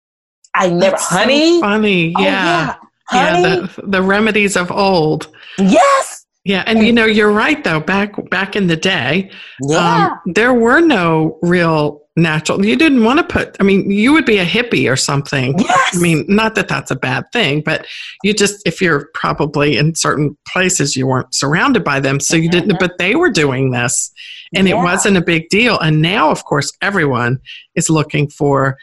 I 0.55 0.69
never 0.69 0.93
That's 0.93 1.09
honey? 1.09 1.55
so 1.55 1.61
funny. 1.63 2.15
Oh, 2.17 2.23
Yeah. 2.23 2.77
Honey 3.07 3.43
Yeah. 3.43 3.67
The, 3.77 3.83
the 3.87 4.03
remedies 4.03 4.57
of 4.57 4.71
old. 4.73 5.29
yes 5.59 6.25
Yeah. 6.45 6.63
And 6.67 6.85
you 6.87 6.93
know, 6.93 7.07
you're 7.07 7.33
right 7.33 7.63
though. 7.65 7.81
Back 7.81 8.11
back 8.31 8.55
in 8.57 8.67
the 8.67 8.77
day, 8.77 9.31
yeah 9.63 10.11
um, 10.25 10.33
there 10.35 10.53
were 10.55 10.81
no 10.81 11.39
real 11.43 12.03
natural. 12.17 12.65
You 12.65 12.77
didn't 12.77 13.03
want 13.03 13.19
to 13.19 13.25
put. 13.25 13.57
I 13.59 13.65
mean, 13.65 13.91
you 13.91 14.13
would 14.13 14.25
be 14.25 14.39
a 14.39 14.45
hippie 14.47 14.89
or 14.89 14.95
something. 14.95 15.59
yes 15.59 15.97
I 15.97 15.99
mean, 16.01 16.25
not 16.29 16.55
that 16.55 16.69
that's 16.69 16.93
a 16.93 16.97
bad 16.97 17.25
thing, 17.33 17.61
but 17.61 17.87
you 18.23 18.33
just, 18.33 18.63
if 18.65 18.81
you're 18.81 19.09
probably 19.15 19.77
in 19.77 19.97
certain 19.97 20.37
places, 20.47 20.95
you 20.97 21.09
weren't 21.09 21.35
surrounded 21.35 21.83
by 21.83 21.99
them. 21.99 22.21
So 22.21 22.37
you 22.37 22.49
didn't, 22.49 22.71
Mhm. 22.77 22.79
but 22.79 22.99
they 22.99 23.17
were 23.17 23.31
doing 23.31 23.73
this 23.73 24.13
and 24.55 24.69
it 24.69 24.77
wasn't 24.77 25.17
a 25.17 25.21
big 25.23 25.49
deal. 25.49 25.77
And 25.81 26.01
now, 26.01 26.31
of 26.31 26.45
course, 26.45 26.71
everyone 26.81 27.41
is 27.75 27.91
looking 27.91 28.29
for 28.29 28.77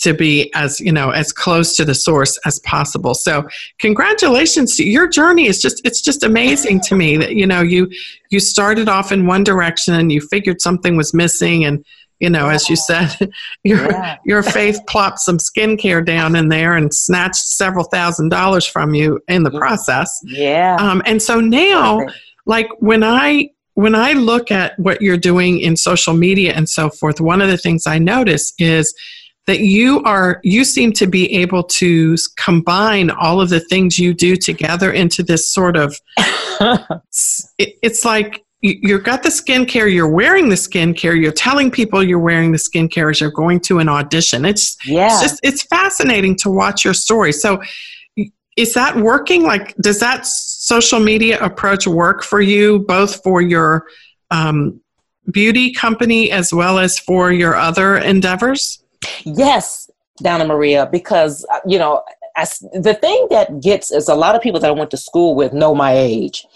to 0.00 0.14
be 0.14 0.50
as 0.54 0.80
you 0.80 0.92
know 0.92 1.10
as 1.10 1.32
close 1.32 1.76
to 1.76 1.84
the 1.84 1.94
source 1.94 2.38
as 2.46 2.58
possible. 2.60 3.14
So 3.14 3.46
congratulations 3.78 4.76
to 4.76 4.84
your 4.84 5.08
journey 5.08 5.46
is 5.46 5.60
just 5.60 5.80
it's 5.84 6.00
just 6.00 6.22
amazing 6.22 6.80
to 6.82 6.94
me 6.94 7.16
that 7.18 7.34
you 7.34 7.46
know 7.46 7.60
you 7.60 7.90
you 8.30 8.40
started 8.40 8.88
off 8.88 9.12
in 9.12 9.26
one 9.26 9.44
direction 9.44 9.94
and 9.94 10.10
you 10.12 10.20
figured 10.20 10.60
something 10.60 10.96
was 10.96 11.12
missing 11.12 11.64
and 11.64 11.84
you 12.18 12.30
know 12.30 12.48
as 12.48 12.68
you 12.70 12.76
said 12.76 13.08
your 13.64 13.90
Yeah. 13.90 14.16
your 14.24 14.42
faith 14.42 14.78
plopped 14.86 15.18
some 15.18 15.38
skincare 15.38 16.04
down 16.04 16.36
in 16.36 16.48
there 16.48 16.74
and 16.76 16.94
snatched 16.94 17.46
several 17.46 17.84
thousand 17.84 18.28
dollars 18.30 18.66
from 18.66 18.94
you 18.94 19.20
in 19.28 19.42
the 19.42 19.50
Yeah. 19.52 19.58
process. 19.58 20.20
Yeah. 20.24 20.76
Um, 20.78 21.02
and 21.04 21.20
so 21.20 21.40
now 21.40 22.00
like 22.46 22.68
when 22.78 23.02
i 23.02 23.50
when 23.74 23.94
i 23.94 24.12
look 24.14 24.50
at 24.50 24.78
what 24.78 25.02
you're 25.02 25.16
doing 25.16 25.60
in 25.60 25.76
social 25.76 26.14
media 26.14 26.52
and 26.54 26.68
so 26.68 26.88
forth 26.90 27.20
one 27.20 27.40
of 27.42 27.48
the 27.48 27.56
things 27.58 27.86
i 27.86 27.98
notice 27.98 28.52
is 28.58 28.94
that 29.50 29.58
you 29.58 30.00
are 30.04 30.40
you 30.44 30.64
seem 30.64 30.92
to 30.92 31.08
be 31.08 31.28
able 31.32 31.64
to 31.64 32.16
combine 32.36 33.10
all 33.10 33.40
of 33.40 33.48
the 33.48 33.58
things 33.58 33.98
you 33.98 34.14
do 34.14 34.36
together 34.36 34.92
into 34.92 35.24
this 35.24 35.52
sort 35.52 35.76
of 35.76 36.00
it, 37.58 37.74
it's 37.82 38.04
like 38.04 38.44
you, 38.60 38.78
you've 38.80 39.02
got 39.02 39.24
the 39.24 39.28
skincare 39.28 39.92
you're 39.92 40.08
wearing 40.08 40.50
the 40.50 40.54
skincare 40.54 41.20
you're 41.20 41.32
telling 41.32 41.68
people 41.68 42.00
you're 42.00 42.20
wearing 42.20 42.52
the 42.52 42.58
skincare 42.58 43.10
as 43.10 43.20
you're 43.20 43.32
going 43.32 43.58
to 43.58 43.80
an 43.80 43.88
audition. 43.88 44.44
It's 44.44 44.76
yeah. 44.86 45.06
it's 45.06 45.20
just 45.20 45.40
it's 45.42 45.62
fascinating 45.64 46.36
to 46.36 46.50
watch 46.50 46.84
your 46.84 46.94
story. 46.94 47.32
So 47.32 47.60
is 48.56 48.72
that 48.74 48.96
working? 48.96 49.42
Like 49.42 49.74
does 49.78 49.98
that 49.98 50.28
social 50.28 51.00
media 51.00 51.40
approach 51.40 51.88
work 51.88 52.22
for 52.22 52.40
you 52.40 52.80
both 52.86 53.20
for 53.24 53.42
your 53.42 53.86
um, 54.30 54.80
beauty 55.32 55.72
company 55.72 56.30
as 56.30 56.54
well 56.54 56.78
as 56.78 57.00
for 57.00 57.32
your 57.32 57.56
other 57.56 57.96
endeavors 57.96 58.79
Yes, 59.24 59.90
Donna 60.22 60.46
Maria, 60.46 60.88
because 60.90 61.44
uh, 61.52 61.60
you 61.66 61.78
know, 61.78 62.02
as, 62.36 62.58
the 62.72 62.94
thing 62.94 63.26
that 63.30 63.60
gets 63.60 63.90
is 63.90 64.08
a 64.08 64.14
lot 64.14 64.34
of 64.34 64.42
people 64.42 64.60
that 64.60 64.68
I 64.68 64.72
went 64.72 64.90
to 64.92 64.96
school 64.96 65.34
with 65.34 65.52
know 65.52 65.74
my 65.74 65.92
age, 65.92 66.46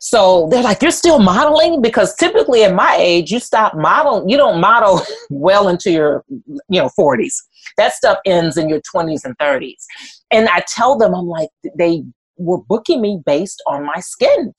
so 0.00 0.48
they're 0.50 0.62
like, 0.62 0.82
"You're 0.82 0.90
still 0.90 1.18
modeling?" 1.18 1.80
Because 1.82 2.14
typically 2.14 2.64
at 2.64 2.74
my 2.74 2.96
age, 2.98 3.30
you 3.30 3.40
stop 3.40 3.74
modeling, 3.76 4.28
you 4.28 4.36
don't 4.36 4.60
model 4.60 5.00
well 5.30 5.68
into 5.68 5.90
your 5.90 6.24
you 6.28 6.80
know 6.80 6.90
40s. 6.98 7.34
That 7.76 7.92
stuff 7.94 8.18
ends 8.26 8.56
in 8.56 8.68
your 8.68 8.80
20s 8.94 9.24
and 9.24 9.36
30s, 9.38 9.84
and 10.30 10.48
I 10.48 10.62
tell 10.68 10.96
them, 10.96 11.14
I'm 11.14 11.26
like, 11.26 11.48
they 11.76 12.04
were 12.36 12.62
booking 12.62 13.00
me 13.00 13.20
based 13.24 13.62
on 13.66 13.84
my 13.84 14.00
skin. 14.00 14.54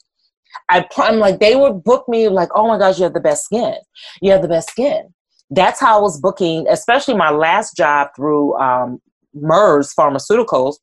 I, 0.70 0.88
I'm 0.98 1.20
like, 1.20 1.40
they 1.40 1.56
would 1.56 1.84
book 1.84 2.08
me 2.08 2.30
like, 2.30 2.50
"Oh 2.56 2.68
my 2.68 2.78
gosh, 2.78 2.98
you 2.98 3.04
have 3.04 3.14
the 3.14 3.20
best 3.20 3.46
skin. 3.46 3.76
You 4.22 4.32
have 4.32 4.42
the 4.42 4.48
best 4.48 4.70
skin." 4.72 5.15
That's 5.50 5.80
how 5.80 5.98
I 5.98 6.02
was 6.02 6.20
booking, 6.20 6.68
especially 6.70 7.14
my 7.16 7.30
last 7.30 7.76
job 7.76 8.10
through 8.16 8.56
um, 8.56 9.00
Merz 9.34 9.94
Pharmaceuticals. 9.98 10.76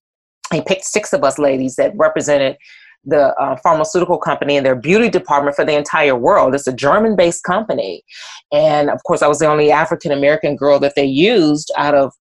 He 0.53 0.61
picked 0.61 0.85
six 0.85 1.13
of 1.13 1.25
us 1.25 1.39
ladies 1.39 1.77
that 1.77 1.93
represented 1.97 2.57
the 3.05 3.35
uh, 3.35 3.57
pharmaceutical 3.57 4.19
company 4.19 4.57
and 4.57 4.65
their 4.65 4.77
beauty 4.77 5.09
department 5.09 5.57
for 5.57 5.65
the 5.65 5.77
entire 5.77 6.15
world. 6.15 6.55
It's 6.55 6.69
a 6.69 6.73
German 6.73 7.17
based 7.17 7.43
company. 7.43 8.05
And 8.53 8.91
of 8.91 9.03
course, 9.05 9.23
I 9.23 9.29
was 9.29 9.41
the 9.41 9.47
only 9.49 9.73
African 9.73 10.13
American 10.13 10.57
girl 10.57 10.79
that 10.81 10.95
they 10.95 11.05
used 11.05 11.73
out 11.77 11.95
of 11.95 12.13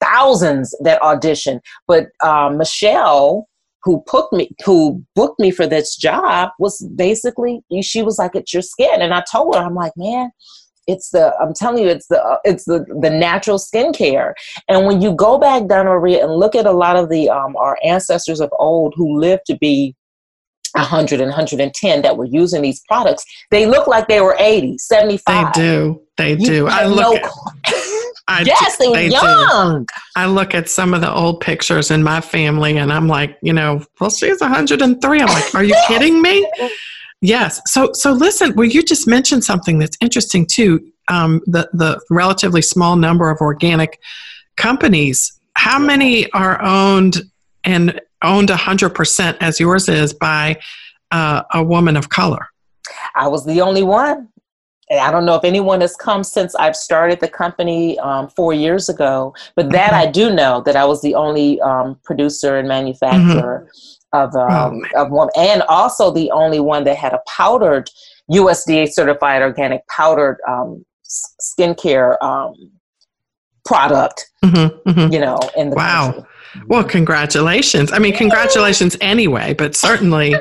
thousands 0.00 0.74
that 0.82 1.00
auditioned. 1.02 1.60
But 1.86 2.08
uh, 2.20 2.50
Michelle, 2.50 3.46
who 3.82 4.02
booked 4.10 4.32
me 4.32 4.50
who 4.64 5.02
booked 5.14 5.40
me 5.40 5.50
for 5.50 5.66
this 5.66 5.96
job 5.96 6.50
was 6.58 6.86
basically 6.96 7.62
she 7.82 8.02
was 8.02 8.18
like 8.18 8.34
it's 8.34 8.52
your 8.52 8.62
skin 8.62 9.00
and 9.00 9.14
i 9.14 9.22
told 9.30 9.54
her 9.54 9.62
i'm 9.62 9.74
like 9.74 9.92
man 9.96 10.30
it's 10.92 11.10
the 11.10 11.34
i'm 11.40 11.52
telling 11.54 11.82
you 11.82 11.88
it's 11.88 12.08
the 12.08 12.22
uh, 12.22 12.36
it's 12.44 12.64
the 12.64 12.84
the 13.00 13.10
natural 13.10 13.58
skincare 13.58 14.32
and 14.68 14.86
when 14.86 15.00
you 15.00 15.12
go 15.14 15.38
back 15.38 15.66
Donna 15.66 15.90
Maria 15.90 16.24
and 16.24 16.34
look 16.36 16.54
at 16.54 16.66
a 16.66 16.72
lot 16.72 16.96
of 16.96 17.08
the 17.08 17.28
um 17.28 17.56
our 17.56 17.76
ancestors 17.84 18.40
of 18.40 18.50
old 18.58 18.92
who 18.96 19.18
lived 19.18 19.42
to 19.46 19.56
be 19.58 19.94
100 20.74 21.20
and 21.20 21.30
110 21.30 22.02
that 22.02 22.16
were 22.16 22.26
using 22.26 22.62
these 22.62 22.80
products 22.88 23.24
they 23.50 23.66
look 23.66 23.86
like 23.86 24.06
they 24.08 24.20
were 24.20 24.36
80 24.38 24.76
they 25.26 25.44
do 25.54 26.02
they 26.16 26.32
You 26.32 26.46
do 26.46 26.66
i 26.68 26.84
look 26.86 27.20
no- 27.22 27.30
I 28.28 28.42
yes 28.42 28.76
do- 28.78 28.84
they 28.84 28.88
were 28.90 28.96
they 28.96 29.08
do. 29.08 29.14
young 29.16 29.86
I 30.16 30.26
look 30.26 30.54
at 30.54 30.68
some 30.68 30.94
of 30.94 31.00
the 31.00 31.12
old 31.12 31.40
pictures 31.40 31.90
in 31.90 32.02
my 32.04 32.20
family 32.20 32.76
and 32.76 32.92
I'm 32.92 33.08
like, 33.08 33.36
you 33.42 33.52
know, 33.52 33.82
well, 34.00 34.10
she's 34.10 34.40
103. 34.40 35.20
I'm 35.20 35.26
like, 35.26 35.54
are 35.54 35.64
you 35.64 35.74
kidding 35.88 36.20
me? 36.22 36.46
Yes. 37.20 37.60
So, 37.66 37.90
so 37.92 38.12
listen, 38.12 38.54
well, 38.56 38.66
you 38.66 38.82
just 38.82 39.06
mentioned 39.06 39.44
something 39.44 39.78
that's 39.78 39.96
interesting 40.00 40.46
too. 40.46 40.92
Um, 41.08 41.40
the, 41.46 41.68
the 41.72 42.00
relatively 42.08 42.62
small 42.62 42.96
number 42.96 43.30
of 43.30 43.40
organic 43.40 43.98
companies. 44.56 45.38
How 45.56 45.78
many 45.78 46.30
are 46.32 46.62
owned 46.62 47.22
and 47.64 48.00
owned 48.22 48.48
100% 48.48 49.36
as 49.40 49.60
yours 49.60 49.88
is 49.88 50.14
by 50.14 50.58
uh, 51.10 51.42
a 51.52 51.62
woman 51.62 51.96
of 51.96 52.08
color? 52.08 52.46
I 53.14 53.28
was 53.28 53.44
the 53.44 53.60
only 53.60 53.82
one. 53.82 54.28
I 54.90 55.12
don't 55.12 55.24
know 55.24 55.36
if 55.36 55.44
anyone 55.44 55.80
has 55.82 55.94
come 55.94 56.24
since 56.24 56.54
I've 56.56 56.74
started 56.74 57.20
the 57.20 57.28
company 57.28 57.98
um, 58.00 58.28
four 58.28 58.52
years 58.52 58.88
ago, 58.88 59.34
but 59.54 59.70
that 59.70 59.92
Mm-hmm. 59.92 60.08
I 60.08 60.10
do 60.10 60.34
know 60.34 60.62
that 60.62 60.74
I 60.74 60.84
was 60.84 61.00
the 61.00 61.14
only 61.14 61.60
um, 61.60 61.98
producer 62.02 62.58
and 62.58 62.66
manufacturer 62.66 63.68
of 64.12 64.34
um, 64.34 64.82
Oh, 64.96 65.02
of 65.02 65.10
one, 65.10 65.28
and 65.36 65.62
also 65.62 66.10
the 66.10 66.30
only 66.30 66.60
one 66.60 66.84
that 66.84 66.96
had 66.96 67.12
a 67.12 67.20
powdered 67.26 67.90
USDA 68.30 68.92
certified 68.92 69.42
organic 69.42 69.86
powdered 69.88 70.38
um, 70.48 70.84
skincare 71.40 72.20
um, 72.22 72.54
product. 73.64 74.30
Mhm, 74.44 74.82
mhm. 74.84 75.12
You 75.12 75.20
know, 75.20 75.38
in 75.56 75.70
the 75.70 75.76
Wow. 75.76 76.12
country. 76.12 76.24
Well, 76.66 76.84
congratulations. 76.84 77.92
I 77.92 77.98
mean, 78.00 78.14
congratulations 78.16 78.96
anyway, 79.00 79.54
but 79.54 79.76
certainly, 79.76 80.34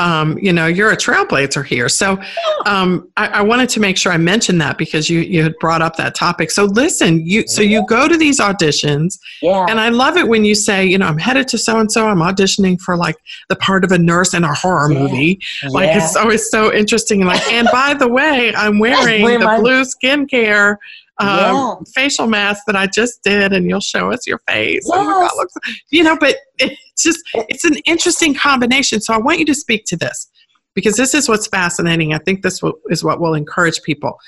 um, 0.00 0.38
you 0.38 0.52
know, 0.52 0.66
you're 0.66 0.90
a 0.90 0.96
trailblazer 0.96 1.64
here. 1.64 1.88
So 1.88 2.18
um, 2.64 3.06
I, 3.18 3.26
I 3.28 3.42
wanted 3.42 3.68
to 3.70 3.80
make 3.80 3.98
sure 3.98 4.10
I 4.10 4.16
mentioned 4.16 4.60
that 4.62 4.78
because 4.78 5.10
you, 5.10 5.20
you 5.20 5.42
had 5.42 5.54
brought 5.60 5.82
up 5.82 5.96
that 5.96 6.14
topic. 6.14 6.50
So 6.50 6.64
listen, 6.64 7.24
you 7.26 7.46
so 7.46 7.60
you 7.60 7.86
go 7.86 8.08
to 8.08 8.16
these 8.16 8.40
auditions, 8.40 9.18
Yeah. 9.42 9.66
and 9.68 9.78
I 9.78 9.90
love 9.90 10.16
it 10.16 10.26
when 10.26 10.44
you 10.44 10.54
say, 10.54 10.86
you 10.86 10.96
know, 10.98 11.06
I'm 11.06 11.18
headed 11.18 11.46
to 11.48 11.58
so 11.58 11.78
and 11.78 11.92
so. 11.92 12.08
I'm 12.08 12.18
auditioning 12.18 12.80
for 12.80 12.96
like 12.96 13.16
the 13.50 13.56
part 13.56 13.84
of 13.84 13.92
a 13.92 13.98
nurse 13.98 14.32
in 14.32 14.42
a 14.42 14.54
horror 14.54 14.90
Yeah. 14.90 14.98
movie. 15.00 15.40
Like 15.68 15.88
yeah. 15.88 16.02
it's 16.04 16.16
always 16.16 16.48
so 16.50 16.72
interesting. 16.72 17.24
Like, 17.26 17.46
and 17.52 17.68
by 17.70 17.94
the 17.94 18.08
way, 18.08 18.54
I'm 18.54 18.78
wearing 18.78 19.22
Wearing 19.22 19.40
the 19.40 19.56
blue 19.60 19.82
skincare 19.82 20.76
um, 21.20 21.26
Yeah. 21.28 21.74
facial 21.94 22.26
mask 22.26 22.62
that 22.66 22.76
I 22.76 22.86
just 22.86 23.22
did, 23.22 23.52
and 23.52 23.68
you'll 23.68 23.80
show 23.80 24.10
us 24.12 24.26
your 24.26 24.38
face. 24.48 24.82
Oh 24.86 25.04
God, 25.04 25.30
looks- 25.36 25.54
you 25.90 26.02
know, 26.02 26.16
but 26.18 26.36
it's 26.58 27.02
just 27.02 27.20
it's 27.48 27.64
an 27.64 27.76
interesting 27.86 28.34
combination. 28.34 29.00
So 29.00 29.14
I 29.14 29.18
want 29.18 29.38
you 29.38 29.44
to 29.46 29.54
speak 29.54 29.84
to 29.86 29.96
this 29.96 30.28
because 30.74 30.96
this 30.96 31.14
is 31.14 31.28
what's 31.28 31.46
fascinating. 31.46 32.14
I 32.14 32.18
think 32.18 32.42
this 32.42 32.62
will, 32.62 32.74
is 32.90 33.02
what 33.04 33.20
will 33.20 33.34
encourage 33.34 33.82
people. 33.82 34.18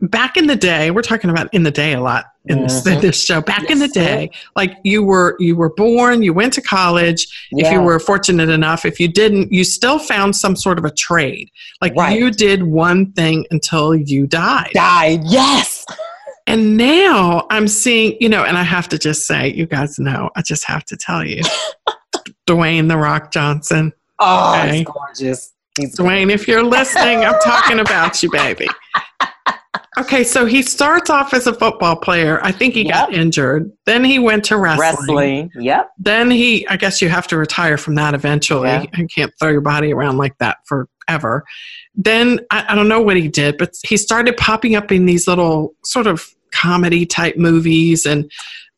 Back 0.00 0.36
in 0.36 0.46
the 0.46 0.56
day, 0.56 0.90
we're 0.90 1.02
talking 1.02 1.30
about 1.30 1.52
in 1.52 1.64
the 1.64 1.70
day 1.70 1.94
a 1.94 2.00
lot 2.00 2.26
in 2.46 2.62
this, 2.62 2.86
in 2.86 2.94
Mhm. 2.98 3.00
this 3.02 3.22
show. 3.24 3.40
Back 3.40 3.68
in 3.70 3.80
the 3.80 3.88
day, 3.88 4.30
like 4.54 4.76
you 4.84 5.02
were 5.02 5.36
you 5.40 5.56
were 5.56 5.70
born, 5.74 6.22
you 6.22 6.32
went 6.32 6.52
to 6.54 6.62
college, 6.62 7.26
if 7.52 7.72
you 7.72 7.80
were 7.80 7.98
fortunate 7.98 8.48
enough 8.50 8.84
if 8.84 9.00
you 9.00 9.08
didn't 9.08 9.52
you 9.52 9.64
still 9.64 9.98
found 9.98 10.36
some 10.36 10.54
sort 10.56 10.78
of 10.78 10.84
a 10.84 10.90
trade 10.92 11.50
like 11.80 11.94
Right. 11.96 12.18
you 12.18 12.30
did 12.30 12.62
one 12.62 13.12
thing 13.12 13.46
until 13.50 13.94
you 13.96 14.26
died 14.26 14.70
died. 14.74 15.20
Yes. 15.24 15.84
and 16.46 16.76
now 16.76 17.46
i'm 17.50 17.66
seeing 17.66 18.16
you 18.20 18.28
know 18.28 18.44
and 18.44 18.58
i 18.58 18.62
have 18.62 18.86
to 18.90 18.98
just 18.98 19.26
say 19.26 19.48
you 19.50 19.64
guys 19.66 19.98
know 19.98 20.28
i 20.36 20.42
just 20.42 20.64
have 20.66 20.84
to 20.84 20.94
tell 20.96 21.24
you 21.24 21.40
dwayne 22.46 22.86
the 22.88 22.96
rock 22.98 23.32
johnson 23.32 23.92
Oh, 24.20 24.54
okay. 24.60 24.76
he's 24.78 24.86
gorgeous. 24.86 25.52
He's 25.76 25.96
Dwayne, 25.96 26.30
if 26.30 26.46
you're 26.46 26.62
listening, 26.62 27.24
I'm 27.24 27.34
talking 27.40 27.80
about 27.80 28.22
you, 28.22 28.30
baby. 28.30 28.68
Okay, 29.96 30.24
so 30.24 30.44
he 30.44 30.62
starts 30.62 31.08
off 31.08 31.32
as 31.34 31.46
a 31.46 31.54
football 31.54 31.94
player. 31.94 32.40
I 32.42 32.50
think 32.50 32.74
he 32.74 32.82
yep. 32.82 32.94
got 32.94 33.14
injured. 33.14 33.70
Then 33.86 34.02
he 34.02 34.18
went 34.18 34.44
to 34.46 34.56
wrestling. 34.56 34.90
Wrestling, 34.90 35.50
yep. 35.54 35.90
Then 35.98 36.30
he, 36.30 36.66
I 36.66 36.76
guess 36.76 37.00
you 37.00 37.08
have 37.08 37.28
to 37.28 37.36
retire 37.36 37.76
from 37.76 37.94
that 37.94 38.12
eventually. 38.12 38.68
Yeah. 38.68 38.86
You 38.96 39.06
can't 39.06 39.32
throw 39.38 39.50
your 39.50 39.60
body 39.60 39.92
around 39.92 40.18
like 40.18 40.36
that 40.38 40.58
forever. 40.66 41.44
Then 41.94 42.40
I, 42.50 42.64
I 42.70 42.74
don't 42.74 42.88
know 42.88 43.00
what 43.00 43.16
he 43.16 43.28
did, 43.28 43.56
but 43.56 43.74
he 43.86 43.96
started 43.96 44.36
popping 44.36 44.74
up 44.74 44.90
in 44.90 45.06
these 45.06 45.28
little 45.28 45.74
sort 45.84 46.08
of 46.08 46.28
comedy 46.50 47.06
type 47.06 47.36
movies, 47.36 48.04
and 48.04 48.30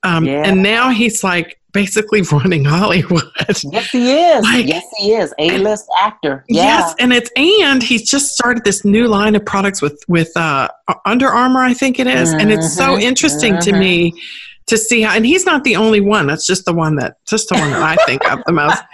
um, 0.07 0.25
yeah. 0.25 0.43
and 0.45 0.63
now 0.63 0.91
he's 0.91 1.25
like 1.25 1.59
basically 1.73 2.23
running 2.33 2.65
Hollywood. 2.65 3.25
Yes, 3.65 3.91
he 3.91 4.13
is. 4.13 4.43
Like, 4.43 4.67
yes, 4.67 4.85
he 4.97 5.13
is. 5.13 5.35
A 5.39 5.59
list 5.59 5.87
actor. 6.01 6.45
Yeah. 6.49 6.63
Yes, 6.63 6.95
and 6.99 7.13
it's 7.13 7.31
and 7.37 7.83
he's 7.83 8.09
just 8.09 8.33
started 8.33 8.65
this 8.65 8.85
new 8.85 9.09
line 9.09 9.35
of 9.35 9.45
products 9.45 9.83
with 9.83 10.03
with 10.09 10.35
uh, 10.37 10.69
Under 11.05 11.29
Armour, 11.29 11.61
I 11.61 11.75
think 11.75 11.99
it 11.99 12.07
is. 12.07 12.31
Mm-hmm. 12.31 12.41
and 12.41 12.53
it's 12.53 12.75
so 12.75 12.89
mm-hmm. 12.91 13.03
interesting 13.03 13.55
mm-hmm. 13.55 13.71
to 13.71 13.79
me 13.79 14.23
to 14.67 14.79
see 14.79 15.03
how. 15.03 15.15
And 15.15 15.27
he's 15.27 15.45
not 15.45 15.65
the 15.65 15.77
only 15.77 16.01
one. 16.01 16.27
That's 16.27 16.47
just 16.47 16.65
the 16.65 16.73
one 16.73 16.97
that 16.97 17.25
just 17.27 17.49
the 17.49 17.57
one 17.57 17.71
that 17.71 17.83
I 17.83 17.97
think 18.07 18.25
of 18.31 18.43
the 18.45 18.53
most. 18.53 18.83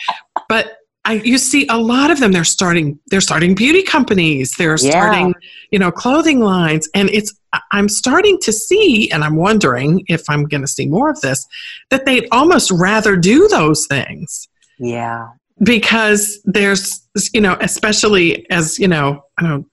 But 0.49 0.79
I, 1.05 1.15
you 1.15 1.37
see 1.39 1.67
a 1.69 1.79
lot 1.79 2.11
of 2.11 2.21
them. 2.21 2.33
They're 2.33 2.45
starting. 2.45 2.99
They're 3.09 3.21
starting 3.21 3.55
beauty 3.55 3.83
companies. 3.83 4.55
They're 4.57 4.77
yeah. 4.81 4.91
starting, 4.91 5.35
you 5.71 5.79
know, 5.79 5.91
clothing 5.91 6.41
lines, 6.41 6.89
and 6.95 7.11
it's. 7.11 7.35
I'm 7.73 7.89
starting 7.89 8.39
to 8.43 8.53
see, 8.53 9.11
and 9.11 9.23
I'm 9.23 9.37
wondering 9.37 10.05
if 10.07 10.23
I'm 10.31 10.45
going 10.45 10.63
to 10.63 10.69
see 10.69 10.87
more 10.87 11.11
of 11.11 11.21
this. 11.21 11.47
That 11.91 12.07
they'd 12.07 12.27
almost 12.31 12.71
rather 12.71 13.17
do 13.17 13.47
those 13.49 13.87
things. 13.87 14.49
Yeah. 14.79 15.29
Because 15.63 16.41
there's, 16.45 17.07
you 17.35 17.41
know, 17.41 17.57
especially 17.61 18.51
as 18.51 18.79
you 18.79 18.89
know, 18.89 19.25
I 19.39 19.43
don't 19.43 19.67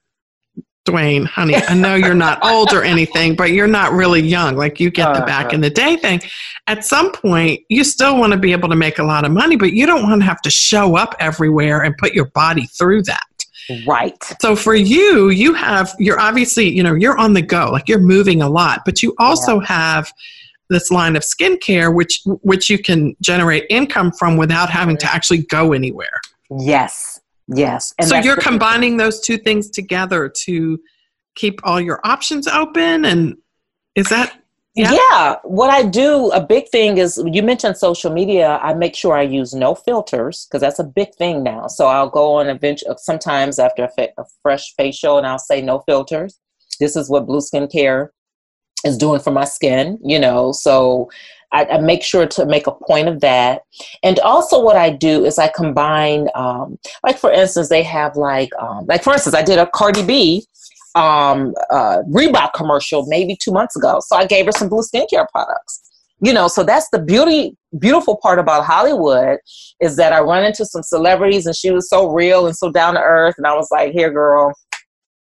Dwayne, 0.90 1.26
honey, 1.26 1.56
I 1.56 1.74
know 1.74 1.96
you're 1.96 2.14
not 2.14 2.40
old 2.44 2.74
or 2.74 2.84
anything, 2.84 3.36
but 3.36 3.52
you're 3.52 3.68
not 3.68 3.92
really 3.94 4.22
young. 4.22 4.56
Like 4.56 4.80
you 4.80 4.90
get 4.90 5.14
the 5.14 5.22
back 5.22 5.48
uh-huh. 5.48 5.56
in 5.56 5.62
the 5.62 5.70
day 5.70 5.98
thing. 5.98 6.22
At 6.68 6.86
some 6.86 7.12
point, 7.12 7.62
you 7.70 7.84
still 7.84 8.18
want 8.18 8.34
to 8.34 8.40
be 8.40 8.52
able 8.52 8.70
to 8.70 8.76
make 8.76 9.00
a 9.00 9.04
lot 9.04 9.26
of 9.26 9.32
money, 9.32 9.56
but 9.56 9.74
you 9.74 9.86
don't 9.86 10.04
want 10.04 10.22
to 10.22 10.26
have 10.26 10.42
to 10.42 10.50
show 10.50 10.96
up 10.96 11.16
everywhere 11.20 11.82
and 11.84 11.98
put 11.98 12.14
your 12.14 12.26
body 12.26 12.66
through 12.68 13.04
that. 13.04 13.24
Right. 13.88 14.18
So 14.42 14.56
for 14.56 14.76
you, 14.76 15.30
you 15.30 15.54
have, 15.54 15.94
you're 16.00 16.20
obviously, 16.20 16.70
you 16.70 16.84
know, 16.84 16.96
you're 16.96 17.18
on 17.18 17.34
the 17.34 17.42
go, 17.42 17.70
like 17.72 17.88
you're 17.88 18.00
moving 18.00 18.42
a 18.42 18.50
lot, 18.50 18.82
but 18.86 19.04
you 19.04 19.16
also 19.20 19.60
yeah. 19.60 19.68
have 19.68 20.12
this 20.70 20.92
line 20.92 21.16
of 21.16 21.24
skincare, 21.24 21.94
which, 21.94 22.22
which 22.42 22.70
you 22.70 22.80
can 22.80 23.16
generate 23.22 23.66
income 23.70 24.12
from 24.12 24.38
without 24.38 24.70
having 24.70 24.98
to 24.98 25.12
actually 25.12 25.40
go 25.44 25.74
anywhere. 25.74 26.22
Yes. 26.60 27.19
Yes. 27.54 27.94
And 27.98 28.08
so 28.08 28.18
you're 28.18 28.38
combining 28.38 28.98
those 28.98 29.20
two 29.20 29.38
things 29.38 29.70
together 29.70 30.30
to 30.44 30.80
keep 31.36 31.60
all 31.64 31.80
your 31.80 32.00
options 32.04 32.48
open 32.48 33.06
and 33.06 33.38
is 33.96 34.08
that 34.10 34.40
yeah. 34.76 34.94
yeah. 34.94 35.36
What 35.44 35.70
I 35.70 35.84
do, 35.84 36.30
a 36.32 36.46
big 36.46 36.70
thing 36.70 37.00
is 37.00 37.22
you 37.26 37.44
mentioned 37.44 37.76
social 37.76 38.14
media. 38.14 38.60
I 38.62 38.74
make 38.74 38.96
sure 38.96 39.18
I 39.18 39.24
use 39.24 39.54
no 39.54 39.76
filters 39.76 40.46
because 40.46 40.62
that's 40.62 40.80
a 40.80 40.84
big 40.84 41.14
thing 41.16 41.44
now. 41.44 41.68
So 41.68 41.88
I'll 41.88 42.10
go 42.10 42.36
on 42.36 42.48
a 42.50 42.56
bench 42.56 42.84
uh, 42.88 42.96
sometimes 42.96 43.60
after 43.60 43.86
a, 43.86 43.90
fa- 43.90 44.14
a 44.18 44.24
fresh 44.42 44.74
facial 44.78 45.18
and 45.18 45.28
I'll 45.28 45.40
say 45.40 45.62
no 45.62 45.80
filters. 45.80 46.40
This 46.80 46.96
is 46.96 47.10
what 47.10 47.26
Blue 47.26 47.42
Skin 47.42 47.68
Care 47.68 48.14
is 48.86 48.98
doing 48.98 49.20
for 49.20 49.32
my 49.32 49.46
skin, 49.46 50.00
you 50.04 50.20
know. 50.20 50.52
So 50.52 51.10
I, 51.52 51.66
I, 51.66 51.78
make 51.80 52.04
sure 52.04 52.28
to 52.28 52.46
make 52.46 52.68
a 52.68 52.72
point 52.72 53.08
of 53.08 53.22
that. 53.22 53.64
And 54.04 54.20
also, 54.20 54.62
what 54.62 54.78
I 54.78 54.92
do 54.92 55.26
is 55.26 55.40
I 55.40 55.48
combine, 55.48 56.28
um, 56.36 56.78
like 57.04 57.18
for 57.18 57.32
instance, 57.32 57.70
they 57.70 57.84
have 57.84 58.16
like, 58.16 58.50
um, 58.60 58.86
like 58.86 59.04
for 59.04 59.14
instance, 59.14 59.36
I 59.36 59.42
did 59.42 59.58
a 59.58 59.68
Cardi 59.68 60.06
B 60.06 60.46
um, 60.96 61.54
uh, 61.72 62.02
Reebok 62.10 62.54
commercial 62.54 63.06
maybe 63.08 63.38
two 63.42 63.52
months 63.52 63.76
ago. 63.76 64.00
So 64.06 64.16
I 64.16 64.26
gave 64.26 64.46
her 64.46 64.52
some 64.52 64.70
blue 64.70 64.82
skincare 64.82 65.28
products. 65.30 65.82
You 66.22 66.34
know, 66.34 66.50
so 66.50 66.64
that's 66.64 66.90
the 66.90 67.00
beauty, 67.00 67.56
beautiful 67.80 68.18
part 68.18 68.40
about 68.40 68.66
Hollywood 68.66 69.40
is 69.80 69.96
that 69.96 70.12
I 70.12 70.20
run 70.20 70.44
into 70.44 70.66
some 70.66 70.84
celebrities 70.84 71.46
and 71.46 71.56
she 71.56 71.72
was 71.72 71.90
so 71.90 72.12
real 72.12 72.46
and 72.46 72.56
so 72.56 72.70
down 72.74 72.96
to 72.96 73.00
earth, 73.00 73.36
and 73.38 73.48
I 73.48 73.56
was 73.56 73.70
like, 73.72 73.94
"Here, 73.94 74.12
girl, 74.12 74.52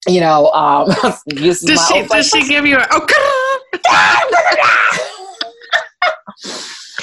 you 0.07 0.21
know." 0.21 0.49
Um, 0.53 0.87
did 1.27 1.55
she? 1.55 1.67
Did 1.67 2.25
she 2.25 2.47
give 2.47 2.65
you 2.65 2.77
a? 2.77 2.87
Oh, 2.89 3.05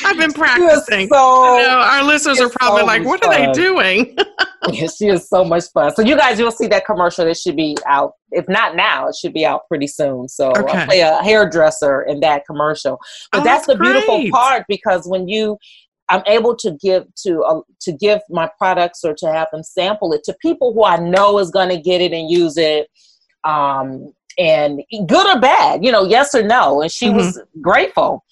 I've 0.05 0.19
been 0.19 0.33
practicing. 0.33 1.09
So 1.09 1.15
know, 1.15 1.81
our 1.83 2.05
listeners 2.05 2.41
are 2.41 2.51
probably 2.51 2.81
so 2.81 2.87
like, 2.87 3.05
"What 3.05 3.25
fun. 3.25 3.35
are 3.35 3.47
they 3.47 3.53
doing?" 3.53 4.17
yeah, 4.71 4.87
she 4.99 5.09
is 5.09 5.29
so 5.29 5.45
much 5.45 5.65
fun. 5.73 5.95
So 5.95 6.03
you 6.03 6.17
guys, 6.17 6.39
you'll 6.39 6.51
see 6.51 6.67
that 6.69 6.85
commercial. 6.85 7.27
It 7.27 7.37
should 7.37 7.57
be 7.57 7.77
out. 7.87 8.13
If 8.31 8.49
not 8.49 8.77
now, 8.77 9.09
it 9.09 9.17
should 9.17 9.33
be 9.33 9.47
out 9.47 9.63
pretty 9.69 9.87
soon. 9.87 10.29
So 10.29 10.51
okay. 10.51 10.79
I 10.79 10.87
play 10.87 11.01
a 11.01 11.23
hairdresser 11.23 12.03
in 12.03 12.21
that 12.21 12.45
commercial. 12.47 12.99
But 13.33 13.41
oh, 13.41 13.45
that's, 13.45 13.67
that's, 13.67 13.79
the 13.79 13.83
beautiful 13.83 14.31
part 14.31 14.65
because 14.69 15.07
when 15.07 15.29
you 15.29 15.59
I'm 16.11 16.23
able 16.27 16.55
to 16.57 16.77
give 16.83 17.05
to 17.25 17.43
uh, 17.43 17.61
to 17.83 17.93
give 17.93 18.21
my 18.29 18.51
products 18.59 19.05
or 19.05 19.15
to 19.15 19.33
have 19.33 19.49
them 19.53 19.63
sample 19.63 20.13
it 20.13 20.23
to 20.25 20.37
people 20.43 20.73
who 20.75 20.85
I 20.85 20.97
know 20.97 21.39
is 21.39 21.51
going 21.51 21.71
to 21.71 21.81
get 21.81 22.01
it 22.01 22.13
and 22.13 22.31
use 22.31 22.57
it. 22.57 22.89
Um, 23.45 24.13
and 24.39 24.83
good 25.07 25.27
or 25.27 25.41
bad, 25.41 25.85
you 25.85 25.93
know, 25.93 26.05
yes 26.05 26.35
or 26.35 26.43
no. 26.43 26.83
And 26.83 26.91
she 26.91 27.07
mm-hmm. 27.07 27.17
was 27.17 27.41
grateful 27.61 28.25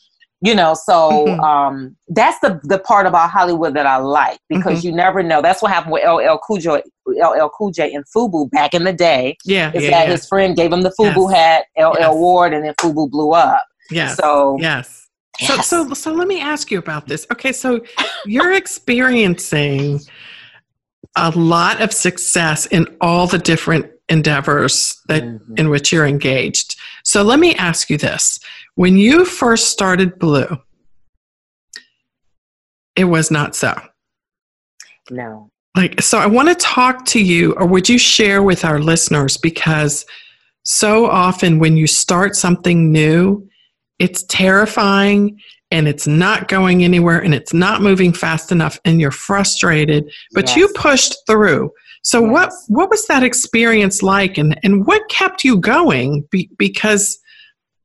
you 0.43 0.55
know 0.55 0.75
so 0.75 1.27
mm-hmm. 1.27 1.41
um, 1.41 1.97
that's 2.09 2.39
the 2.41 2.61
the 2.65 2.79
part 2.81 3.07
about 3.07 3.31
hollywood 3.31 3.75
that 3.75 3.87
i 3.87 3.97
like 3.97 4.39
because 4.49 4.81
mm-hmm. 4.81 4.89
you 4.89 4.93
never 4.93 5.23
know 5.23 5.41
that's 5.41 5.63
what 5.63 5.71
happened 5.71 5.93
with 5.93 6.05
ll 6.05 6.39
cool 6.47 6.59
j 6.59 6.83
ll 7.07 7.49
cool 7.57 7.71
j 7.71 7.95
and 7.95 8.05
fubu 8.15 8.51
back 8.51 8.75
in 8.75 8.85
the 8.85 8.93
day 8.93 9.37
yeah 9.45 9.73
is 9.73 9.85
yeah, 9.85 9.91
that 9.91 10.07
yeah. 10.07 10.11
his 10.11 10.27
friend 10.27 10.57
gave 10.57 10.73
him 10.73 10.83
the 10.83 10.93
fubu 10.99 11.31
yes. 11.31 11.33
hat 11.33 11.65
ll 11.79 11.97
yes. 11.99 12.15
ward 12.15 12.53
and 12.53 12.65
then 12.65 12.75
fubu 12.75 13.09
blew 13.09 13.33
up 13.33 13.65
yeah 13.91 14.09
so 14.15 14.59
yes 14.61 14.99
Yes. 15.41 15.67
So, 15.67 15.87
so, 15.89 15.95
so 15.95 16.13
let 16.13 16.29
me 16.29 16.43
ask 16.43 16.71
you 16.71 16.79
about 16.79 17.09
this. 17.09 17.27
Okay, 17.33 17.53
so 17.53 17.81
you're 18.27 18.53
experiencing 18.53 19.99
a 21.17 21.31
lot 21.31 21.81
of 21.81 21.91
success 21.91 22.67
in 22.67 22.87
all 23.01 23.27
the 23.27 23.39
different 23.39 23.91
endeavors 24.13 25.01
that 25.09 25.23
mm-hmm. 25.23 25.55
in 25.57 25.71
which 25.71 25.91
you're 25.91 26.07
engaged. 26.07 26.77
So 27.03 27.23
let 27.23 27.41
me 27.41 27.55
ask 27.55 27.91
you 27.91 27.97
this. 27.97 28.39
When 28.75 28.97
you 28.97 29.25
first 29.25 29.71
started 29.71 30.19
Blue, 30.19 30.59
it 32.95 33.05
was 33.05 33.31
not 33.31 33.57
so. 33.57 33.75
No. 35.11 35.51
Like, 35.75 36.03
so 36.03 36.19
I 36.19 36.27
want 36.27 36.51
to 36.51 36.55
talk 36.55 37.07
to 37.07 37.21
you, 37.21 37.55
or 37.55 37.67
would 37.67 37.89
you 37.89 37.97
share 37.99 38.43
with 38.43 38.65
our 38.65 38.79
listeners? 38.79 39.39
Because 39.39 40.05
so 40.65 41.07
often 41.07 41.59
when 41.59 41.77
you 41.79 41.87
start 41.87 42.37
something 42.37 42.93
new, 42.93 43.49
it's 43.99 44.25
terrifying 44.25 45.41
and 45.71 45.89
it's 45.89 46.07
not 46.07 46.49
going 46.49 46.85
anywhere 46.85 47.19
and 47.19 47.35
it's 47.35 47.55
not 47.55 47.81
moving 47.81 48.13
fast 48.13 48.53
enough 48.53 48.79
and 48.85 49.01
you're 49.01 49.11
frustrated, 49.11 50.05
but 50.33 50.49
yes. 50.49 50.57
you 50.57 50.69
pushed 50.77 51.17
through. 51.27 51.71
So 52.03 52.21
yes. 52.23 52.31
what 52.33 52.53
what 52.69 52.91
was 52.91 53.07
that 53.07 53.23
experience 53.23 54.03
like 54.03 54.39
and 54.39 54.59
and 54.63 54.87
what 54.87 55.09
kept 55.09 55.45
you 55.45 55.57
going 55.57 56.27
Be, 56.31 56.51
because 56.59 57.19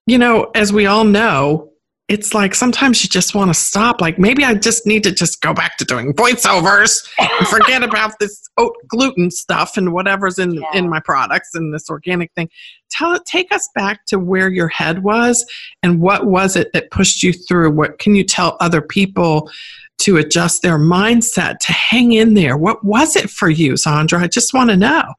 you 0.05 0.17
know, 0.17 0.49
as 0.55 0.71
we 0.71 0.85
all 0.85 1.03
know, 1.03 1.69
it's 2.07 2.33
like 2.33 2.55
sometimes 2.55 3.03
you 3.03 3.09
just 3.09 3.35
want 3.35 3.49
to 3.49 3.53
stop. 3.53 3.99
Like 3.99 4.17
maybe 4.17 4.45
I 4.45 4.53
just 4.55 4.87
need 4.87 5.03
to 5.03 5.11
just 5.11 5.41
go 5.41 5.53
back 5.53 5.77
to 5.77 5.85
doing 5.85 6.13
voiceovers 6.13 7.05
and 7.19 7.47
forget 7.49 7.83
about 7.83 8.17
this 8.19 8.41
oat 8.57 8.73
gluten 8.87 9.29
stuff 9.29 9.75
and 9.75 9.91
whatever's 9.91 10.39
in 10.39 10.53
yeah. 10.53 10.61
in 10.73 10.89
my 10.89 11.01
products 11.01 11.49
and 11.53 11.73
this 11.73 11.89
organic 11.89 12.31
thing. 12.33 12.49
Tell 12.89 13.19
take 13.25 13.51
us 13.51 13.67
back 13.75 14.05
to 14.07 14.17
where 14.17 14.49
your 14.49 14.69
head 14.69 15.03
was 15.03 15.45
and 15.83 15.99
what 15.99 16.25
was 16.25 16.55
it 16.55 16.71
that 16.71 16.91
pushed 16.91 17.23
you 17.23 17.33
through. 17.33 17.71
What 17.71 17.99
can 17.99 18.15
you 18.15 18.23
tell 18.23 18.55
other 18.61 18.81
people 18.81 19.51
to 19.99 20.17
adjust 20.17 20.61
their 20.61 20.77
mindset 20.77 21.57
to 21.59 21.73
hang 21.73 22.13
in 22.13 22.33
there? 22.33 22.57
What 22.57 22.83
was 22.83 23.15
it 23.15 23.29
for 23.29 23.49
you, 23.49 23.73
Zandra? 23.73 24.19
I 24.19 24.27
just 24.27 24.53
want 24.53 24.69
to 24.69 24.77
know. 24.77 25.13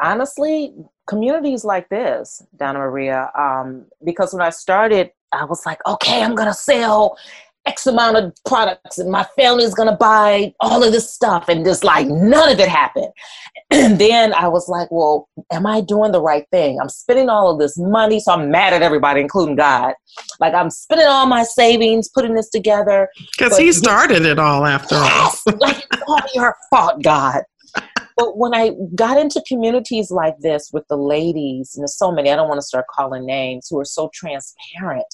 Honestly, 0.00 0.74
communities 1.06 1.64
like 1.64 1.88
this, 1.88 2.42
Donna 2.56 2.78
Maria, 2.80 3.30
um, 3.38 3.86
because 4.04 4.32
when 4.32 4.42
I 4.42 4.50
started, 4.50 5.10
I 5.32 5.44
was 5.44 5.66
like, 5.66 5.80
okay, 5.86 6.22
I'm 6.22 6.34
gonna 6.34 6.54
sell 6.54 7.16
X 7.66 7.86
amount 7.86 8.16
of 8.16 8.32
products 8.44 8.98
and 8.98 9.10
my 9.10 9.24
family 9.36 9.64
is 9.64 9.74
gonna 9.74 9.96
buy 9.96 10.52
all 10.60 10.82
of 10.82 10.92
this 10.92 11.10
stuff, 11.10 11.48
and 11.48 11.64
just 11.64 11.84
like 11.84 12.06
none 12.06 12.50
of 12.50 12.60
it 12.60 12.68
happened. 12.68 13.12
And 13.70 13.98
then 14.00 14.34
I 14.34 14.48
was 14.48 14.68
like, 14.68 14.88
well, 14.90 15.28
am 15.50 15.66
I 15.66 15.80
doing 15.80 16.12
the 16.12 16.20
right 16.20 16.46
thing? 16.50 16.78
I'm 16.80 16.88
spending 16.88 17.28
all 17.28 17.50
of 17.50 17.58
this 17.58 17.78
money, 17.78 18.20
so 18.20 18.32
I'm 18.32 18.50
mad 18.50 18.72
at 18.72 18.82
everybody, 18.82 19.20
including 19.20 19.56
God. 19.56 19.94
Like 20.40 20.54
I'm 20.54 20.70
spending 20.70 21.06
all 21.06 21.26
my 21.26 21.44
savings, 21.44 22.08
putting 22.08 22.34
this 22.34 22.50
together. 22.50 23.08
Because 23.36 23.58
he 23.58 23.72
started 23.72 24.24
it 24.26 24.38
all 24.38 24.66
after 24.66 24.96
yes, 24.96 25.42
all. 25.46 25.54
like 25.58 25.84
it's 25.92 26.02
all 26.06 26.20
your 26.34 26.56
fault, 26.70 27.02
God 27.02 27.42
but 28.16 28.38
when 28.38 28.54
I 28.54 28.72
got 28.94 29.18
into 29.18 29.42
communities 29.46 30.10
like 30.10 30.38
this 30.38 30.70
with 30.72 30.86
the 30.88 30.96
ladies, 30.96 31.74
and 31.74 31.82
there's 31.82 31.96
so 31.96 32.12
many, 32.12 32.30
I 32.30 32.36
don't 32.36 32.48
want 32.48 32.58
to 32.58 32.66
start 32.66 32.86
calling 32.94 33.26
names, 33.26 33.66
who 33.68 33.78
are 33.78 33.84
so 33.84 34.10
transparent. 34.14 35.06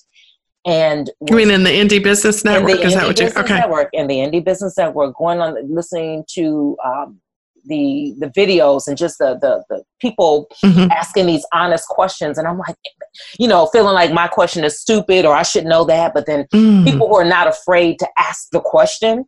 And 0.66 1.10
you 1.26 1.36
mean 1.36 1.50
in 1.50 1.64
the 1.64 1.70
Indie 1.70 2.02
Business 2.02 2.44
Network? 2.44 2.80
Is 2.80 2.94
that 2.94 3.06
what 3.06 3.18
you? 3.18 3.28
Okay. 3.34 3.58
Network 3.58 3.88
and 3.94 4.10
the 4.10 4.16
Indie 4.16 4.44
Business 4.44 4.76
Network, 4.76 5.16
going 5.16 5.40
on 5.40 5.56
listening 5.74 6.24
to 6.34 6.76
um, 6.84 7.20
the 7.66 8.14
the 8.18 8.26
videos 8.26 8.86
and 8.86 8.96
just 8.96 9.18
the 9.18 9.38
the, 9.40 9.62
the 9.68 9.82
people 10.00 10.46
mm-hmm. 10.64 10.90
asking 10.90 11.26
these 11.26 11.44
honest 11.52 11.86
questions 11.88 12.38
and 12.38 12.46
i'm 12.46 12.58
like 12.58 12.76
you 13.38 13.48
know 13.48 13.66
feeling 13.66 13.94
like 13.94 14.12
my 14.12 14.28
question 14.28 14.64
is 14.64 14.78
stupid 14.78 15.24
or 15.24 15.34
i 15.34 15.42
should 15.42 15.64
know 15.64 15.84
that 15.84 16.14
but 16.14 16.26
then 16.26 16.46
mm. 16.52 16.84
people 16.84 17.08
who 17.08 17.16
are 17.16 17.24
not 17.24 17.46
afraid 17.46 17.98
to 17.98 18.08
ask 18.18 18.48
the 18.52 18.60
question 18.60 19.24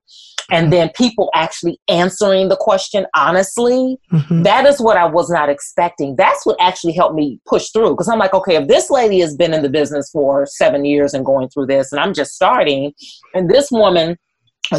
and 0.50 0.72
then 0.72 0.90
people 0.90 1.30
actually 1.34 1.78
answering 1.88 2.48
the 2.48 2.56
question 2.56 3.06
honestly 3.14 3.96
mm-hmm. 4.12 4.42
that 4.42 4.66
is 4.66 4.80
what 4.80 4.96
i 4.96 5.04
was 5.04 5.30
not 5.30 5.48
expecting 5.48 6.16
that's 6.16 6.44
what 6.44 6.56
actually 6.60 6.92
helped 6.92 7.14
me 7.14 7.40
push 7.46 7.70
through 7.70 7.90
because 7.90 8.08
i'm 8.08 8.18
like 8.18 8.34
okay 8.34 8.56
if 8.56 8.68
this 8.68 8.90
lady 8.90 9.20
has 9.20 9.36
been 9.36 9.54
in 9.54 9.62
the 9.62 9.68
business 9.68 10.10
for 10.10 10.46
seven 10.46 10.84
years 10.84 11.14
and 11.14 11.24
going 11.24 11.48
through 11.48 11.66
this 11.66 11.92
and 11.92 12.00
i'm 12.00 12.14
just 12.14 12.34
starting 12.34 12.92
and 13.34 13.50
this 13.50 13.70
woman 13.70 14.16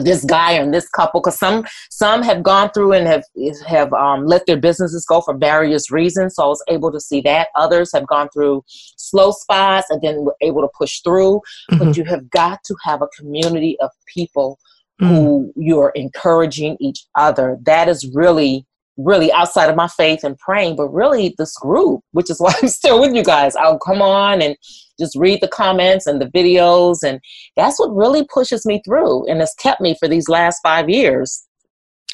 this 0.02 0.24
guy 0.26 0.54
and 0.54 0.74
this 0.74 0.88
couple 0.90 1.22
because 1.22 1.38
some 1.38 1.66
some 1.90 2.24
have 2.24 2.42
gone 2.42 2.70
through 2.72 2.94
and 2.94 3.08
have 3.08 3.24
have 3.68 3.94
um, 3.94 4.26
let 4.26 4.46
their 4.46 4.58
businesses 4.58 5.06
go 5.06 5.22
for 5.22 5.38
various 5.38 5.92
reasons 5.92 6.36
so 6.36 6.44
i 6.44 6.48
was 6.48 6.64
able 6.70 6.92
to 6.92 7.00
see 7.00 7.22
that 7.22 7.50
others 7.56 7.92
have 7.94 8.08
gone 8.08 8.30
through 8.30 8.64
slow 8.68 9.32
spots 9.32 9.90
and 9.90 10.02
then 10.02 10.24
were 10.24 10.36
able 10.42 10.62
to 10.62 10.70
push 10.78 11.02
through 11.02 11.42
mm-hmm. 11.72 11.78
but 11.78 11.98
you 11.98 12.04
have 12.04 12.30
got 12.30 12.64
to 12.64 12.76
have 12.84 13.02
a 13.02 13.08
community 13.18 13.78
of 13.82 13.90
people 14.14 14.58
mm-hmm. 15.02 15.14
who 15.14 15.54
you're 15.56 15.92
encouraging 15.96 16.78
each 16.80 17.06
other 17.16 17.58
that 17.64 17.88
is 17.88 18.10
really 18.14 18.66
really 18.98 19.32
outside 19.32 19.70
of 19.70 19.76
my 19.76 19.88
faith 19.88 20.24
and 20.24 20.38
praying, 20.38 20.76
but 20.76 20.90
really 20.90 21.34
this 21.38 21.56
group, 21.58 22.02
which 22.12 22.30
is 22.30 22.40
why 22.40 22.54
I'm 22.62 22.70
still 22.70 23.00
with 23.00 23.14
you 23.14 23.24
guys. 23.24 23.56
I'll 23.56 23.80
come 23.80 24.02
on 24.02 24.42
and 24.42 24.56
just 25.00 25.16
read 25.16 25.42
the 25.42 25.48
comments 25.48 26.06
and 26.06 26.22
the 26.22 26.28
videos, 26.28 26.98
and 27.04 27.20
that's 27.56 27.80
what 27.80 27.96
really 27.96 28.26
pushes 28.32 28.66
me 28.66 28.82
through 28.86 29.28
and 29.28 29.40
has 29.40 29.54
kept 29.56 29.82
me 29.82 29.96
for 30.00 30.08
these 30.08 30.30
last 30.30 30.60
five 30.62 30.90
years. 30.90 31.46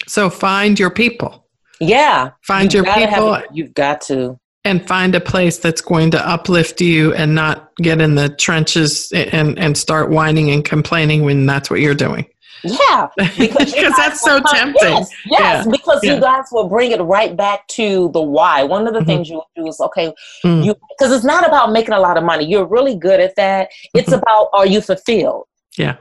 So 0.08 0.30
find 0.30 0.80
your 0.80 0.90
people. 0.90 1.46
Yeah. 1.80 2.32
Find 2.44 2.74
your 2.74 2.84
people. 2.84 3.42
You've 3.54 3.74
got 3.74 4.02
to. 4.02 4.40
And 4.66 4.86
find 4.86 5.16
a 5.16 5.22
place 5.22 5.58
that's 5.58 5.82
going 5.82 6.12
to 6.12 6.30
uplift 6.30 6.82
you 6.82 7.14
and 7.14 7.34
not 7.34 7.72
get 7.78 8.02
in 8.02 8.16
the 8.16 8.30
trenches 8.30 9.12
and, 9.14 9.58
and 9.58 9.78
start 9.78 10.10
whining 10.10 10.52
and 10.52 10.64
complaining 10.66 11.24
when 11.24 11.46
that's 11.46 11.70
what 11.70 11.80
you're 11.80 11.96
doing. 11.96 12.26
Yeah, 12.64 13.08
because 13.38 13.74
that's 13.74 14.22
so 14.22 14.42
come, 14.42 14.56
tempting. 14.56 14.90
Yes, 14.90 15.12
yes 15.26 15.66
yeah. 15.66 15.72
because 15.72 16.00
yeah. 16.04 16.16
you 16.16 16.22
guys 16.22 16.46
will 16.52 16.68
bring 16.68 16.92
it 16.92 17.02
right 17.02 17.36
back 17.36 17.68
to 17.70 18.10
the 18.12 18.22
why. 18.22 18.64
One 18.64 18.88
of 18.88 18.94
the 18.94 19.00
mm-hmm. 19.00 19.08
things 19.08 19.30
you 19.30 19.42
do 19.56 19.68
is 19.68 19.80
okay, 19.80 20.14
mm. 20.44 20.66
you 20.66 20.76
because 20.98 21.14
it's 21.14 21.26
not 21.26 21.48
about 21.48 21.72
making 21.72 21.94
a 21.94 22.00
lot 22.00 22.18
of 22.18 22.24
money. 22.24 22.46
You're 22.46 22.66
really 22.66 22.96
good 22.96 23.20
at 23.20 23.36
that. 23.36 23.70
It's 23.94 24.10
mm-hmm. 24.10 24.20
about 24.20 24.50
are 24.54 24.68
you 24.68 24.82
fulfilled? 24.82 25.46
Yeah, 25.78 25.98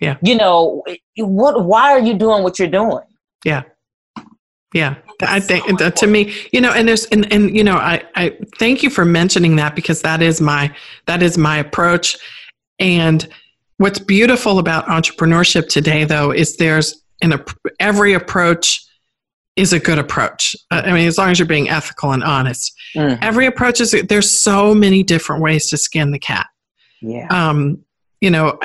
yeah. 0.00 0.16
You 0.22 0.36
know 0.36 0.82
what? 1.16 1.64
Why 1.64 1.92
are 1.92 2.00
you 2.00 2.14
doing 2.14 2.42
what 2.42 2.58
you're 2.58 2.68
doing? 2.68 3.04
Yeah, 3.44 3.62
yeah. 4.74 4.96
I 5.22 5.40
think 5.40 5.78
so 5.78 5.90
to 5.90 6.06
me, 6.06 6.34
you 6.52 6.60
know, 6.60 6.72
and 6.72 6.88
there's 6.88 7.04
and 7.06 7.30
and 7.32 7.54
you 7.54 7.62
know, 7.62 7.76
I 7.76 8.02
I 8.14 8.36
thank 8.58 8.82
you 8.82 8.90
for 8.90 9.04
mentioning 9.04 9.56
that 9.56 9.76
because 9.76 10.02
that 10.02 10.22
is 10.22 10.40
my 10.40 10.74
that 11.06 11.22
is 11.22 11.36
my 11.36 11.58
approach, 11.58 12.16
and 12.78 13.28
What's 13.80 13.98
beautiful 13.98 14.58
about 14.58 14.84
entrepreneurship 14.88 15.68
today, 15.68 16.04
though, 16.04 16.32
is 16.32 16.58
there's 16.58 17.02
an 17.22 17.42
every 17.78 18.12
approach 18.12 18.84
is 19.56 19.72
a 19.72 19.80
good 19.80 19.98
approach. 19.98 20.54
Uh, 20.70 20.82
I 20.84 20.92
mean, 20.92 21.08
as 21.08 21.16
long 21.16 21.30
as 21.30 21.38
you're 21.38 21.48
being 21.48 21.70
ethical 21.70 22.12
and 22.12 22.22
honest, 22.22 22.74
mm-hmm. 22.94 23.16
every 23.22 23.46
approach 23.46 23.80
is. 23.80 23.92
There's 24.06 24.38
so 24.38 24.74
many 24.74 25.02
different 25.02 25.40
ways 25.40 25.70
to 25.70 25.78
skin 25.78 26.10
the 26.10 26.18
cat. 26.18 26.46
Yeah. 27.00 27.26
Um, 27.30 27.82
you 28.20 28.28
know, 28.28 28.60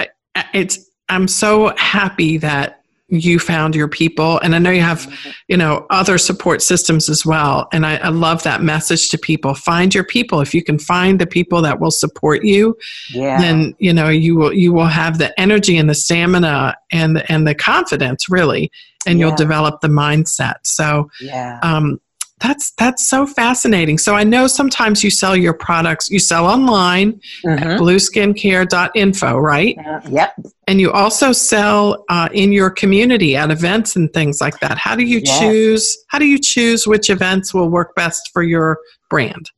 it's. 0.54 0.80
I'm 1.08 1.30
so 1.30 1.74
happy 1.78 2.36
that 2.40 2.75
you 3.08 3.38
found 3.38 3.76
your 3.76 3.88
people 3.88 4.40
and 4.40 4.56
i 4.56 4.60
know 4.60 4.72
you 4.72 4.82
have 4.82 5.14
you 5.48 5.56
know 5.56 5.86
other 5.92 6.18
support 6.18 6.62
systems 6.62 7.08
as 7.08 7.24
well 7.24 7.68
and 7.72 7.86
I, 7.86 7.98
I, 7.98 8.10
love 8.10 8.42
that 8.44 8.64
message 8.64 9.10
to 9.10 9.18
people 9.18 9.54
find 9.54 9.94
your 9.94 10.04
people 10.04 10.42
if 10.42 10.56
you 10.56 10.64
can 10.64 10.80
find 10.80 11.20
the 11.20 11.28
people 11.28 11.62
that 11.62 11.80
will 11.80 11.92
support 11.92 12.44
you 12.44 12.76
yeah. 13.12 13.40
then 13.40 13.76
you 13.78 13.94
know 13.94 14.10
you 14.10 14.36
will 14.36 14.52
you 14.52 14.74
will 14.74 14.88
have 14.88 15.20
the 15.20 15.40
energy 15.40 15.78
and 15.78 15.88
the 15.88 15.94
stamina 15.94 16.76
and 16.92 17.24
and 17.30 17.48
the 17.48 17.54
confidence 17.54 18.28
really 18.28 18.72
and 19.06 19.20
yeah. 19.20 19.28
you'll 19.28 19.36
develop 19.36 19.82
the 19.82 19.88
mindset 19.88 20.56
so 20.64 21.08
yeah. 21.22 21.60
um, 21.62 22.00
that's 22.42 22.72
that's 22.72 23.08
so 23.08 23.26
fascinating. 23.26 23.98
So 23.98 24.14
I 24.14 24.24
know 24.24 24.48
sometimes 24.48 25.04
you 25.04 25.10
sell 25.10 25.36
your 25.36 25.54
products, 25.54 26.10
you 26.10 26.20
sell 26.20 26.46
online 26.46 27.14
mm-hmm. 27.46 27.48
at 27.48 27.80
blueskincare.info, 27.80 29.38
right? 29.38 29.78
Uh, 29.78 30.02
yep. 30.10 30.34
And 30.68 30.82
you 30.82 30.92
also 30.92 31.32
sell 31.32 32.04
uh, 32.10 32.28
in 32.34 32.52
your 32.52 32.70
community 32.70 33.38
at 33.38 33.52
events 33.52 33.96
and 33.96 34.12
things 34.14 34.42
like 34.42 34.60
that. 34.60 34.78
How 34.78 34.96
do 34.96 35.04
you 35.04 35.22
yes. 35.24 35.40
choose? 35.40 35.98
How 36.10 36.20
do 36.20 36.26
you 36.26 36.38
choose 36.38 36.86
which 36.86 37.10
events 37.10 37.54
will 37.54 37.70
work 37.70 37.96
best 37.96 38.32
for 38.34 38.44
your 38.44 38.80
brand? 39.10 39.50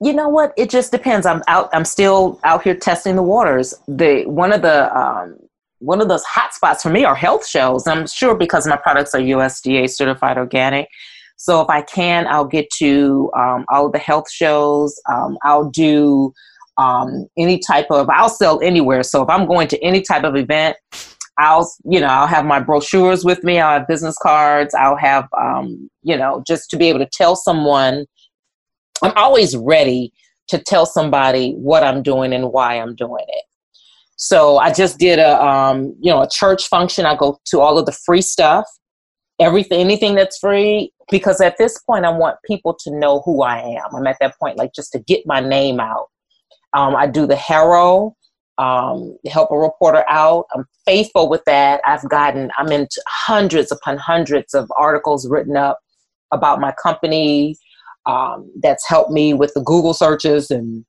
You 0.00 0.12
know 0.12 0.28
what? 0.28 0.52
It 0.56 0.70
just 0.70 0.90
depends. 0.90 1.24
I'm 1.24 1.42
out. 1.46 1.70
I'm 1.72 1.84
still 1.84 2.40
out 2.42 2.64
here 2.64 2.74
testing 2.74 3.14
the 3.14 3.22
waters. 3.22 3.74
The 3.86 4.24
one 4.26 4.52
of 4.52 4.62
the 4.62 4.98
um, 4.98 5.36
one 5.78 6.00
of 6.00 6.08
those 6.08 6.24
hot 6.24 6.52
spots 6.52 6.82
for 6.82 6.90
me 6.90 7.04
are 7.04 7.14
health 7.14 7.46
shows. 7.46 7.86
I'm 7.86 8.08
sure 8.08 8.34
because 8.34 8.66
my 8.66 8.76
products 8.76 9.14
are 9.14 9.20
USDA 9.20 9.88
certified 9.88 10.36
organic 10.36 10.88
so 11.42 11.60
if 11.60 11.68
I 11.68 11.82
can, 11.82 12.28
I'll 12.28 12.44
get 12.44 12.70
to 12.78 13.28
um, 13.36 13.64
all 13.68 13.86
of 13.86 13.92
the 13.92 13.98
health 13.98 14.30
shows. 14.30 14.94
Um, 15.12 15.36
I'll 15.42 15.68
do 15.70 16.32
um, 16.78 17.26
any 17.36 17.58
type 17.58 17.88
of. 17.90 18.08
I'll 18.10 18.28
sell 18.28 18.60
anywhere. 18.62 19.02
So 19.02 19.24
if 19.24 19.28
I'm 19.28 19.44
going 19.46 19.66
to 19.66 19.82
any 19.82 20.02
type 20.02 20.22
of 20.22 20.36
event, 20.36 20.76
I'll 21.38 21.68
you 21.84 21.98
know 21.98 22.06
I'll 22.06 22.28
have 22.28 22.44
my 22.44 22.60
brochures 22.60 23.24
with 23.24 23.42
me. 23.42 23.58
I'll 23.58 23.80
have 23.80 23.88
business 23.88 24.16
cards. 24.22 24.72
I'll 24.72 24.96
have 24.96 25.26
um, 25.36 25.90
you 26.04 26.16
know 26.16 26.44
just 26.46 26.70
to 26.70 26.76
be 26.76 26.88
able 26.88 27.00
to 27.00 27.08
tell 27.12 27.34
someone. 27.34 28.06
I'm 29.02 29.12
always 29.16 29.56
ready 29.56 30.12
to 30.46 30.58
tell 30.58 30.86
somebody 30.86 31.54
what 31.54 31.82
I'm 31.82 32.04
doing 32.04 32.32
and 32.32 32.52
why 32.52 32.78
I'm 32.78 32.94
doing 32.94 33.24
it. 33.26 33.44
So 34.14 34.58
I 34.58 34.72
just 34.72 35.00
did 35.00 35.18
a 35.18 35.44
um, 35.44 35.92
you 36.00 36.12
know 36.12 36.22
a 36.22 36.28
church 36.30 36.68
function. 36.68 37.04
I 37.04 37.16
go 37.16 37.40
to 37.46 37.58
all 37.58 37.80
of 37.80 37.86
the 37.86 37.98
free 38.06 38.22
stuff 38.22 38.64
everything 39.40 39.80
anything 39.80 40.14
that's 40.14 40.38
free 40.38 40.92
because 41.10 41.40
at 41.40 41.56
this 41.58 41.78
point 41.80 42.04
i 42.04 42.10
want 42.10 42.36
people 42.44 42.74
to 42.78 42.90
know 42.96 43.22
who 43.24 43.42
i 43.42 43.58
am. 43.58 43.94
I'm 43.94 44.06
at 44.06 44.16
that 44.20 44.38
point 44.38 44.56
like 44.58 44.72
just 44.74 44.92
to 44.92 44.98
get 45.00 45.26
my 45.26 45.40
name 45.40 45.80
out. 45.80 46.08
Um, 46.74 46.94
i 46.96 47.06
do 47.06 47.26
the 47.26 47.36
HARO 47.36 48.14
um, 48.58 49.16
help 49.28 49.50
a 49.50 49.56
reporter 49.56 50.04
out. 50.08 50.44
I'm 50.54 50.66
faithful 50.84 51.28
with 51.28 51.42
that. 51.46 51.80
I've 51.86 52.08
gotten 52.08 52.50
i'm 52.58 52.70
in 52.70 52.86
hundreds 53.08 53.72
upon 53.72 53.96
hundreds 53.96 54.54
of 54.54 54.70
articles 54.76 55.28
written 55.28 55.56
up 55.56 55.78
about 56.32 56.60
my 56.60 56.72
company 56.72 57.56
um, 58.06 58.50
that's 58.62 58.86
helped 58.88 59.10
me 59.10 59.32
with 59.34 59.52
the 59.54 59.62
google 59.62 59.94
searches 59.94 60.50
and 60.50 60.84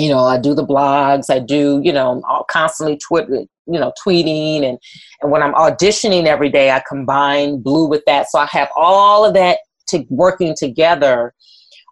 you 0.00 0.08
know 0.08 0.20
i 0.20 0.38
do 0.38 0.54
the 0.54 0.66
blogs 0.66 1.30
i 1.30 1.38
do 1.38 1.80
you 1.84 1.92
know 1.92 2.22
I'm 2.28 2.42
constantly 2.48 2.96
twitter 2.96 3.44
you 3.66 3.78
know 3.78 3.92
tweeting 4.04 4.64
and 4.64 4.78
and 5.20 5.30
when 5.30 5.42
i'm 5.42 5.54
auditioning 5.54 6.26
every 6.26 6.50
day 6.50 6.70
i 6.70 6.82
combine 6.88 7.60
blue 7.60 7.88
with 7.88 8.02
that. 8.06 8.30
So 8.30 8.38
i 8.38 8.46
have 8.46 8.68
all 8.76 9.24
of 9.24 9.34
that 9.34 9.58
to 9.88 10.04
working 10.08 10.54
together 10.56 11.34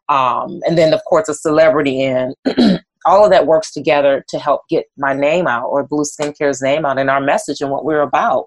um, 0.09 0.61
and 0.67 0.79
then 0.79 0.95
of 0.95 1.03
course 1.05 1.29
a 1.29 1.35
celebrity 1.35 2.03
in 2.03 2.35
all 3.05 3.25
of 3.25 3.31
that 3.31 3.47
works 3.47 3.73
together 3.73 4.25
to 4.29 4.39
help 4.39 4.63
get 4.69 4.85
my 4.97 5.15
name 5.15 5.47
out 5.47 5.67
or 5.67 5.87
blue 5.87 6.05
skincare's 6.05 6.63
name 6.63 6.85
out 6.85 6.99
and 6.99 7.11
our 7.11 7.21
message 7.21 7.61
and 7.61 7.71
what 7.71 7.85
we're 7.85 8.01
about. 8.01 8.47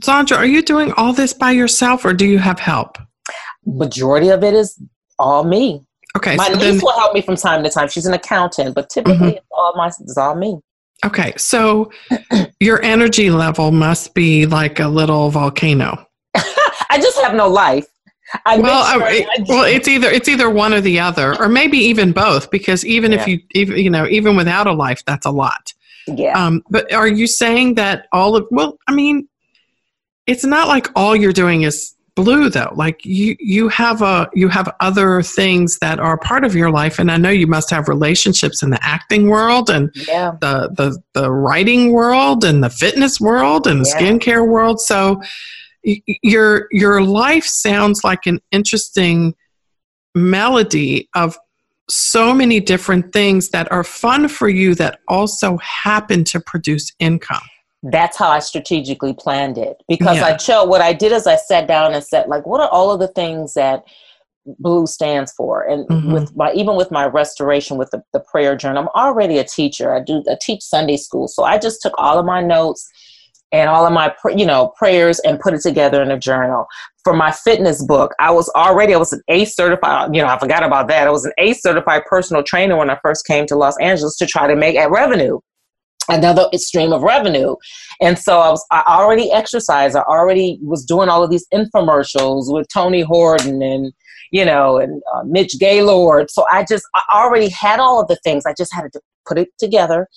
Zandra 0.00 0.38
are 0.38 0.46
you 0.46 0.62
doing 0.62 0.92
all 0.96 1.12
this 1.12 1.32
by 1.32 1.50
yourself 1.50 2.04
or 2.04 2.12
do 2.12 2.26
you 2.26 2.38
have 2.38 2.58
help? 2.58 2.98
Majority 3.66 4.28
of 4.28 4.42
it 4.42 4.54
is 4.54 4.80
all 5.18 5.44
me 5.44 5.86
okay 6.16 6.36
my 6.36 6.48
so 6.48 6.54
niece 6.54 6.62
then, 6.62 6.80
will 6.80 6.98
help 6.98 7.14
me 7.14 7.22
from 7.22 7.36
time 7.36 7.62
to 7.62 7.70
time 7.70 7.88
she's 7.88 8.06
an 8.06 8.14
accountant 8.14 8.74
but 8.74 8.90
typically 8.90 9.16
mm-hmm. 9.16 9.28
it's 9.36 9.46
all 9.50 9.72
my 9.76 9.86
it's 9.86 10.16
all 10.16 10.34
me 10.34 10.58
Okay, 11.04 11.32
so 11.36 11.90
your 12.60 12.82
energy 12.82 13.30
level 13.30 13.72
must 13.72 14.14
be 14.14 14.46
like 14.46 14.78
a 14.78 14.86
little 14.86 15.30
volcano. 15.30 16.06
I 16.34 16.98
just 16.98 17.18
have 17.20 17.34
no 17.34 17.48
life. 17.48 17.86
I 18.46 18.58
well, 18.58 18.92
sure 18.92 19.02
I, 19.02 19.26
well, 19.46 19.64
it's 19.64 19.88
either 19.88 20.08
it's 20.08 20.28
either 20.28 20.48
one 20.48 20.72
or 20.72 20.80
the 20.80 21.00
other, 21.00 21.38
or 21.38 21.48
maybe 21.48 21.76
even 21.78 22.12
both. 22.12 22.50
Because 22.50 22.84
even 22.86 23.12
yeah. 23.12 23.20
if 23.20 23.28
you, 23.28 23.40
even, 23.54 23.78
you 23.78 23.90
know, 23.90 24.06
even 24.06 24.36
without 24.36 24.66
a 24.66 24.72
life, 24.72 25.04
that's 25.04 25.26
a 25.26 25.30
lot. 25.30 25.74
Yeah. 26.06 26.40
Um, 26.40 26.62
but 26.70 26.92
are 26.92 27.08
you 27.08 27.26
saying 27.26 27.74
that 27.74 28.06
all 28.12 28.36
of? 28.36 28.46
Well, 28.50 28.78
I 28.86 28.94
mean, 28.94 29.28
it's 30.26 30.44
not 30.44 30.68
like 30.68 30.88
all 30.94 31.16
you're 31.16 31.32
doing 31.32 31.62
is 31.62 31.94
blue 32.14 32.50
though 32.50 32.70
like 32.74 33.04
you 33.06 33.34
you 33.40 33.68
have 33.68 34.02
a 34.02 34.28
you 34.34 34.48
have 34.48 34.70
other 34.80 35.22
things 35.22 35.78
that 35.78 35.98
are 35.98 36.18
part 36.18 36.44
of 36.44 36.54
your 36.54 36.70
life 36.70 36.98
and 36.98 37.10
i 37.10 37.16
know 37.16 37.30
you 37.30 37.46
must 37.46 37.70
have 37.70 37.88
relationships 37.88 38.62
in 38.62 38.68
the 38.68 38.78
acting 38.82 39.28
world 39.28 39.70
and 39.70 39.90
yeah. 40.06 40.32
the 40.42 40.68
the 40.76 40.98
the 41.14 41.32
writing 41.32 41.92
world 41.92 42.44
and 42.44 42.62
the 42.62 42.68
fitness 42.68 43.18
world 43.18 43.66
and 43.66 43.82
the 43.82 43.88
yeah. 43.88 43.98
skincare 43.98 44.46
world 44.46 44.78
so 44.78 45.20
your 46.22 46.68
your 46.70 47.02
life 47.02 47.44
sounds 47.44 48.04
like 48.04 48.26
an 48.26 48.40
interesting 48.50 49.34
melody 50.14 51.08
of 51.14 51.38
so 51.88 52.34
many 52.34 52.60
different 52.60 53.12
things 53.12 53.48
that 53.50 53.70
are 53.72 53.84
fun 53.84 54.28
for 54.28 54.48
you 54.50 54.74
that 54.74 55.00
also 55.08 55.56
happen 55.58 56.24
to 56.24 56.40
produce 56.40 56.92
income 56.98 57.40
that's 57.84 58.16
how 58.16 58.28
I 58.30 58.38
strategically 58.38 59.12
planned 59.12 59.58
it. 59.58 59.82
Because 59.88 60.18
Yeah. 60.18 60.26
I 60.26 60.36
chose 60.36 60.68
what 60.68 60.80
I 60.80 60.92
did 60.92 61.12
is 61.12 61.26
I 61.26 61.36
sat 61.36 61.66
down 61.66 61.94
and 61.94 62.04
said 62.04 62.28
like 62.28 62.46
what 62.46 62.60
are 62.60 62.68
all 62.68 62.90
of 62.92 63.00
the 63.00 63.08
things 63.08 63.54
that 63.54 63.82
blue 64.46 64.86
stands 64.86 65.32
for? 65.32 65.62
And 65.62 65.88
Mhm. 65.88 66.12
with 66.12 66.36
my 66.36 66.52
even 66.52 66.76
with 66.76 66.90
my 66.90 67.06
restoration 67.06 67.76
with 67.78 67.90
the, 67.90 68.02
the 68.12 68.20
prayer 68.20 68.56
journal 68.56 68.82
i'm 68.82 68.88
already 69.00 69.38
a 69.38 69.44
teacher. 69.44 69.94
I 69.94 70.00
do 70.00 70.22
i 70.30 70.36
teach 70.40 70.62
sunday 70.62 70.96
school. 70.96 71.28
So 71.28 71.44
i 71.44 71.58
just 71.58 71.82
took 71.82 71.94
all 71.98 72.18
of 72.18 72.26
my 72.26 72.40
notes 72.40 72.88
and 73.50 73.68
all 73.68 73.84
of 73.86 73.92
my 73.92 74.08
pr- 74.20 74.30
you 74.30 74.46
know 74.46 74.72
prayers 74.78 75.18
and 75.20 75.38
put 75.40 75.52
it 75.54 75.60
together 75.62 76.02
in 76.02 76.10
a 76.10 76.18
journal. 76.18 76.66
For 77.04 77.12
my 77.14 77.32
fitness 77.32 77.84
book 77.84 78.14
i 78.20 78.30
was 78.30 78.48
already 78.54 78.94
i 78.94 78.96
was 78.96 79.12
an 79.12 79.22
a 79.28 79.44
certified 79.44 80.14
you 80.14 80.22
know 80.22 80.28
i 80.28 80.38
forgot 80.38 80.62
about 80.62 80.86
that. 80.88 81.08
I 81.08 81.10
was 81.10 81.24
an 81.24 81.32
a 81.38 81.52
certified 81.54 82.02
personal 82.08 82.44
trainer 82.44 82.76
when 82.76 82.90
i 82.90 82.98
first 83.02 83.26
came 83.26 83.44
to 83.46 83.56
los 83.56 83.76
angeles 83.80 84.16
to 84.18 84.26
try 84.26 84.46
to 84.46 84.54
make 84.54 84.76
a 84.76 84.88
revenue 84.88 85.40
another 86.08 86.48
stream 86.54 86.92
of 86.92 87.02
revenue. 87.02 87.56
And 88.00 88.18
so 88.18 88.40
i 88.40 88.50
was 88.50 88.64
i 88.70 88.82
already 88.86 89.30
exercised. 89.30 89.96
I 89.96 90.02
already 90.02 90.58
was 90.62 90.84
doing 90.84 91.08
all 91.08 91.22
of 91.22 91.30
these 91.30 91.46
infomercials 91.52 92.52
with 92.52 92.66
tony 92.72 93.02
horton 93.02 93.62
and 93.62 93.92
you 94.30 94.44
know 94.44 94.78
and 94.78 95.02
uh, 95.14 95.22
mitch 95.24 95.58
gaylord. 95.58 96.30
So 96.30 96.44
i 96.50 96.64
just 96.64 96.84
i 96.94 97.02
already 97.14 97.48
had 97.48 97.80
all 97.80 98.00
of 98.00 98.08
the 98.08 98.18
things. 98.24 98.44
I 98.46 98.54
just 98.56 98.74
had 98.74 98.92
to 98.92 99.00
put 99.26 99.38
it 99.38 99.48
together 99.58 100.08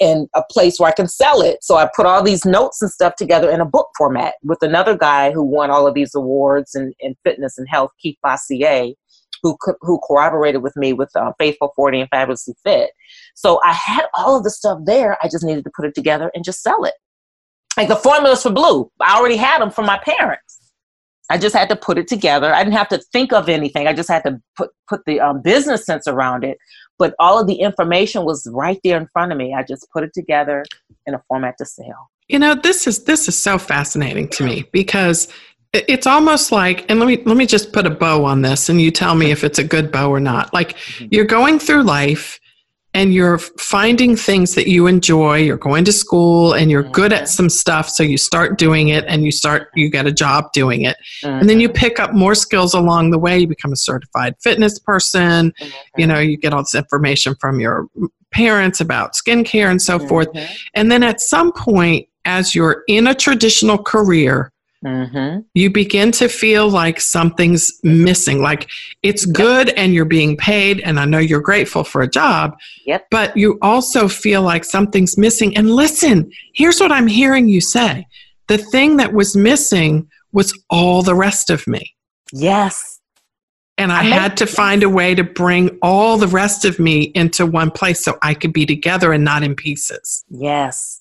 in 0.00 0.28
a 0.34 0.42
place 0.50 0.78
where 0.78 0.88
i 0.88 0.94
can 0.94 1.08
sell 1.08 1.40
it. 1.40 1.58
So 1.62 1.76
i 1.76 1.88
put 1.94 2.06
all 2.06 2.22
these 2.22 2.44
notes 2.44 2.82
and 2.82 2.90
stuff 2.90 3.14
together 3.16 3.50
in 3.50 3.60
a 3.60 3.66
book 3.66 3.88
format 3.96 4.34
with 4.42 4.62
another 4.62 4.96
guy 4.96 5.32
who 5.32 5.42
won 5.42 5.70
all 5.70 5.86
of 5.86 5.94
these 5.94 6.14
awards 6.14 6.74
in, 6.74 6.92
in 7.00 7.14
fitness 7.24 7.58
and 7.58 7.68
health 7.68 7.90
keith 8.00 8.16
bossier 8.22 8.94
who 9.42 9.56
who 9.80 10.00
corroborated 10.06 10.62
with 10.62 10.76
me 10.76 10.92
with 10.92 11.10
uh, 11.16 11.32
faithful 11.38 11.72
40 11.76 12.00
and 12.00 12.10
fabulously 12.10 12.54
fit 12.64 12.90
so 13.38 13.60
I 13.62 13.72
had 13.72 14.06
all 14.14 14.36
of 14.36 14.42
the 14.42 14.50
stuff 14.50 14.80
there. 14.84 15.16
I 15.22 15.28
just 15.28 15.44
needed 15.44 15.62
to 15.62 15.70
put 15.74 15.84
it 15.84 15.94
together 15.94 16.28
and 16.34 16.42
just 16.44 16.60
sell 16.60 16.82
it. 16.84 16.94
Like 17.76 17.86
the 17.86 17.94
formulas 17.94 18.42
for 18.42 18.50
blue, 18.50 18.90
I 19.00 19.16
already 19.16 19.36
had 19.36 19.60
them 19.60 19.70
from 19.70 19.86
my 19.86 19.96
parents. 19.98 20.58
I 21.30 21.38
just 21.38 21.54
had 21.54 21.68
to 21.68 21.76
put 21.76 21.98
it 21.98 22.08
together. 22.08 22.52
I 22.52 22.64
didn't 22.64 22.76
have 22.76 22.88
to 22.88 22.98
think 23.12 23.32
of 23.32 23.48
anything. 23.48 23.86
I 23.86 23.92
just 23.92 24.08
had 24.08 24.24
to 24.24 24.40
put 24.56 24.70
put 24.88 25.02
the 25.06 25.20
um, 25.20 25.40
business 25.40 25.86
sense 25.86 26.08
around 26.08 26.42
it. 26.42 26.58
But 26.98 27.14
all 27.20 27.40
of 27.40 27.46
the 27.46 27.54
information 27.54 28.24
was 28.24 28.44
right 28.52 28.80
there 28.82 28.96
in 28.96 29.06
front 29.12 29.30
of 29.30 29.38
me. 29.38 29.54
I 29.54 29.62
just 29.62 29.86
put 29.92 30.02
it 30.02 30.10
together 30.14 30.64
in 31.06 31.14
a 31.14 31.22
format 31.28 31.54
to 31.58 31.64
sell. 31.64 32.10
You 32.26 32.40
know, 32.40 32.56
this 32.56 32.88
is 32.88 33.04
this 33.04 33.28
is 33.28 33.38
so 33.38 33.56
fascinating 33.56 34.26
to 34.30 34.42
me 34.42 34.64
because 34.72 35.28
it's 35.72 36.06
almost 36.06 36.50
like 36.50 36.90
and 36.90 36.98
let 36.98 37.06
me 37.06 37.22
let 37.26 37.36
me 37.36 37.46
just 37.46 37.72
put 37.72 37.86
a 37.86 37.90
bow 37.90 38.24
on 38.24 38.42
this 38.42 38.68
and 38.68 38.80
you 38.80 38.90
tell 38.90 39.14
me 39.14 39.30
if 39.30 39.44
it's 39.44 39.58
a 39.58 39.64
good 39.64 39.92
bow 39.92 40.10
or 40.10 40.20
not. 40.20 40.52
Like 40.52 40.76
mm-hmm. 40.76 41.08
you're 41.10 41.26
going 41.26 41.58
through 41.58 41.82
life 41.82 42.40
and 42.94 43.12
you're 43.12 43.38
finding 43.38 44.16
things 44.16 44.54
that 44.54 44.66
you 44.66 44.86
enjoy, 44.86 45.36
you're 45.36 45.58
going 45.58 45.84
to 45.84 45.92
school 45.92 46.54
and 46.54 46.70
you're 46.70 46.84
good 46.84 47.12
at 47.12 47.24
mm-hmm. 47.24 47.26
some 47.26 47.50
stuff. 47.50 47.88
So 47.90 48.02
you 48.02 48.16
start 48.16 48.56
doing 48.56 48.88
it 48.88 49.04
and 49.06 49.24
you 49.24 49.30
start 49.30 49.68
you 49.74 49.90
get 49.90 50.06
a 50.06 50.12
job 50.12 50.46
doing 50.54 50.84
it. 50.84 50.96
And 51.22 51.48
then 51.48 51.60
you 51.60 51.68
mm-hmm. 51.68 51.76
pick 51.76 52.00
up 52.00 52.14
more 52.14 52.34
skills 52.34 52.72
along 52.72 53.10
the 53.10 53.18
way, 53.18 53.38
you 53.38 53.46
become 53.46 53.72
a 53.72 53.76
certified 53.76 54.36
fitness 54.42 54.78
person, 54.78 55.52
you 55.98 56.06
know, 56.06 56.18
you 56.18 56.38
get 56.38 56.54
all 56.54 56.62
this 56.62 56.74
information 56.74 57.34
from 57.40 57.60
your 57.60 57.88
parents 58.30 58.80
about 58.80 59.12
skincare 59.14 59.70
and 59.70 59.82
so 59.82 59.98
forth. 59.98 60.28
And 60.74 60.90
then 60.90 61.02
at 61.02 61.20
some 61.20 61.52
point, 61.52 62.08
as 62.24 62.54
you're 62.54 62.84
in 62.88 63.06
a 63.06 63.14
traditional 63.14 63.78
career, 63.78 64.52
Mhm. 64.84 65.44
you 65.54 65.70
begin 65.70 66.12
to 66.12 66.28
feel 66.28 66.68
like 66.70 67.00
something's 67.00 67.72
missing. 67.82 68.40
Like 68.40 68.68
it's 69.02 69.24
good 69.26 69.70
and 69.70 69.92
you're 69.92 70.04
being 70.04 70.36
paid, 70.36 70.80
and 70.80 71.00
I 71.00 71.04
know 71.04 71.18
you're 71.18 71.40
grateful 71.40 71.82
for 71.84 72.00
a 72.02 72.08
job, 72.08 72.56
Yep. 72.86 73.06
but 73.10 73.36
you 73.36 73.58
also 73.60 74.06
feel 74.08 74.42
like 74.42 74.64
something's 74.64 75.18
missing. 75.18 75.56
And 75.56 75.70
listen, 75.74 76.30
here's 76.54 76.78
what 76.80 76.92
I'm 76.92 77.08
hearing 77.08 77.48
you 77.48 77.60
say 77.60 78.06
the 78.46 78.58
thing 78.58 78.96
that 78.98 79.12
was 79.12 79.36
missing 79.36 80.06
was 80.32 80.56
all 80.70 81.02
the 81.02 81.14
rest 81.14 81.50
of 81.50 81.66
me. 81.66 81.94
Yes. 82.32 83.00
And 83.78 83.92
I 83.92 84.00
I 84.00 84.02
had 84.04 84.36
to 84.38 84.46
find 84.46 84.82
a 84.82 84.88
way 84.88 85.14
to 85.14 85.22
bring 85.24 85.76
all 85.82 86.18
the 86.18 86.26
rest 86.26 86.64
of 86.64 86.78
me 86.78 87.12
into 87.14 87.46
one 87.46 87.70
place 87.70 88.00
so 88.00 88.16
I 88.22 88.34
could 88.34 88.52
be 88.52 88.66
together 88.66 89.12
and 89.12 89.24
not 89.24 89.42
in 89.42 89.54
pieces. 89.54 90.24
Yes. 90.30 91.00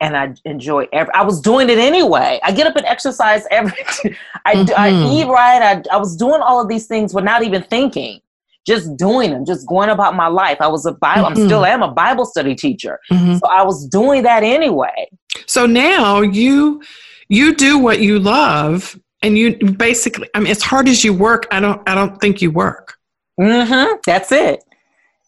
And 0.00 0.14
I 0.16 0.34
enjoy 0.44 0.86
every, 0.92 1.12
I 1.14 1.22
was 1.22 1.40
doing 1.40 1.70
it 1.70 1.78
anyway. 1.78 2.38
I 2.44 2.52
get 2.52 2.66
up 2.66 2.76
and 2.76 2.84
exercise 2.84 3.44
every, 3.50 3.72
I, 4.44 4.62
do- 4.62 4.74
I 4.76 4.90
eat 4.90 5.24
right. 5.26 5.62
I, 5.62 5.82
I 5.90 5.96
was 5.96 6.16
doing 6.16 6.42
all 6.42 6.60
of 6.60 6.68
these 6.68 6.86
things 6.86 7.14
without 7.14 7.42
even 7.42 7.62
thinking, 7.62 8.20
just 8.66 8.94
doing 8.98 9.30
them, 9.30 9.46
just 9.46 9.66
going 9.66 9.88
about 9.88 10.14
my 10.14 10.26
life. 10.26 10.58
I 10.60 10.66
was 10.66 10.84
a 10.84 10.92
Bible, 10.92 11.22
Mhm. 11.24 11.30
I'm 11.30 11.36
still 11.46 11.64
am 11.64 11.82
a 11.82 11.90
Bible 11.90 12.26
study 12.26 12.54
teacher. 12.54 12.98
Mhm. 13.10 13.40
So 13.40 13.46
I 13.48 13.62
was 13.62 13.86
doing 13.88 14.22
that 14.24 14.42
anyway. 14.42 15.08
So 15.46 15.64
now 15.66 16.20
you 16.20 16.82
you 17.28 17.54
do 17.54 17.78
what 17.78 18.00
you 18.00 18.18
love 18.18 18.98
and 19.22 19.36
you 19.38 19.56
basically 19.56 20.28
I 20.34 20.40
mean 20.40 20.50
as 20.50 20.62
hard 20.62 20.88
as 20.88 21.04
you 21.04 21.12
work, 21.14 21.46
I 21.50 21.58
don't 21.60 21.80
I 21.88 21.94
don't 21.94 22.20
think 22.20 22.42
you 22.42 22.50
work. 22.50 22.96
hmm 23.40 23.94
That's 24.04 24.30
it. 24.30 24.62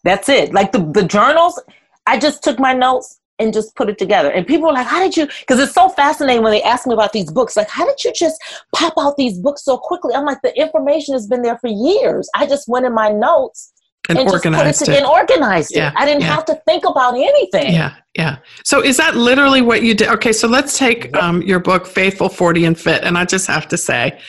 That's 0.03 0.29
it. 0.29 0.53
Like 0.53 0.71
the, 0.71 0.79
the 0.93 1.03
journals, 1.03 1.59
I 2.07 2.19
just 2.19 2.43
took 2.43 2.59
my 2.59 2.73
notes 2.73 3.19
and 3.39 3.53
just 3.53 3.75
put 3.75 3.89
it 3.89 3.97
together. 3.97 4.29
And 4.29 4.45
people 4.45 4.67
were 4.67 4.73
like, 4.73 4.87
how 4.87 4.99
did 4.99 5.15
you? 5.15 5.25
Because 5.25 5.59
it's 5.59 5.73
so 5.73 5.89
fascinating 5.89 6.43
when 6.43 6.51
they 6.51 6.61
ask 6.61 6.85
me 6.85 6.93
about 6.93 7.13
these 7.13 7.31
books. 7.31 7.55
Like, 7.55 7.69
how 7.69 7.85
did 7.85 8.03
you 8.03 8.11
just 8.13 8.39
pop 8.75 8.93
out 8.99 9.17
these 9.17 9.39
books 9.39 9.63
so 9.63 9.77
quickly? 9.77 10.13
I'm 10.13 10.25
like, 10.25 10.41
the 10.41 10.57
information 10.59 11.13
has 11.13 11.27
been 11.27 11.41
there 11.41 11.57
for 11.57 11.69
years. 11.69 12.29
I 12.35 12.45
just 12.45 12.67
went 12.67 12.85
in 12.85 12.93
my 12.93 13.09
notes 13.09 13.71
And, 14.09 14.19
and, 14.19 14.29
organized 14.29 14.81
it, 14.83 14.89
it. 14.89 14.97
and 14.97 15.05
organized 15.05 15.75
Yeah, 15.75 15.89
it. 15.89 15.93
I 15.97 16.05
didn't 16.05 16.21
yeah. 16.21 16.35
have 16.35 16.45
to 16.45 16.55
think 16.67 16.85
about 16.85 17.15
anything. 17.15 17.73
Yeah, 17.73 17.95
yeah. 18.17 18.37
So 18.63 18.83
is 18.83 18.97
that 18.97 19.15
literally 19.15 19.61
what 19.61 19.83
you 19.83 19.93
did? 19.93 20.09
Okay, 20.09 20.33
so 20.33 20.47
let's 20.47 20.77
take 20.77 21.15
um, 21.15 21.41
your 21.41 21.59
book, 21.59 21.87
Faithful, 21.87 22.29
40 22.29 22.65
and 22.65 22.79
Fit. 22.79 23.03
And 23.03 23.17
I 23.17 23.25
just 23.25 23.47
have 23.47 23.67
to 23.69 23.77
say, 23.77 24.19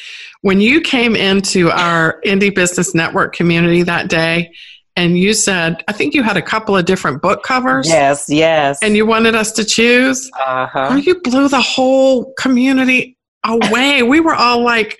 when 0.42 0.60
you 0.60 0.80
came 0.80 1.16
into 1.16 1.70
our 1.70 2.20
Indie 2.24 2.54
Business 2.54 2.94
Network 2.94 3.34
community 3.34 3.82
that 3.82 4.08
day, 4.08 4.52
and 4.96 5.16
you 5.18 5.32
said, 5.34 5.82
I 5.88 5.92
think 5.92 6.14
you 6.14 6.22
had 6.22 6.36
a 6.36 6.42
couple 6.42 6.76
of 6.76 6.84
different 6.84 7.22
book 7.22 7.42
covers, 7.42 7.88
Yes, 7.88 8.26
yes. 8.28 8.78
and 8.82 8.96
you 8.96 9.06
wanted 9.06 9.34
us 9.34 9.52
to 9.52 9.64
choose. 9.64 10.30
uh-huh. 10.38 10.88
Oh, 10.92 10.96
you 10.96 11.20
blew 11.20 11.48
the 11.48 11.60
whole 11.60 12.32
community 12.34 13.16
away. 13.44 14.02
we 14.02 14.20
were 14.20 14.34
all 14.34 14.62
like, 14.62 14.98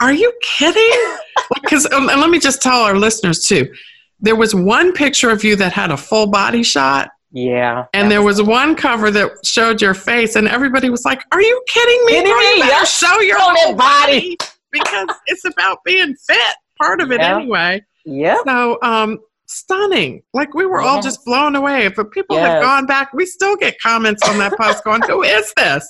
"Are 0.00 0.12
you 0.12 0.32
kidding?" 0.42 1.16
Because 1.54 1.86
and 1.86 2.06
let 2.06 2.30
me 2.30 2.38
just 2.38 2.62
tell 2.62 2.80
our 2.82 2.96
listeners 2.96 3.46
too. 3.46 3.72
There 4.20 4.36
was 4.36 4.54
one 4.54 4.92
picture 4.92 5.30
of 5.30 5.42
you 5.42 5.56
that 5.56 5.72
had 5.72 5.90
a 5.90 5.96
full 5.96 6.26
body 6.26 6.62
shot, 6.62 7.08
yeah. 7.32 7.86
and 7.94 8.10
there 8.10 8.22
was 8.22 8.40
one 8.42 8.76
cover 8.76 9.10
that 9.10 9.30
showed 9.44 9.80
your 9.80 9.94
face, 9.94 10.36
and 10.36 10.46
everybody 10.46 10.90
was 10.90 11.04
like, 11.04 11.22
"Are 11.32 11.40
you 11.42 11.62
kidding 11.66 12.04
me? 12.06 12.12
Kidding 12.12 12.32
me? 12.62 12.68
better 12.68 12.86
show 12.86 13.20
your 13.20 13.38
whole 13.40 13.74
body." 13.74 14.36
because 14.72 15.08
it's 15.26 15.44
about 15.44 15.78
being 15.84 16.14
fit. 16.14 16.54
Part 16.80 17.00
of 17.00 17.10
it, 17.10 17.20
Yeah. 17.20 17.36
anyway. 17.38 17.82
Yeah. 18.04 18.36
So, 18.46 18.78
um, 18.82 19.18
stunning. 19.50 20.22
Like 20.32 20.54
we 20.54 20.66
were 20.66 20.80
all 20.80 21.02
just 21.02 21.24
blown 21.24 21.56
away. 21.56 21.88
But 21.88 22.10
people 22.12 22.36
have 22.38 22.62
gone 22.62 22.86
back. 22.86 23.12
We 23.12 23.26
still 23.26 23.56
get 23.56 23.78
comments 23.80 24.22
on 24.28 24.38
that 24.38 24.52
post 24.58 24.84
going, 24.84 25.02
"Who 25.02 25.22
is 25.22 25.52
this?" 25.56 25.88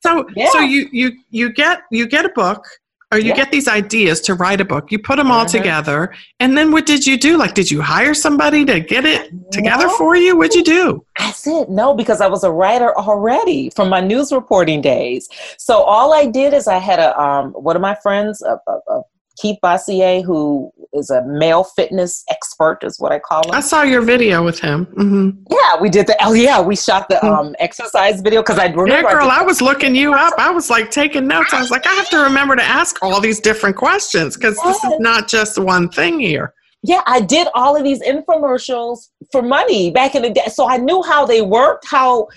So, 0.00 0.26
Yeah. 0.36 0.50
so 0.50 0.60
you 0.60 0.88
you 0.92 1.12
you 1.30 1.52
get 1.52 1.80
you 1.90 2.06
get 2.06 2.24
a 2.24 2.30
book. 2.30 2.64
Or 3.10 3.18
you 3.18 3.28
Yeah. 3.28 3.36
get 3.36 3.50
these 3.50 3.68
ideas 3.68 4.20
to 4.26 4.34
write 4.34 4.60
a 4.60 4.66
book. 4.66 4.92
You 4.92 4.98
put 4.98 5.16
them 5.16 5.30
all 5.30 5.46
Mhm. 5.46 5.50
together, 5.50 6.12
and 6.40 6.58
then 6.58 6.70
what 6.72 6.84
did 6.84 7.06
you 7.06 7.16
do? 7.16 7.38
Like, 7.38 7.54
did 7.54 7.70
you 7.70 7.80
hire 7.80 8.12
somebody 8.12 8.66
to 8.66 8.80
get 8.80 9.06
it 9.06 9.30
together 9.50 9.86
No. 9.86 9.96
for 9.96 10.14
you? 10.14 10.36
What'd 10.36 10.54
you 10.54 10.62
do? 10.62 11.02
I 11.18 11.30
said 11.30 11.70
no 11.70 11.94
because 11.94 12.20
I 12.20 12.26
was 12.26 12.44
a 12.44 12.50
writer 12.52 12.94
already 12.98 13.70
from 13.74 13.88
my 13.88 14.02
news 14.02 14.30
reporting 14.30 14.82
days. 14.82 15.26
So 15.56 15.78
all 15.78 16.12
I 16.12 16.26
did 16.26 16.52
is 16.52 16.68
I 16.68 16.76
had 16.76 16.98
a 16.98 17.18
um, 17.18 17.52
one 17.52 17.76
of 17.76 17.80
my 17.80 17.94
friends, 18.02 18.42
uh, 18.42 18.56
uh, 18.66 18.72
uh, 18.92 19.00
Keith 19.40 19.56
Bossier, 19.62 20.20
who 20.20 20.70
is 20.92 21.10
a 21.10 21.22
male 21.26 21.64
fitness 21.64 22.24
expert, 22.30 22.78
is 22.82 22.98
what 22.98 23.12
I 23.12 23.18
call 23.18 23.42
him. 23.46 23.54
I 23.54 23.60
saw 23.60 23.82
your 23.82 24.00
video 24.02 24.44
with 24.44 24.58
him. 24.58 24.84
hmm 24.86 25.30
yeah, 25.50 25.80
we 25.80 25.90
did 25.90 26.06
the. 26.06 26.16
Oh 26.20 26.32
yeah, 26.32 26.60
we 26.60 26.76
shot 26.76 27.08
the 27.08 27.22
um, 27.24 27.54
exercise 27.58 28.20
video 28.20 28.40
because 28.42 28.58
I 28.58 28.66
remember. 28.66 28.88
Yeah, 28.88 29.02
girl, 29.02 29.24
did- 29.28 29.32
I 29.38 29.42
was 29.42 29.60
looking 29.60 29.94
you 29.94 30.14
up. 30.14 30.34
I 30.38 30.50
was 30.50 30.70
like 30.70 30.90
taking 30.90 31.26
notes. 31.26 31.52
I 31.52 31.60
was 31.60 31.70
like, 31.70 31.86
I 31.86 31.92
have 31.94 32.08
to 32.10 32.18
remember 32.18 32.56
to 32.56 32.62
ask 32.62 33.02
all 33.02 33.20
these 33.20 33.40
different 33.40 33.76
questions 33.76 34.36
because 34.36 34.56
this 34.64 34.82
is 34.84 34.98
not 34.98 35.28
just 35.28 35.58
one 35.58 35.88
thing 35.90 36.20
here. 36.20 36.54
yeah, 36.82 37.02
I 37.06 37.20
did 37.20 37.48
all 37.54 37.76
of 37.76 37.82
these 37.84 38.00
infomercials 38.02 39.08
for 39.32 39.42
money 39.42 39.90
back 39.90 40.14
in 40.14 40.22
the 40.22 40.30
day, 40.30 40.46
so 40.48 40.68
I 40.68 40.76
knew 40.76 41.02
how 41.02 41.26
they 41.26 41.42
worked. 41.42 41.86
How 41.86 42.28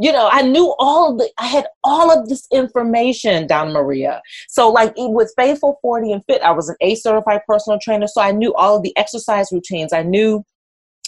you 0.00 0.12
know, 0.12 0.28
I 0.30 0.42
knew 0.42 0.74
all 0.78 1.12
of 1.12 1.18
the. 1.18 1.30
I 1.38 1.46
had 1.46 1.66
all 1.84 2.10
of 2.10 2.28
this 2.28 2.46
information, 2.52 3.46
Donna 3.46 3.72
Maria. 3.72 4.22
So, 4.48 4.68
like 4.68 4.92
with 4.96 5.32
Faithful 5.36 5.78
40 5.82 6.12
and 6.12 6.22
Fit, 6.26 6.42
I 6.42 6.52
was 6.52 6.68
an 6.68 6.76
A 6.80 6.94
certified 6.94 7.40
personal 7.48 7.78
trainer. 7.82 8.06
So, 8.06 8.20
I 8.20 8.32
knew 8.32 8.54
all 8.54 8.76
of 8.76 8.82
the 8.82 8.96
exercise 8.96 9.48
routines. 9.52 9.92
I 9.92 10.02
knew 10.02 10.44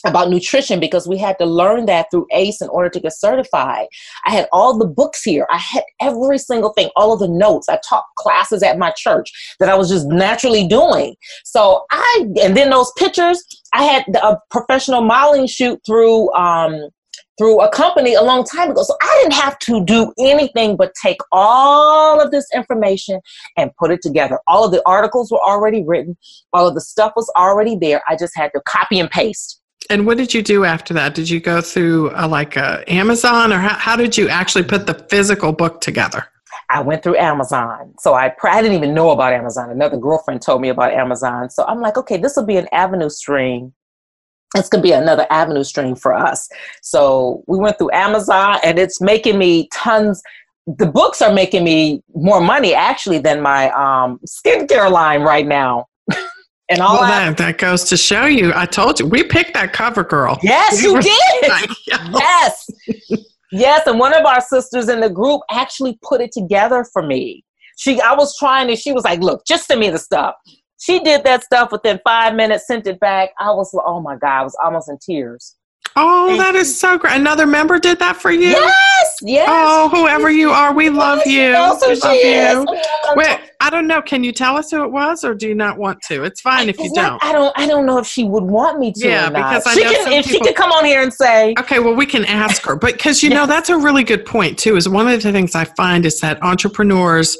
about 0.04 0.30
nutrition 0.30 0.80
because 0.80 1.06
we 1.06 1.18
had 1.18 1.38
to 1.38 1.44
learn 1.44 1.86
that 1.86 2.06
through 2.10 2.26
ACE 2.32 2.60
in 2.60 2.68
order 2.68 2.88
to 2.88 3.00
get 3.00 3.12
certified. 3.12 3.86
I 4.24 4.30
had 4.30 4.48
all 4.52 4.76
the 4.76 4.86
books 4.86 5.22
here. 5.22 5.46
I 5.50 5.58
had 5.58 5.84
every 6.00 6.38
single 6.38 6.72
thing, 6.72 6.90
all 6.96 7.12
of 7.12 7.20
the 7.20 7.28
notes. 7.28 7.68
I 7.68 7.78
taught 7.86 8.04
classes 8.16 8.62
at 8.62 8.78
my 8.78 8.92
church 8.96 9.30
that 9.60 9.68
I 9.68 9.74
was 9.74 9.88
just 9.88 10.06
naturally 10.08 10.66
doing. 10.66 11.14
So, 11.44 11.84
I, 11.90 12.26
and 12.42 12.56
then 12.56 12.70
those 12.70 12.92
pictures, 12.96 13.44
I 13.72 13.84
had 13.84 14.04
a 14.16 14.38
professional 14.50 15.02
modeling 15.02 15.46
shoot 15.46 15.80
through, 15.86 16.32
um, 16.32 16.88
through 17.40 17.58
a 17.62 17.70
company 17.70 18.12
a 18.12 18.20
long 18.20 18.44
time 18.44 18.70
ago. 18.70 18.82
So 18.82 18.94
I 19.00 19.18
didn't 19.22 19.40
have 19.40 19.58
to 19.60 19.82
do 19.82 20.12
anything 20.18 20.76
but 20.76 20.92
take 21.02 21.16
all 21.32 22.20
of 22.20 22.30
this 22.30 22.46
information 22.54 23.18
and 23.56 23.74
put 23.78 23.90
it 23.90 24.02
together. 24.02 24.38
All 24.46 24.62
of 24.62 24.72
the 24.72 24.82
articles 24.84 25.32
were 25.32 25.40
already 25.40 25.82
written, 25.82 26.18
all 26.52 26.68
of 26.68 26.74
the 26.74 26.82
stuff 26.82 27.14
was 27.16 27.32
already 27.38 27.76
there. 27.76 28.02
I 28.06 28.16
just 28.16 28.36
had 28.36 28.52
to 28.54 28.60
copy 28.66 29.00
and 29.00 29.10
paste. 29.10 29.62
And 29.88 30.06
what 30.06 30.18
did 30.18 30.34
you 30.34 30.42
do 30.42 30.66
after 30.66 30.92
that? 30.92 31.14
Did 31.14 31.30
you 31.30 31.40
go 31.40 31.62
through 31.62 32.12
a, 32.14 32.28
like 32.28 32.56
a 32.56 32.84
Amazon 32.92 33.54
or 33.54 33.58
how, 33.58 33.74
how 33.74 33.96
did 33.96 34.18
you 34.18 34.28
actually 34.28 34.64
put 34.64 34.86
the 34.86 34.94
physical 35.08 35.52
book 35.52 35.80
together? 35.80 36.26
I 36.68 36.82
went 36.82 37.02
through 37.02 37.16
Amazon. 37.16 37.94
So 38.00 38.12
I, 38.12 38.34
I 38.44 38.60
didn't 38.60 38.76
even 38.76 38.92
know 38.92 39.10
about 39.10 39.32
Amazon. 39.32 39.70
Another 39.70 39.96
girlfriend 39.96 40.42
told 40.42 40.60
me 40.60 40.68
about 40.68 40.92
Amazon. 40.92 41.48
So 41.48 41.64
I'm 41.64 41.80
like, 41.80 41.96
okay, 41.96 42.18
this 42.18 42.36
will 42.36 42.44
be 42.44 42.58
an 42.58 42.68
avenue 42.70 43.08
stream. 43.08 43.72
It's 44.56 44.68
going 44.68 44.82
to 44.82 44.88
be 44.88 44.92
another 44.92 45.26
avenue 45.30 45.62
stream 45.62 45.94
for 45.94 46.12
us. 46.12 46.48
So 46.82 47.44
we 47.46 47.58
went 47.58 47.78
through 47.78 47.92
Amazon 47.92 48.58
and 48.64 48.78
it's 48.78 49.00
making 49.00 49.38
me 49.38 49.68
tons. 49.72 50.22
The 50.66 50.86
books 50.86 51.22
are 51.22 51.32
making 51.32 51.64
me 51.64 52.02
more 52.14 52.40
money 52.40 52.74
actually 52.74 53.18
than 53.18 53.40
my 53.40 53.70
um, 53.70 54.18
skincare 54.26 54.90
line 54.90 55.22
right 55.22 55.46
now. 55.46 55.86
and 56.68 56.80
all 56.80 56.98
well, 56.98 57.08
that, 57.08 57.36
that 57.36 57.58
goes 57.58 57.84
to 57.84 57.96
show 57.96 58.26
you. 58.26 58.52
I 58.54 58.66
told 58.66 58.98
you 58.98 59.06
we 59.06 59.22
picked 59.22 59.54
that 59.54 59.72
cover 59.72 60.02
girl. 60.02 60.38
Yes, 60.42 60.82
you 60.82 61.00
did. 61.00 61.70
yes. 61.86 62.68
Yes, 63.52 63.86
and 63.86 63.98
one 63.98 64.14
of 64.14 64.24
our 64.24 64.40
sisters 64.40 64.88
in 64.88 65.00
the 65.00 65.10
group 65.10 65.42
actually 65.50 65.98
put 66.02 66.20
it 66.20 66.30
together 66.32 66.84
for 66.92 67.02
me. 67.02 67.44
She, 67.76 68.00
I 68.00 68.14
was 68.14 68.36
trying 68.38 68.68
to. 68.68 68.76
She 68.76 68.92
was 68.92 69.04
like, 69.04 69.20
"Look, 69.20 69.44
just 69.46 69.66
send 69.66 69.80
me 69.80 69.90
the 69.90 69.98
stuff." 69.98 70.34
She 70.80 70.98
did 71.00 71.24
that 71.24 71.44
stuff 71.44 71.72
within 71.72 72.00
five 72.02 72.34
minutes, 72.34 72.66
sent 72.66 72.86
it 72.86 72.98
back. 73.00 73.30
I 73.38 73.50
was, 73.50 73.70
oh 73.74 74.00
my 74.00 74.16
god, 74.16 74.40
I 74.40 74.42
was 74.44 74.56
almost 74.62 74.88
in 74.88 74.96
tears. 74.98 75.56
Oh, 75.96 76.28
Thank 76.28 76.40
that 76.40 76.54
you. 76.54 76.60
is 76.60 76.78
so 76.78 76.96
great. 76.96 77.16
Another 77.16 77.46
member 77.46 77.78
did 77.78 77.98
that 77.98 78.16
for 78.16 78.30
you? 78.30 78.50
Yes, 78.50 79.16
yes. 79.22 79.48
Oh, 79.50 79.88
whoever 79.88 80.30
you 80.30 80.50
are, 80.50 80.72
we 80.72 80.88
love 80.88 81.26
you. 81.26 81.50
we 81.50 81.56
love 81.56 81.82
you. 81.82 82.66
Wait, 83.16 83.40
I 83.60 83.68
don't 83.70 83.86
know. 83.86 84.00
Can 84.00 84.22
you 84.24 84.32
tell 84.32 84.56
us 84.56 84.70
who 84.70 84.82
it 84.84 84.90
was 84.90 85.24
or 85.24 85.34
do 85.34 85.48
you 85.48 85.54
not 85.54 85.76
want 85.76 86.00
to? 86.02 86.22
It's 86.22 86.40
fine 86.40 86.68
if 86.68 86.78
you 86.78 86.90
not, 86.92 87.20
don't. 87.20 87.24
I 87.24 87.32
don't 87.32 87.52
I 87.58 87.66
don't 87.66 87.86
know 87.86 87.98
if 87.98 88.06
she 88.06 88.24
would 88.24 88.44
want 88.44 88.78
me 88.78 88.92
to. 88.92 89.06
Yeah, 89.06 89.28
because 89.28 89.66
I 89.66 89.74
she 89.74 89.84
know 89.84 89.90
can, 89.92 90.12
if 90.12 90.24
people, 90.24 90.38
she 90.38 90.44
could 90.46 90.56
come 90.56 90.72
on 90.72 90.84
here 90.84 91.02
and 91.02 91.12
say 91.12 91.54
Okay, 91.58 91.80
well 91.80 91.94
we 91.94 92.06
can 92.06 92.24
ask 92.24 92.62
her. 92.62 92.76
But 92.76 92.92
because 92.94 93.22
you 93.22 93.30
know 93.34 93.46
that's 93.46 93.68
a 93.68 93.76
really 93.76 94.04
good 94.04 94.24
point 94.24 94.58
too, 94.58 94.76
is 94.76 94.88
one 94.88 95.08
of 95.08 95.22
the 95.22 95.32
things 95.32 95.54
I 95.54 95.64
find 95.64 96.06
is 96.06 96.20
that 96.20 96.42
entrepreneurs 96.42 97.36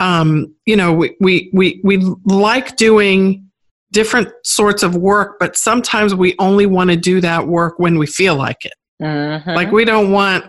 um, 0.00 0.54
you 0.64 0.76
know, 0.76 0.92
we, 0.92 1.16
we 1.20 1.50
we 1.52 1.80
we 1.82 1.98
like 2.24 2.76
doing 2.76 3.48
different 3.92 4.28
sorts 4.44 4.82
of 4.82 4.94
work, 4.96 5.38
but 5.38 5.56
sometimes 5.56 6.14
we 6.14 6.34
only 6.38 6.66
want 6.66 6.90
to 6.90 6.96
do 6.96 7.20
that 7.20 7.46
work 7.46 7.78
when 7.78 7.98
we 7.98 8.06
feel 8.06 8.36
like 8.36 8.64
it. 8.64 8.74
Mm-hmm. 9.02 9.50
Like 9.50 9.72
we 9.72 9.84
don't 9.84 10.12
want, 10.12 10.44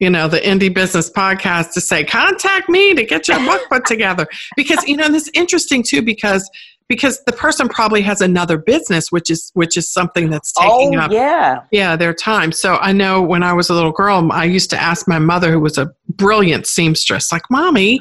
you 0.00 0.10
know, 0.10 0.28
the 0.28 0.38
indie 0.38 0.72
business 0.72 1.10
podcast 1.10 1.72
to 1.74 1.80
say, 1.80 2.04
contact 2.04 2.68
me 2.68 2.94
to 2.94 3.04
get 3.04 3.26
your 3.28 3.38
book 3.38 3.62
put 3.70 3.86
together. 3.86 4.26
Because, 4.56 4.86
you 4.86 4.96
know, 4.96 5.08
this 5.08 5.24
is 5.24 5.30
interesting 5.34 5.82
too, 5.82 6.02
because 6.02 6.48
because 6.86 7.22
the 7.24 7.32
person 7.32 7.66
probably 7.68 8.02
has 8.02 8.20
another 8.20 8.58
business 8.58 9.10
which 9.10 9.30
is 9.30 9.50
which 9.54 9.76
is 9.76 9.90
something 9.90 10.28
that's 10.28 10.52
taking 10.52 10.96
oh, 10.96 11.00
up 11.00 11.10
yeah 11.10 11.62
yeah 11.70 11.96
their 11.96 12.12
time 12.12 12.52
so 12.52 12.76
i 12.76 12.92
know 12.92 13.22
when 13.22 13.42
i 13.42 13.54
was 13.54 13.70
a 13.70 13.74
little 13.74 13.90
girl 13.90 14.28
i 14.32 14.44
used 14.44 14.68
to 14.68 14.80
ask 14.80 15.08
my 15.08 15.18
mother 15.18 15.50
who 15.50 15.60
was 15.60 15.78
a 15.78 15.90
brilliant 16.10 16.66
seamstress 16.66 17.32
like 17.32 17.42
mommy 17.50 17.98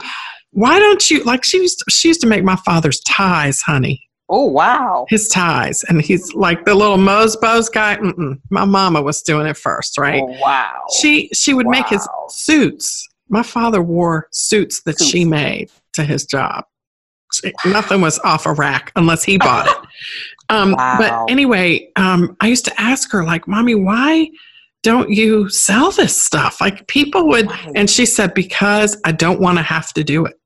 why 0.54 0.80
don't 0.80 1.10
you 1.10 1.24
like 1.24 1.44
she 1.44 1.58
used 1.58 1.80
to, 1.80 1.86
she 1.90 2.08
used 2.08 2.22
to 2.22 2.28
make 2.28 2.44
my 2.44 2.56
father's 2.56 3.00
ties 3.02 3.62
honey 3.62 4.08
Oh 4.30 4.46
wow! 4.46 5.06
His 5.10 5.28
ties, 5.28 5.84
and 5.90 6.02
he's 6.02 6.34
like 6.34 6.66
the 6.66 6.74
little 6.74 6.98
Mose 6.98 7.36
Bose 7.36 7.70
guy. 7.70 7.98
Mm-mm. 7.98 8.40
My 8.50 8.66
mama 8.66 9.02
was 9.02 9.22
doing 9.22 9.46
it 9.46 9.58
first, 9.58 9.98
right? 9.98 10.24
Oh, 10.24 10.36
wow! 10.42 10.82
She 11.00 11.30
she 11.34 11.54
would 11.54 11.68
wow. 11.68 11.72
make 11.72 11.88
his 11.88 12.08
suits. 12.30 13.08
My 13.30 13.44
father 13.44 13.82
wore 13.82 14.30
suits 14.32 14.82
that 14.84 14.98
suits. 14.98 15.12
she 15.12 15.26
made 15.26 15.70
to 15.94 16.04
his 16.04 16.26
job. 16.26 16.66
She, 17.34 17.52
nothing 17.66 18.00
was 18.02 18.18
off 18.20 18.46
a 18.46 18.54
rack 18.54 18.92
unless 18.96 19.24
he 19.24 19.38
bought 19.38 19.68
it. 19.68 19.78
Um, 20.50 20.74
wow. 20.74 20.98
But 20.98 21.32
anyway, 21.32 21.90
um, 21.96 22.36
I 22.42 22.48
used 22.48 22.66
to 22.66 22.80
ask 22.80 23.10
her, 23.12 23.24
like, 23.24 23.48
"Mommy, 23.48 23.76
why?" 23.76 24.30
don't 24.84 25.10
you 25.10 25.48
sell 25.48 25.92
this 25.92 26.22
stuff? 26.22 26.60
Like 26.60 26.86
people 26.88 27.30
would, 27.30 27.50
and 27.74 27.90
she 27.90 28.06
said, 28.06 28.34
because 28.34 28.98
I 29.06 29.14
don't 29.14 29.40
want 29.40 29.58
to 29.58 29.64
have 29.64 29.94
to 29.94 30.04
do 30.04 30.26
it. 30.26 30.38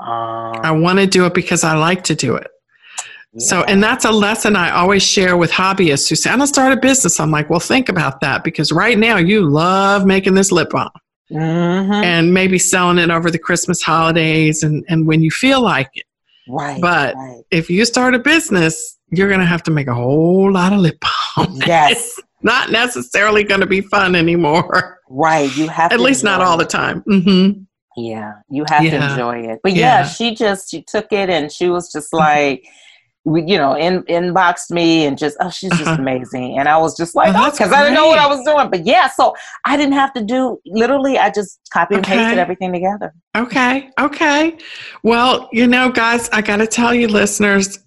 Um, 0.00 0.60
I 0.62 0.70
want 0.70 0.98
to 0.98 1.06
do 1.06 1.26
it 1.26 1.34
because 1.34 1.64
I 1.64 1.74
like 1.76 2.04
to 2.04 2.14
do 2.14 2.36
it. 2.36 2.48
Yeah. 3.32 3.46
So, 3.46 3.62
and 3.64 3.82
that's 3.82 4.04
a 4.04 4.10
lesson 4.10 4.56
I 4.56 4.70
always 4.70 5.02
share 5.02 5.36
with 5.36 5.50
hobbyists 5.50 6.08
who 6.08 6.14
say, 6.14 6.30
I'm 6.30 6.38
going 6.38 6.46
to 6.46 6.52
start 6.52 6.72
a 6.72 6.76
business. 6.76 7.20
I'm 7.20 7.30
like, 7.30 7.50
well, 7.50 7.60
think 7.60 7.88
about 7.88 8.20
that 8.20 8.44
because 8.44 8.72
right 8.72 8.98
now 8.98 9.16
you 9.16 9.48
love 9.48 10.06
making 10.06 10.34
this 10.34 10.50
lip 10.50 10.70
balm 10.70 10.90
mm-hmm. 11.30 11.92
and 11.92 12.32
maybe 12.32 12.58
selling 12.58 12.98
it 12.98 13.10
over 13.10 13.30
the 13.30 13.38
Christmas 13.38 13.82
holidays 13.82 14.62
and, 14.62 14.84
and 14.88 15.06
when 15.06 15.22
you 15.22 15.30
feel 15.30 15.60
like 15.60 15.90
it. 15.94 16.04
Right. 16.48 16.80
But 16.80 17.14
right. 17.14 17.42
if 17.50 17.68
you 17.68 17.84
start 17.84 18.14
a 18.14 18.18
business, 18.18 18.98
you're 19.10 19.28
going 19.28 19.40
to 19.40 19.46
have 19.46 19.62
to 19.64 19.70
make 19.70 19.86
a 19.86 19.94
whole 19.94 20.50
lot 20.52 20.72
of 20.72 20.78
lip 20.78 20.98
balm. 21.00 21.60
Yes. 21.66 22.18
not 22.42 22.70
necessarily 22.70 23.44
going 23.44 23.60
to 23.60 23.66
be 23.66 23.80
fun 23.80 24.14
anymore. 24.14 25.00
Right. 25.10 25.54
You 25.56 25.68
have 25.68 25.92
at 25.92 26.00
least 26.00 26.24
not 26.24 26.40
all 26.40 26.56
the 26.56 26.64
time. 26.64 27.02
Mm-hmm. 27.02 27.62
Yeah, 27.98 28.32
you 28.48 28.64
have 28.68 28.84
yeah. 28.84 28.98
to 28.98 29.10
enjoy 29.10 29.40
it. 29.50 29.60
But 29.62 29.74
yeah. 29.74 30.00
yeah. 30.00 30.06
she 30.06 30.34
just 30.34 30.70
she 30.70 30.82
took 30.82 31.12
it 31.12 31.30
and 31.30 31.50
she 31.50 31.68
was 31.68 31.90
just 31.90 32.12
mm-hmm. 32.12 32.18
like, 32.18 32.66
you 33.46 33.58
know, 33.58 33.74
in 33.74 34.02
inboxed 34.04 34.70
me 34.70 35.06
and 35.06 35.18
just 35.18 35.36
oh, 35.40 35.50
she's 35.50 35.70
just 35.70 35.86
uh-huh. 35.86 36.00
amazing. 36.00 36.58
And 36.58 36.68
I 36.68 36.78
was 36.78 36.96
just 36.96 37.14
like, 37.14 37.34
oh, 37.34 37.50
because 37.50 37.72
oh, 37.72 37.74
I 37.74 37.82
didn't 37.82 37.94
know 37.94 38.06
what 38.06 38.18
I 38.18 38.26
was 38.26 38.44
doing. 38.44 38.70
But 38.70 38.86
yeah, 38.86 39.08
so 39.08 39.34
I 39.64 39.76
didn't 39.76 39.94
have 39.94 40.12
to 40.14 40.22
do 40.22 40.60
literally. 40.66 41.18
I 41.18 41.30
just 41.30 41.60
copy 41.72 41.96
and 41.96 42.04
okay. 42.04 42.16
pasted 42.16 42.38
everything 42.38 42.72
together. 42.72 43.12
Okay, 43.36 43.90
okay. 44.00 44.56
Well, 45.02 45.48
you 45.52 45.66
know, 45.66 45.90
guys, 45.90 46.28
I 46.30 46.42
got 46.42 46.58
to 46.58 46.66
tell 46.66 46.94
you, 46.94 47.08
listeners, 47.08 47.78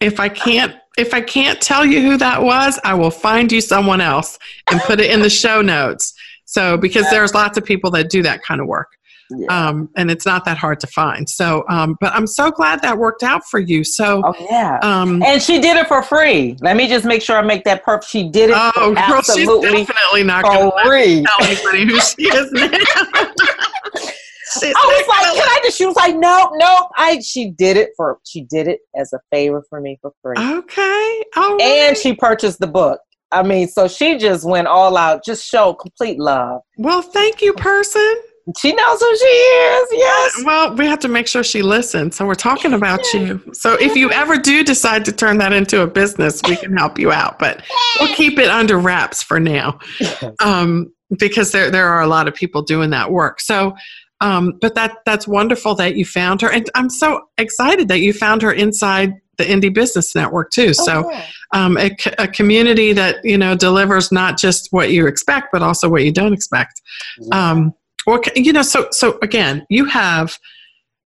if 0.00 0.18
I 0.18 0.28
can't 0.28 0.74
if 0.98 1.14
I 1.14 1.20
can't 1.20 1.60
tell 1.60 1.86
you 1.86 2.02
who 2.02 2.16
that 2.18 2.42
was, 2.42 2.78
I 2.84 2.94
will 2.94 3.10
find 3.10 3.50
you 3.50 3.60
someone 3.60 4.00
else 4.00 4.38
and 4.70 4.80
put 4.82 5.00
it 5.00 5.10
in 5.10 5.22
the 5.22 5.30
show 5.30 5.62
notes. 5.62 6.14
So 6.44 6.76
because 6.76 7.08
there's 7.10 7.34
lots 7.34 7.56
of 7.56 7.64
people 7.64 7.90
that 7.92 8.10
do 8.10 8.22
that 8.24 8.42
kind 8.42 8.60
of 8.60 8.66
work. 8.66 8.88
Yeah. 9.36 9.46
Um, 9.48 9.88
and 9.96 10.10
it's 10.10 10.26
not 10.26 10.44
that 10.44 10.58
hard 10.58 10.80
to 10.80 10.86
find. 10.86 11.28
So, 11.28 11.64
um, 11.68 11.96
but 12.00 12.12
I'm 12.12 12.26
so 12.26 12.50
glad 12.50 12.82
that 12.82 12.98
worked 12.98 13.22
out 13.22 13.42
for 13.50 13.60
you. 13.60 13.84
So, 13.84 14.22
oh 14.24 14.34
yeah, 14.50 14.78
um, 14.82 15.22
and 15.22 15.42
she 15.42 15.60
did 15.60 15.76
it 15.76 15.88
for 15.88 16.02
free. 16.02 16.56
Let 16.60 16.76
me 16.76 16.88
just 16.88 17.04
make 17.04 17.22
sure 17.22 17.36
I 17.36 17.42
make 17.42 17.64
that 17.64 17.84
perfect. 17.84 18.10
She 18.10 18.28
did 18.28 18.50
it. 18.50 18.56
Oh, 18.56 18.94
girl, 18.94 19.22
she's 19.22 19.48
definitely 19.48 20.24
not 20.24 20.44
going 20.44 20.70
to 20.70 21.24
tell 21.24 21.46
anybody 21.46 21.86
who 21.86 22.00
she 22.00 22.24
is 22.24 22.52
now. 22.52 22.70
I 24.54 24.68
was 24.68 25.08
like, 25.08 25.34
"Can 25.34 25.48
I 25.48 25.60
just?" 25.64 25.78
She 25.78 25.86
was 25.86 25.96
like, 25.96 26.16
no, 26.16 26.50
no. 26.54 26.88
I 26.96 27.20
she 27.20 27.50
did 27.50 27.76
it 27.76 27.90
for 27.96 28.18
she 28.24 28.42
did 28.42 28.68
it 28.68 28.80
as 28.94 29.12
a 29.12 29.20
favor 29.30 29.62
for 29.68 29.80
me 29.80 29.98
for 30.02 30.12
free. 30.22 30.36
Okay, 30.38 31.22
all 31.36 31.56
right. 31.56 31.60
and 31.62 31.96
she 31.96 32.14
purchased 32.14 32.58
the 32.58 32.66
book. 32.66 33.00
I 33.30 33.42
mean, 33.42 33.66
so 33.66 33.88
she 33.88 34.18
just 34.18 34.44
went 34.44 34.66
all 34.66 34.96
out, 34.96 35.24
just 35.24 35.46
showed 35.46 35.74
complete 35.76 36.18
love. 36.18 36.60
Well, 36.76 37.00
thank 37.00 37.40
you, 37.40 37.54
person. 37.54 38.22
She 38.58 38.72
knows 38.72 39.00
who 39.00 39.16
she 39.16 39.24
is. 39.24 39.88
Yes. 39.92 40.42
Well, 40.44 40.74
we 40.74 40.86
have 40.86 40.98
to 41.00 41.08
make 41.08 41.26
sure 41.26 41.44
she 41.44 41.62
listens. 41.62 42.16
So 42.16 42.26
we're 42.26 42.34
talking 42.34 42.72
about 42.72 43.00
you. 43.12 43.40
So 43.52 43.74
if 43.74 43.94
you 43.94 44.10
ever 44.10 44.36
do 44.36 44.64
decide 44.64 45.04
to 45.04 45.12
turn 45.12 45.38
that 45.38 45.52
into 45.52 45.82
a 45.82 45.86
business, 45.86 46.42
we 46.48 46.56
can 46.56 46.76
help 46.76 46.98
you 46.98 47.12
out. 47.12 47.38
But 47.38 47.62
we'll 48.00 48.14
keep 48.14 48.38
it 48.38 48.50
under 48.50 48.78
wraps 48.78 49.22
for 49.22 49.38
now, 49.38 49.78
um, 50.40 50.92
because 51.18 51.52
there 51.52 51.70
there 51.70 51.88
are 51.88 52.02
a 52.02 52.06
lot 52.06 52.26
of 52.26 52.34
people 52.34 52.62
doing 52.62 52.90
that 52.90 53.10
work. 53.10 53.40
So. 53.40 53.74
Um, 54.20 54.56
but 54.60 54.76
that 54.76 54.98
that's 55.04 55.26
wonderful 55.26 55.74
that 55.74 55.96
you 55.96 56.04
found 56.04 56.42
her, 56.42 56.48
and 56.52 56.70
I'm 56.76 56.90
so 56.90 57.22
excited 57.38 57.88
that 57.88 58.02
you 58.02 58.12
found 58.12 58.40
her 58.42 58.52
inside 58.52 59.14
the 59.36 59.42
Indie 59.42 59.74
Business 59.74 60.14
Network 60.14 60.52
too. 60.52 60.68
Oh, 60.68 60.72
so, 60.72 61.12
um, 61.52 61.76
a, 61.76 61.90
a, 62.18 62.28
community 62.28 62.92
that 62.92 63.24
you 63.24 63.36
know 63.36 63.56
delivers 63.56 64.12
not 64.12 64.38
just 64.38 64.68
what 64.70 64.92
you 64.92 65.08
expect, 65.08 65.48
but 65.52 65.60
also 65.60 65.88
what 65.88 66.04
you 66.04 66.12
don't 66.12 66.32
expect. 66.32 66.80
Yeah. 67.18 67.50
Um, 67.50 67.74
or 68.06 68.20
you 68.34 68.52
know 68.52 68.62
so 68.62 68.88
so 68.90 69.18
again 69.22 69.66
you 69.68 69.84
have 69.84 70.36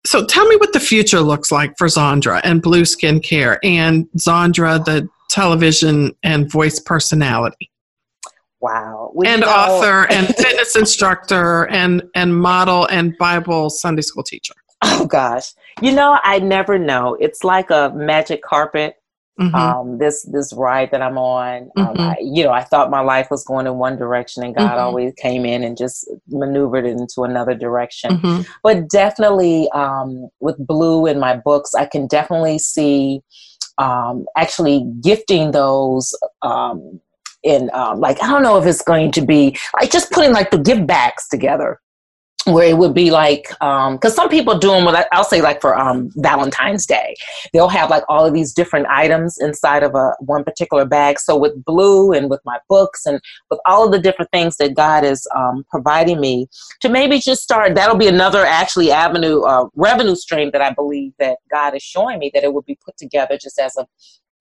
so 0.05 0.24
tell 0.24 0.47
me 0.47 0.57
what 0.57 0.72
the 0.72 0.80
future 0.80 1.20
looks 1.20 1.53
like 1.53 1.74
for 1.78 1.87
Zandra 1.87 2.41
and 2.43 2.61
Blue 2.61 2.83
Skincare 2.83 3.59
and 3.62 4.09
Zandra, 4.18 4.85
the 4.85 5.09
television 5.30 6.12
and 6.22 6.51
voice 6.51 6.80
personality. 6.80 7.70
Wow. 8.61 9.12
And 9.24 9.43
know- 9.43 9.49
author 9.49 10.07
and 10.11 10.26
fitness 10.26 10.76
instructor 10.76 11.68
and 11.68 12.03
and 12.14 12.37
model 12.37 12.87
and 12.87 13.16
bible 13.18 13.70
sunday 13.70 14.03
school 14.03 14.22
teacher. 14.22 14.55
Oh 14.83 15.07
gosh. 15.07 15.53
You 15.80 15.93
know 15.93 16.18
i 16.22 16.39
never 16.39 16.78
know. 16.78 17.16
It's 17.20 17.45
like 17.45 17.70
a 17.70 17.93
magic 17.95 18.43
carpet 18.43 18.97
Mm-hmm. 19.41 19.55
Um, 19.55 19.99
this 19.99 20.28
this 20.30 20.53
ride 20.53 20.91
that 20.91 21.01
I'm 21.01 21.16
on, 21.16 21.70
um, 21.78 21.87
mm-hmm. 21.87 22.01
I, 22.01 22.16
you 22.20 22.45
know, 22.45 22.51
I 22.51 22.62
thought 22.62 22.91
my 22.91 23.01
life 23.01 23.30
was 23.30 23.45
going 23.45 23.66
in 23.66 23.76
one 23.76 23.97
direction, 23.97 24.43
and 24.43 24.55
God 24.55 24.72
mm-hmm. 24.72 24.78
always 24.78 25.14
came 25.14 25.47
in 25.47 25.64
and 25.64 25.74
just 25.74 26.07
maneuvered 26.28 26.85
it 26.85 26.91
into 26.91 27.22
another 27.22 27.55
direction. 27.55 28.18
Mm-hmm. 28.18 28.43
But 28.62 28.91
definitely, 28.91 29.70
um, 29.70 30.28
with 30.41 30.57
Blue 30.59 31.07
in 31.07 31.18
my 31.18 31.35
books, 31.35 31.74
I 31.74 31.87
can 31.87 32.07
definitely 32.07 32.59
see 32.59 33.22
um, 33.78 34.26
actually 34.37 34.85
gifting 35.03 35.53
those 35.53 36.14
um, 36.43 37.01
in 37.43 37.70
um, 37.72 38.01
like 38.01 38.22
I 38.22 38.28
don't 38.28 38.43
know 38.43 38.59
if 38.59 38.66
it's 38.66 38.83
going 38.83 39.12
to 39.12 39.22
be 39.22 39.57
like 39.80 39.91
just 39.91 40.11
putting 40.11 40.33
like 40.33 40.51
the 40.51 40.59
give 40.59 40.87
backs 40.87 41.28
together 41.28 41.80
where 42.45 42.68
it 42.68 42.76
would 42.76 42.95
be 42.95 43.11
like 43.11 43.49
because 43.49 44.05
um, 44.05 44.11
some 44.11 44.28
people 44.28 44.59
do 44.59 44.68
them 44.68 44.84
with 44.84 44.97
i'll 45.12 45.24
say 45.24 45.40
like 45.40 45.61
for 45.61 45.78
um, 45.78 46.11
valentine's 46.16 46.86
day 46.86 47.14
they'll 47.53 47.68
have 47.68 47.90
like 47.90 48.03
all 48.09 48.26
of 48.26 48.34
these 48.34 48.53
different 48.53 48.86
items 48.88 49.38
inside 49.38 49.82
of 49.82 49.95
a 49.95 50.14
one 50.20 50.45
particular 50.45 50.84
bag. 50.84 51.18
So 51.18 51.36
with 51.36 51.64
blue 51.64 52.12
and 52.12 52.30
with 52.30 52.40
my 52.45 52.59
books 52.68 53.07
and 53.07 53.20
with 53.51 53.61
all 53.66 53.84
of 53.84 53.93
the 53.93 53.99
different 53.99 54.30
things 54.30 54.57
that 54.57 54.74
god 54.74 55.05
is 55.05 55.26
um, 55.34 55.64
providing 55.70 56.20
me 56.20 56.47
to 56.80 56.88
maybe 56.88 57.18
just 57.18 57.43
start 57.43 57.74
that'll 57.74 57.97
be 57.97 58.09
another 58.09 58.45
actually 58.45 58.90
avenue 58.90 59.43
uh, 59.43 59.66
revenue 59.74 60.14
stream 60.14 60.51
that 60.53 60.62
i 60.62 60.70
believe 60.70 61.12
that 61.18 61.38
god 61.51 61.74
is 61.74 61.82
showing 61.82 62.18
me 62.18 62.30
that 62.34 62.45
it 62.45 62.53
would 62.53 62.64
be 62.64 62.78
put 62.84 62.97
together 62.97 63.38
just 63.38 63.59
as 63.59 63.76
a 63.76 63.86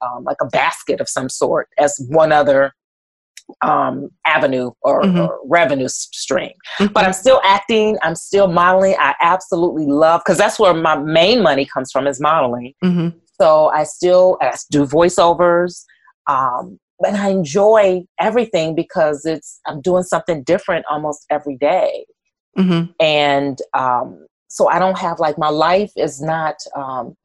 um, 0.03 0.23
like 0.23 0.37
a 0.41 0.47
basket 0.47 0.99
of 0.99 1.07
some 1.07 1.29
sort 1.29 1.69
as 1.77 2.03
one 2.09 2.31
other 2.31 2.73
um, 3.61 4.09
avenue 4.25 4.71
or, 4.81 5.01
mm-hmm. 5.01 5.19
or, 5.19 5.39
revenue 5.45 5.87
stream. 5.87 6.51
Mm-hmm. 6.79 6.93
But 6.93 7.05
I'm 7.05 7.13
still 7.13 7.41
acting. 7.43 7.97
I'm 8.01 8.15
still 8.15 8.47
modeling. 8.47 8.95
I 8.99 9.15
absolutely 9.21 9.85
love 9.85 10.21
because 10.25 10.37
that's 10.37 10.59
where 10.59 10.73
my 10.73 10.97
main 10.97 11.41
money 11.41 11.65
comes 11.65 11.91
from 11.91 12.07
is 12.07 12.19
modeling. 12.19 12.73
Mm-hmm. 12.83 13.17
So 13.39 13.67
I 13.67 13.83
still 13.83 14.37
I 14.41 14.55
do 14.69 14.85
voiceovers. 14.85 15.83
Um, 16.27 16.79
and 17.05 17.17
I 17.17 17.29
enjoy 17.29 18.03
everything 18.19 18.75
because 18.75 19.25
it's 19.25 19.59
I'm 19.65 19.81
doing 19.81 20.03
something 20.03 20.43
different 20.43 20.85
almost 20.89 21.25
every 21.29 21.57
day. 21.57 22.05
Mm-hmm. 22.57 22.91
And 22.99 23.57
um, 23.73 24.27
so 24.49 24.67
I 24.67 24.79
don't 24.79 24.97
have 24.97 25.19
like 25.19 25.37
my 25.37 25.49
life 25.49 25.91
is 25.95 26.21
not 26.21 26.55
um, 26.75 27.15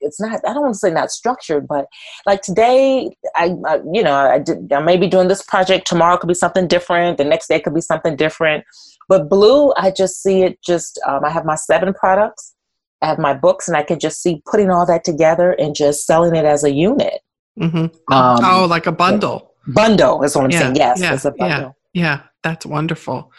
it's 0.00 0.20
not 0.20 0.40
i 0.46 0.52
don't 0.52 0.62
want 0.62 0.74
to 0.74 0.78
say 0.78 0.90
not 0.90 1.10
structured 1.10 1.66
but 1.66 1.86
like 2.26 2.42
today 2.42 3.10
I, 3.36 3.54
I, 3.66 3.80
you 3.92 4.02
know 4.02 4.14
i 4.14 4.38
did 4.38 4.72
i 4.72 4.80
may 4.80 4.96
be 4.96 5.08
doing 5.08 5.28
this 5.28 5.42
project 5.42 5.86
tomorrow 5.86 6.16
could 6.16 6.28
be 6.28 6.34
something 6.34 6.66
different 6.66 7.18
the 7.18 7.24
next 7.24 7.48
day 7.48 7.60
could 7.60 7.74
be 7.74 7.80
something 7.80 8.16
different. 8.16 8.64
But 9.08 9.28
blue 9.28 9.72
i 9.76 9.90
just 9.90 10.22
see 10.22 10.42
it 10.42 10.58
just 10.62 11.00
um, 11.06 11.24
i 11.24 11.30
have 11.30 11.44
my 11.44 11.56
seven 11.56 11.94
products 11.94 12.54
i 13.02 13.06
have 13.06 13.18
my 13.18 13.34
books 13.34 13.68
and 13.68 13.76
i 13.76 13.82
can 13.82 13.98
just 13.98 14.22
see 14.22 14.42
putting 14.50 14.70
all 14.70 14.86
that 14.86 15.04
together 15.04 15.52
and 15.52 15.74
just 15.74 16.06
selling 16.06 16.34
it 16.34 16.44
as 16.44 16.64
a 16.64 16.72
unit. 16.72 17.20
Mm-hmm. 17.58 18.12
um, 18.12 18.38
oh 18.42 18.66
like 18.68 18.86
a 18.86 18.92
bundle. 18.92 19.54
bundle 19.68 20.22
is 20.22 20.34
what 20.34 20.44
i'm 20.44 20.50
yeah, 20.50 20.58
saying 20.60 20.76
yes 20.76 21.00
yeah, 21.00 21.12
as 21.12 21.24
a 21.24 21.32
bundle. 21.32 21.76
yeah, 21.92 22.02
yeah 22.02 22.20
that's 22.42 22.66
wonderful. 22.66 23.32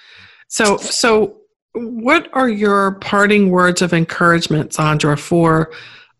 So 0.48 0.78
so 0.78 1.38
what 1.74 2.30
are 2.34 2.50
your 2.50 2.96
parting 3.00 3.50
words 3.50 3.82
of 3.82 3.94
encouragement 3.94 4.72
Zandra 4.72 5.18
for 5.18 5.72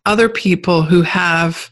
other 0.06 0.30
people 0.30 0.84
who 0.84 1.02
have 1.02 1.70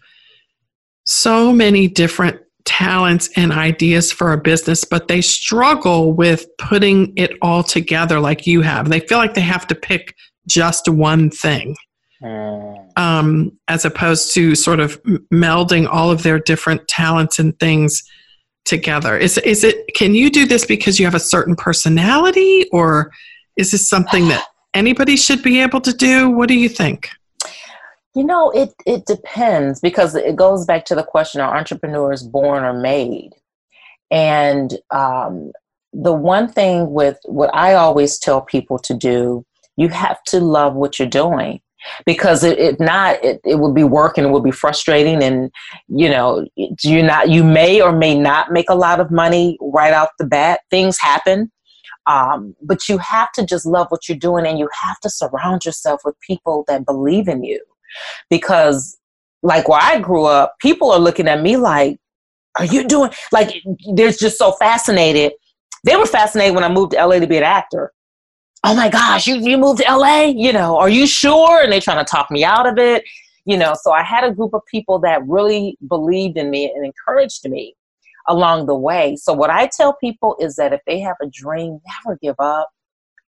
so 1.04 1.52
many 1.52 1.88
different 1.88 2.40
talents 2.66 3.30
and 3.36 3.52
ideas 3.52 4.12
for 4.12 4.34
a 4.34 4.38
business, 4.38 4.84
but 4.86 5.08
they 5.08 5.22
struggle 5.22 6.14
with 6.14 6.46
putting 6.58 7.14
it 7.18 7.32
all 7.42 7.64
together 7.64 8.20
like 8.20 8.48
you 8.48 8.62
have. 8.62 8.90
They 8.90 9.00
feel 9.00 9.18
like 9.18 9.34
they 9.34 9.42
have 9.42 9.68
to 9.68 9.76
pick 9.76 10.16
just 10.48 10.88
one 10.88 11.30
thing. 11.30 11.76
Mm. 12.22 12.88
Um, 12.98 13.58
as 13.68 13.84
opposed 13.84 14.34
to 14.36 14.54
sort 14.54 14.80
of 14.80 15.02
melding 15.34 15.88
all 15.88 16.12
of 16.12 16.22
their 16.22 16.40
different 16.40 16.88
talents 16.88 17.40
and 17.40 17.58
things 17.60 18.04
together. 18.66 19.18
Is 19.18 19.40
is 19.40 19.64
it? 19.64 19.94
Can 19.96 20.14
you 20.14 20.30
do 20.30 20.46
this 20.46 20.66
because 20.66 21.00
you 21.00 21.06
have 21.06 21.16
a 21.16 21.20
certain 21.20 21.56
personality, 21.56 22.68
or 22.72 23.12
is 23.58 23.72
this 23.72 23.90
something 23.90 24.28
that 24.28 24.46
anybody 24.76 25.18
should 25.18 25.42
be 25.42 25.62
able 25.62 25.82
to 25.82 25.94
do? 25.94 26.30
What 26.30 26.48
do 26.48 26.54
you 26.54 26.70
think? 26.70 27.10
You 28.14 28.26
know, 28.26 28.50
it 28.52 28.74
it 28.86 29.06
depends 29.06 29.80
because 29.80 30.16
it 30.16 30.36
goes 30.36 30.66
back 30.66 30.86
to 30.86 30.96
the 30.96 31.04
question: 31.04 31.42
Are 31.42 31.56
entrepreneurs 31.56 32.24
born 32.24 32.64
or 32.64 32.74
made? 32.74 33.32
And 34.12 34.78
um, 34.90 35.52
the 35.94 36.14
one 36.14 36.50
thing 36.50 36.92
with 36.92 37.18
what 37.26 37.54
I 37.56 37.74
always 37.74 38.20
tell 38.20 38.42
people 38.42 38.80
to 38.80 38.94
do, 38.94 39.46
you 39.78 39.88
have 39.90 40.22
to 40.26 40.42
love 40.42 40.76
what 40.76 41.00
you're 41.00 41.08
doing 41.08 41.62
because 42.06 42.44
if 42.44 42.80
not 42.80 43.24
it, 43.24 43.40
it 43.46 43.60
would 43.60 43.74
be 43.74 43.84
work 43.84 44.18
and 44.18 44.28
it 44.28 44.30
would 44.32 44.44
be 44.44 44.52
frustrating 44.52 45.24
and 45.24 45.50
you 45.88 46.10
know 46.10 46.46
you 46.56 47.02
not 47.02 47.30
you 47.30 47.44
may 47.44 47.82
or 47.82 47.92
may 47.92 48.18
not 48.18 48.52
make 48.52 48.70
a 48.70 48.76
lot 48.76 49.00
of 49.00 49.12
money 49.12 49.58
right 49.62 49.94
out 49.94 50.10
the 50.20 50.26
bat. 50.26 50.62
Things 50.70 51.00
happen. 51.00 51.52
Um, 52.08 52.56
but 52.64 52.90
you 52.90 52.98
have 52.98 53.32
to 53.34 53.46
just 53.46 53.66
love 53.66 53.88
what 53.90 54.10
you're 54.10 54.18
doing 54.18 54.46
and 54.46 54.58
you 54.58 54.68
have 54.82 55.00
to 55.02 55.10
surround 55.10 55.66
yourself 55.66 56.02
with 56.04 56.20
people 56.20 56.66
that 56.68 56.86
believe 56.86 57.28
in 57.28 57.44
you 57.44 57.64
because 58.30 58.98
like 59.44 59.68
where 59.68 59.80
I 59.82 60.00
grew 60.00 60.26
up, 60.26 60.56
people 60.60 60.92
are 60.92 61.00
looking 61.00 61.28
at 61.28 61.42
me 61.42 61.58
like, 61.58 62.00
are 62.60 62.66
you 62.66 62.88
doing 62.88 63.12
like 63.32 63.54
they're 63.96 64.12
just 64.12 64.38
so 64.38 64.52
fascinated. 64.54 65.34
They 65.84 65.96
were 65.96 66.06
fascinated 66.06 66.54
when 66.54 66.64
I 66.64 66.70
moved 66.70 66.92
to 66.92 67.04
LA 67.04 67.20
to 67.20 67.28
be 67.28 67.38
an 67.38 67.44
actor. 67.44 67.92
Oh 68.64 68.76
my 68.76 68.90
gosh, 68.90 69.26
you, 69.26 69.36
you 69.36 69.58
moved 69.58 69.82
to 69.82 69.96
LA? 69.96 70.26
You 70.26 70.54
know, 70.54 70.78
are 70.78 70.90
you 70.90 71.08
sure? 71.08 71.64
And 71.64 71.72
they're 71.72 71.82
trying 71.82 72.04
to 72.04 72.10
talk 72.10 72.30
me 72.30 72.44
out 72.44 72.68
of 72.68 72.78
it. 72.78 73.04
You 73.46 73.58
know, 73.58 73.74
so 73.82 73.92
I 73.92 74.04
had 74.04 74.24
a 74.24 74.32
group 74.32 74.54
of 74.54 74.62
people 74.70 75.00
that 75.00 75.26
really 75.28 75.78
believed 75.88 76.38
in 76.38 76.52
me 76.52 76.72
and 76.72 76.86
encouraged 76.86 77.50
me 77.50 77.76
along 78.28 78.68
the 78.68 78.76
way. 78.76 79.16
So 79.16 79.34
what 79.34 79.50
I 79.50 79.68
tell 79.68 79.94
people 79.94 80.36
is 80.40 80.58
that 80.58 80.74
if 80.74 80.82
they 80.86 81.00
have 81.00 81.16
a 81.24 81.28
dream, 81.28 81.80
never 82.06 82.20
give 82.22 82.36
up. 82.38 82.70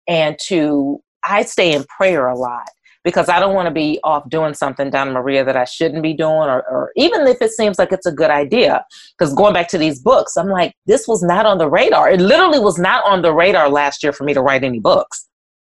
And 0.07 0.37
to 0.47 1.01
I 1.23 1.43
stay 1.43 1.71
in 1.71 1.85
prayer 1.85 2.27
a 2.27 2.35
lot 2.35 2.67
because 3.03 3.27
I 3.27 3.39
don't 3.39 3.53
want 3.53 3.67
to 3.67 3.73
be 3.73 3.99
off 4.03 4.29
doing 4.29 4.53
something, 4.53 4.89
Donna 4.89 5.11
Maria, 5.11 5.43
that 5.43 5.57
I 5.57 5.65
shouldn't 5.65 6.03
be 6.03 6.13
doing, 6.13 6.31
or, 6.31 6.63
or 6.69 6.91
even 6.95 7.27
if 7.27 7.41
it 7.41 7.51
seems 7.51 7.77
like 7.77 7.91
it's 7.91 8.05
a 8.05 8.11
good 8.11 8.29
idea. 8.29 8.85
Because 9.17 9.33
going 9.33 9.53
back 9.53 9.67
to 9.69 9.77
these 9.77 9.99
books, 9.99 10.37
I'm 10.37 10.47
like, 10.47 10.73
this 10.85 11.07
was 11.07 11.21
not 11.21 11.45
on 11.45 11.57
the 11.57 11.69
radar. 11.69 12.09
It 12.09 12.21
literally 12.21 12.59
was 12.59 12.77
not 12.77 13.03
on 13.05 13.21
the 13.21 13.33
radar 13.33 13.69
last 13.69 14.03
year 14.03 14.13
for 14.13 14.23
me 14.23 14.33
to 14.33 14.41
write 14.41 14.63
any 14.63 14.79
books. 14.79 15.27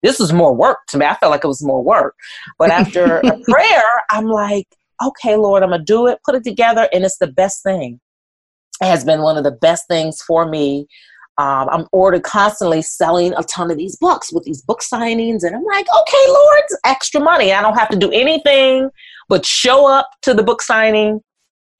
This 0.02 0.20
was 0.20 0.32
more 0.32 0.54
work 0.54 0.78
to 0.88 0.98
me. 0.98 1.06
I 1.06 1.14
felt 1.14 1.30
like 1.30 1.42
it 1.42 1.48
was 1.48 1.64
more 1.64 1.82
work. 1.82 2.14
But 2.58 2.70
after 2.70 3.18
a 3.18 3.38
prayer, 3.48 3.84
I'm 4.10 4.26
like, 4.26 4.68
okay, 5.04 5.36
Lord, 5.36 5.62
I'm 5.62 5.70
going 5.70 5.80
to 5.80 5.84
do 5.84 6.06
it, 6.06 6.20
put 6.24 6.36
it 6.36 6.44
together, 6.44 6.88
and 6.92 7.04
it's 7.04 7.18
the 7.18 7.26
best 7.26 7.62
thing. 7.62 8.00
It 8.80 8.86
has 8.86 9.04
been 9.04 9.22
one 9.22 9.36
of 9.36 9.44
the 9.44 9.50
best 9.50 9.88
things 9.88 10.20
for 10.22 10.46
me 10.48 10.86
um, 11.38 11.68
I'm 11.70 11.86
ordered 11.92 12.22
constantly 12.22 12.82
selling 12.82 13.34
a 13.36 13.42
ton 13.42 13.70
of 13.70 13.76
these 13.76 13.96
books 13.96 14.32
with 14.32 14.44
these 14.44 14.62
book 14.62 14.80
signings. 14.80 15.42
And 15.42 15.54
I'm 15.54 15.64
like, 15.64 15.86
okay, 16.00 16.24
Lord, 16.28 16.62
extra 16.84 17.20
money. 17.20 17.52
I 17.52 17.60
don't 17.60 17.76
have 17.76 17.90
to 17.90 17.96
do 17.96 18.10
anything 18.10 18.90
but 19.28 19.44
show 19.44 19.86
up 19.86 20.08
to 20.22 20.34
the 20.34 20.42
book 20.42 20.62
signing 20.62 21.20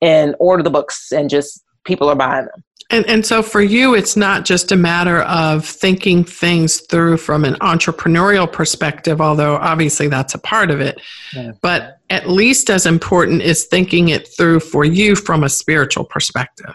and 0.01 0.35
order 0.39 0.63
the 0.63 0.69
books 0.69 1.11
and 1.11 1.29
just 1.29 1.63
people 1.85 2.09
are 2.09 2.15
buying 2.15 2.45
them. 2.45 2.63
And, 2.89 3.05
and 3.05 3.25
so 3.25 3.41
for 3.41 3.61
you, 3.61 3.95
it's 3.95 4.15
not 4.15 4.45
just 4.45 4.71
a 4.71 4.77
matter 4.77 5.21
of 5.23 5.65
thinking 5.65 6.23
things 6.23 6.79
through 6.81 7.17
from 7.17 7.43
an 7.43 7.55
entrepreneurial 7.55 8.49
perspective, 8.49 9.19
although 9.19 9.57
obviously 9.57 10.07
that's 10.07 10.35
a 10.35 10.39
part 10.39 10.71
of 10.71 10.79
it. 10.79 11.01
Yeah. 11.35 11.51
But 11.61 11.97
at 12.09 12.29
least 12.29 12.69
as 12.69 12.85
important 12.85 13.41
is 13.41 13.65
thinking 13.65 14.07
it 14.09 14.29
through 14.37 14.61
for 14.61 14.85
you 14.85 15.17
from 15.17 15.43
a 15.43 15.49
spiritual 15.49 16.05
perspective. 16.05 16.73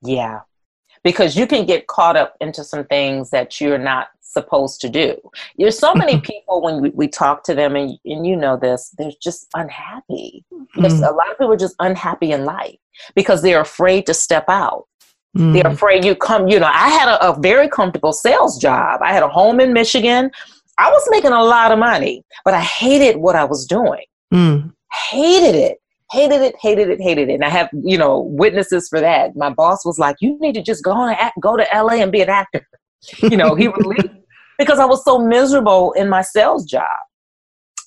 Yeah, 0.00 0.40
because 1.02 1.36
you 1.36 1.46
can 1.46 1.66
get 1.66 1.86
caught 1.86 2.16
up 2.16 2.36
into 2.40 2.64
some 2.64 2.84
things 2.84 3.30
that 3.30 3.60
you're 3.60 3.78
not 3.78 4.08
supposed 4.20 4.80
to 4.82 4.88
do. 4.88 5.16
There's 5.56 5.78
so 5.78 5.94
many 5.94 6.20
people 6.30 6.62
when 6.62 6.80
we, 6.80 6.90
we 6.90 7.08
talk 7.08 7.44
to 7.44 7.54
them, 7.54 7.76
and, 7.76 7.98
and 8.04 8.26
you 8.26 8.36
know 8.36 8.56
this, 8.56 8.94
they're 8.98 9.12
just 9.20 9.48
unhappy. 9.54 10.44
Mm-hmm. 10.52 10.84
A 10.84 11.10
lot 11.10 11.30
of 11.30 11.38
people 11.38 11.52
are 11.52 11.56
just 11.56 11.76
unhappy 11.80 12.32
in 12.32 12.44
life 12.44 12.76
because 13.14 13.42
they're 13.42 13.60
afraid 13.60 14.06
to 14.06 14.14
step 14.14 14.44
out. 14.48 14.86
Mm-hmm. 15.36 15.52
They're 15.52 15.66
afraid 15.66 16.04
you 16.04 16.14
come, 16.14 16.48
you 16.48 16.58
know, 16.58 16.70
I 16.72 16.88
had 16.88 17.08
a, 17.08 17.30
a 17.30 17.40
very 17.40 17.68
comfortable 17.68 18.12
sales 18.12 18.58
job. 18.58 19.00
I 19.02 19.12
had 19.12 19.22
a 19.22 19.28
home 19.28 19.60
in 19.60 19.72
Michigan. 19.72 20.30
I 20.78 20.90
was 20.90 21.06
making 21.10 21.32
a 21.32 21.42
lot 21.42 21.72
of 21.72 21.78
money, 21.78 22.24
but 22.44 22.54
I 22.54 22.60
hated 22.60 23.16
what 23.16 23.34
I 23.34 23.44
was 23.44 23.66
doing. 23.66 24.04
Mm. 24.32 24.72
Hated 25.10 25.54
it 25.54 25.78
hated 26.10 26.40
it, 26.40 26.54
hated 26.60 26.88
it, 26.88 27.00
hated 27.00 27.28
it. 27.28 27.34
And 27.34 27.44
I 27.44 27.50
have, 27.50 27.68
you 27.72 27.98
know, 27.98 28.20
witnesses 28.20 28.88
for 28.88 29.00
that. 29.00 29.36
My 29.36 29.50
boss 29.50 29.84
was 29.84 29.98
like, 29.98 30.16
you 30.20 30.38
need 30.40 30.54
to 30.54 30.62
just 30.62 30.82
go 30.82 30.92
and 30.92 31.16
act, 31.18 31.38
go 31.40 31.56
to 31.56 31.66
LA 31.74 31.94
and 31.94 32.12
be 32.12 32.22
an 32.22 32.30
actor. 32.30 32.66
You 33.22 33.36
know, 33.36 33.54
he 33.54 33.68
would 33.68 33.86
leave 33.86 34.10
because 34.58 34.78
I 34.78 34.84
was 34.84 35.04
so 35.04 35.18
miserable 35.18 35.92
in 35.92 36.08
my 36.08 36.22
sales 36.22 36.64
job. 36.64 36.86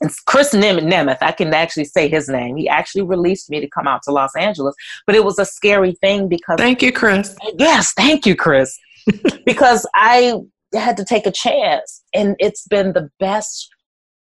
It's 0.02 0.20
Chris 0.20 0.54
Nemeth. 0.54 1.18
I 1.22 1.32
can 1.32 1.54
actually 1.54 1.86
say 1.86 2.08
his 2.08 2.28
name. 2.28 2.58
He 2.58 2.68
actually 2.68 3.04
released 3.04 3.50
me 3.52 3.60
to 3.60 3.70
come 3.70 3.88
out 3.88 4.02
to 4.04 4.12
Los 4.12 4.36
Angeles, 4.36 4.74
but 5.06 5.16
it 5.16 5.24
was 5.24 5.38
a 5.38 5.46
scary 5.46 5.94
thing 6.02 6.28
because. 6.28 6.58
Thank 6.58 6.82
you, 6.82 6.92
Chris. 6.92 7.36
Yes, 7.60 7.94
thank 7.94 8.26
you, 8.26 8.36
Chris. 8.36 8.76
because 9.46 9.86
I 9.94 10.40
had 10.74 10.98
to 10.98 11.06
take 11.06 11.28
a 11.28 11.32
chance, 11.32 12.02
and 12.16 12.36
it's 12.40 12.66
been 12.68 12.94
the 12.94 13.10
best 13.20 13.70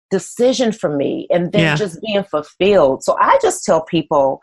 decision 0.10 0.72
for 0.72 0.96
me 0.96 1.28
and 1.30 1.52
then 1.52 1.62
yeah. 1.62 1.76
just 1.76 2.02
being 2.02 2.24
fulfilled. 2.24 3.04
So 3.04 3.18
I 3.20 3.38
just 3.42 3.64
tell 3.64 3.84
people 3.84 4.40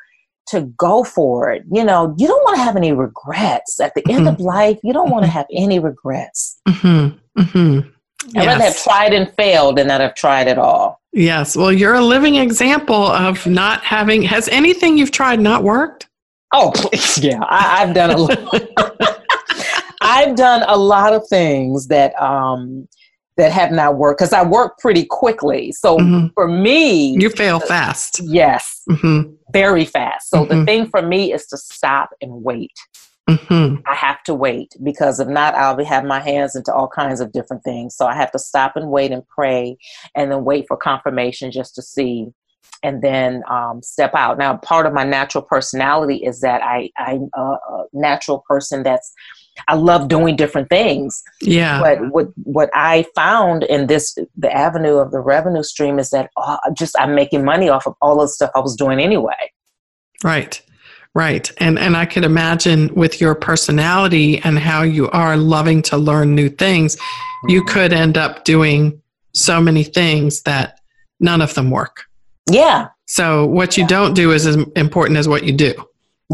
to 0.48 0.62
go 0.76 1.04
for 1.04 1.50
it. 1.50 1.64
You 1.72 1.84
know, 1.84 2.14
you 2.18 2.26
don't 2.26 2.42
want 2.42 2.56
to 2.56 2.62
have 2.62 2.76
any 2.76 2.92
regrets. 2.92 3.80
At 3.80 3.94
the 3.94 4.02
mm-hmm. 4.02 4.26
end 4.26 4.28
of 4.28 4.40
life, 4.40 4.78
you 4.82 4.92
don't 4.92 5.10
want 5.10 5.24
to 5.24 5.30
have 5.30 5.46
any 5.52 5.78
regrets. 5.78 6.60
Mm-hmm. 6.68 7.40
Mm-hmm. 7.40 7.88
Yes. 8.32 8.36
I'd 8.36 8.46
rather 8.46 8.64
have 8.64 8.82
tried 8.82 9.12
and 9.12 9.32
failed 9.34 9.76
than 9.76 9.88
that 9.88 10.00
have 10.00 10.14
tried 10.14 10.48
at 10.48 10.58
all. 10.58 11.00
Yes. 11.12 11.56
Well, 11.56 11.72
you're 11.72 11.94
a 11.94 12.00
living 12.00 12.36
example 12.36 13.06
of 13.06 13.46
not 13.46 13.82
having, 13.82 14.22
has 14.22 14.48
anything 14.48 14.98
you've 14.98 15.10
tried 15.10 15.40
not 15.40 15.62
worked? 15.62 16.08
Oh, 16.52 16.72
please, 16.74 17.18
yeah. 17.22 17.40
I, 17.48 17.84
have 17.84 17.94
done 17.94 18.10
a 18.10 18.16
lot. 18.16 19.20
I've 20.00 20.36
done 20.36 20.64
a 20.66 20.76
lot 20.76 21.12
of 21.12 21.26
things 21.28 21.88
that 21.88 22.20
um, 22.20 22.88
that 23.36 23.50
have 23.52 23.72
not 23.72 23.96
worked 23.96 24.18
because 24.18 24.32
I 24.32 24.44
work 24.44 24.78
pretty 24.78 25.04
quickly. 25.04 25.72
So 25.72 25.98
mm-hmm. 25.98 26.28
for 26.34 26.46
me, 26.46 27.18
you 27.18 27.30
fail 27.30 27.60
fast. 27.60 28.20
Yes, 28.22 28.82
mm-hmm. 28.88 29.32
very 29.52 29.84
fast. 29.84 30.30
So 30.30 30.44
mm-hmm. 30.44 30.60
the 30.60 30.64
thing 30.64 30.86
for 30.88 31.02
me 31.02 31.32
is 31.32 31.46
to 31.46 31.56
stop 31.56 32.10
and 32.20 32.44
wait. 32.44 32.72
Mm-hmm. 33.28 33.76
I 33.86 33.94
have 33.94 34.22
to 34.24 34.34
wait 34.34 34.74
because 34.82 35.18
if 35.18 35.28
not, 35.28 35.54
I'll 35.54 35.74
be 35.74 35.84
have 35.84 36.04
my 36.04 36.20
hands 36.20 36.54
into 36.54 36.72
all 36.72 36.88
kinds 36.88 37.20
of 37.20 37.32
different 37.32 37.64
things. 37.64 37.96
So 37.96 38.06
I 38.06 38.14
have 38.14 38.30
to 38.32 38.38
stop 38.38 38.76
and 38.76 38.90
wait 38.90 39.12
and 39.12 39.26
pray, 39.26 39.78
and 40.14 40.30
then 40.30 40.44
wait 40.44 40.66
for 40.68 40.76
confirmation 40.76 41.50
just 41.50 41.74
to 41.76 41.82
see, 41.82 42.26
and 42.82 43.02
then 43.02 43.42
um, 43.48 43.82
step 43.82 44.14
out. 44.14 44.36
Now, 44.36 44.58
part 44.58 44.84
of 44.84 44.92
my 44.92 45.04
natural 45.04 45.42
personality 45.42 46.16
is 46.16 46.40
that 46.40 46.62
I 46.62 46.90
I'm 46.98 47.30
a, 47.34 47.40
a 47.40 47.84
natural 47.94 48.44
person 48.46 48.82
that's 48.82 49.10
I 49.68 49.74
love 49.74 50.08
doing 50.08 50.36
different 50.36 50.68
things. 50.68 51.22
Yeah. 51.40 51.80
But 51.80 52.10
what 52.10 52.28
what 52.42 52.70
I 52.74 53.06
found 53.14 53.64
in 53.64 53.86
this 53.86 54.16
the 54.36 54.52
avenue 54.52 54.96
of 54.96 55.10
the 55.10 55.20
revenue 55.20 55.62
stream 55.62 55.98
is 55.98 56.10
that 56.10 56.30
oh, 56.36 56.58
just 56.72 56.98
I'm 56.98 57.14
making 57.14 57.44
money 57.44 57.68
off 57.68 57.86
of 57.86 57.94
all 58.00 58.20
the 58.20 58.28
stuff 58.28 58.50
I 58.54 58.60
was 58.60 58.76
doing 58.76 59.00
anyway. 59.00 59.52
Right. 60.22 60.60
Right. 61.14 61.50
And 61.58 61.78
and 61.78 61.96
I 61.96 62.06
could 62.06 62.24
imagine 62.24 62.92
with 62.94 63.20
your 63.20 63.34
personality 63.34 64.38
and 64.40 64.58
how 64.58 64.82
you 64.82 65.08
are 65.10 65.36
loving 65.36 65.82
to 65.82 65.96
learn 65.96 66.34
new 66.34 66.48
things, 66.48 66.96
you 67.46 67.62
mm-hmm. 67.62 67.72
could 67.72 67.92
end 67.92 68.18
up 68.18 68.44
doing 68.44 69.00
so 69.32 69.60
many 69.60 69.84
things 69.84 70.42
that 70.42 70.80
none 71.20 71.40
of 71.40 71.54
them 71.54 71.70
work. 71.70 72.04
Yeah. 72.50 72.88
So 73.06 73.46
what 73.46 73.76
you 73.76 73.84
yeah. 73.84 73.88
don't 73.88 74.14
do 74.14 74.32
is 74.32 74.46
as 74.46 74.56
important 74.76 75.18
as 75.18 75.28
what 75.28 75.44
you 75.44 75.52
do. 75.52 75.74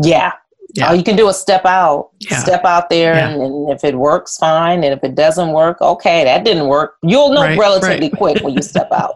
Yeah. 0.03 0.33
Yeah. 0.75 0.89
All 0.89 0.95
you 0.95 1.03
can 1.03 1.17
do 1.17 1.29
is 1.29 1.37
step 1.37 1.65
out, 1.65 2.11
yeah. 2.21 2.39
step 2.39 2.65
out 2.65 2.91
there, 2.91 3.15
yeah. 3.15 3.31
and, 3.31 3.43
and, 3.43 3.71
if 3.71 3.83
it 3.85 3.97
works, 3.97 4.37
fine. 4.37 4.85
And 4.85 4.95
if 4.95 5.03
it 5.03 5.15
doesn't 5.15 5.53
work, 5.53 5.81
okay, 5.81 6.25
that 6.25 6.45
didn't 6.45 6.69
work. 6.69 6.97
You'll 7.03 7.31
know 7.31 7.41
right, 7.43 7.59
relatively 7.59 8.09
right. 8.09 8.17
quick 8.17 8.43
when 8.43 8.55
you 8.55 8.63
step 8.63 8.89
out. 8.93 9.15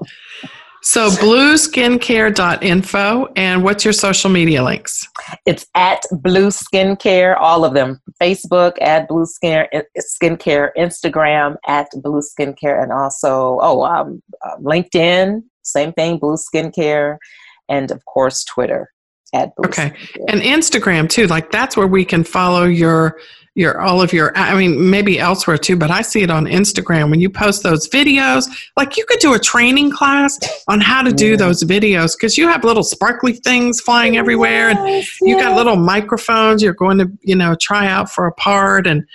So 0.83 1.09
blueskincare.info 1.09 3.33
and 3.37 3.65
what's 3.65 3.85
your 3.85 3.95
social 3.95 4.29
media 4.29 4.63
links? 4.63 5.09
It's 5.47 5.67
at 5.75 6.03
Blue 6.11 6.49
Skincare, 6.49 7.41
all 7.41 7.65
of 7.65 7.73
them. 7.73 8.03
Facebook 8.23 8.75
at 8.83 9.09
Blue 9.09 9.25
Skin, 9.25 9.67
Skincare, 9.99 10.73
Instagram 10.77 11.57
at 11.67 11.89
Blue 12.03 12.21
Skincare, 12.21 12.83
and 12.83 12.93
also, 12.93 13.59
oh, 13.63 13.83
um, 13.85 14.23
uh, 14.45 14.59
LinkedIn, 14.59 15.43
same 15.63 15.95
thing, 15.95 16.19
Blue 16.19 16.37
Skincare, 16.37 17.17
and 17.71 17.91
of 17.91 18.05
course, 18.05 18.45
Twitter 18.45 18.91
at 19.35 19.55
Blue 19.57 19.69
Okay. 19.69 19.93
And 20.29 20.41
Instagram 20.41 21.09
too. 21.09 21.27
Like 21.27 21.51
that's 21.51 21.77
where 21.77 21.87
we 21.87 22.05
can 22.05 22.25
follow 22.25 22.65
your 22.65 23.19
your 23.57 23.81
all 23.81 24.03
of 24.03 24.13
your 24.13 24.37
i 24.37 24.53
mean 24.57 24.91
maybe 24.91 25.19
elsewhere 25.19 25.57
too 25.57 25.77
but 25.77 25.91
i 25.91 26.03
see 26.03 26.23
it 26.23 26.31
on 26.31 26.45
instagram 26.47 27.09
when 27.09 27.21
you 27.21 27.31
post 27.31 27.63
those 27.63 27.89
videos 27.89 28.49
like 28.77 28.97
you 28.97 29.05
could 29.07 29.21
do 29.21 29.33
a 29.33 29.39
training 29.39 29.93
class 29.93 30.39
on 30.67 30.81
how 30.81 31.03
to 31.03 31.13
do 31.13 31.31
yeah. 31.31 31.37
those 31.37 31.63
videos 31.63 32.17
because 32.17 32.37
you 32.37 32.49
have 32.49 32.65
little 32.65 32.83
sparkly 32.83 33.33
things 33.33 33.81
flying 33.81 34.17
everywhere 34.17 34.71
and 34.71 34.89
yes, 34.89 35.19
you 35.21 35.39
got 35.39 35.57
little 35.57 35.77
microphones 35.77 36.63
you're 36.63 36.75
going 36.75 36.99
to 36.99 37.09
you 37.23 37.37
know 37.37 37.55
try 37.61 37.87
out 37.87 38.11
for 38.11 38.27
a 38.27 38.33
part 38.33 38.87
and 38.87 39.07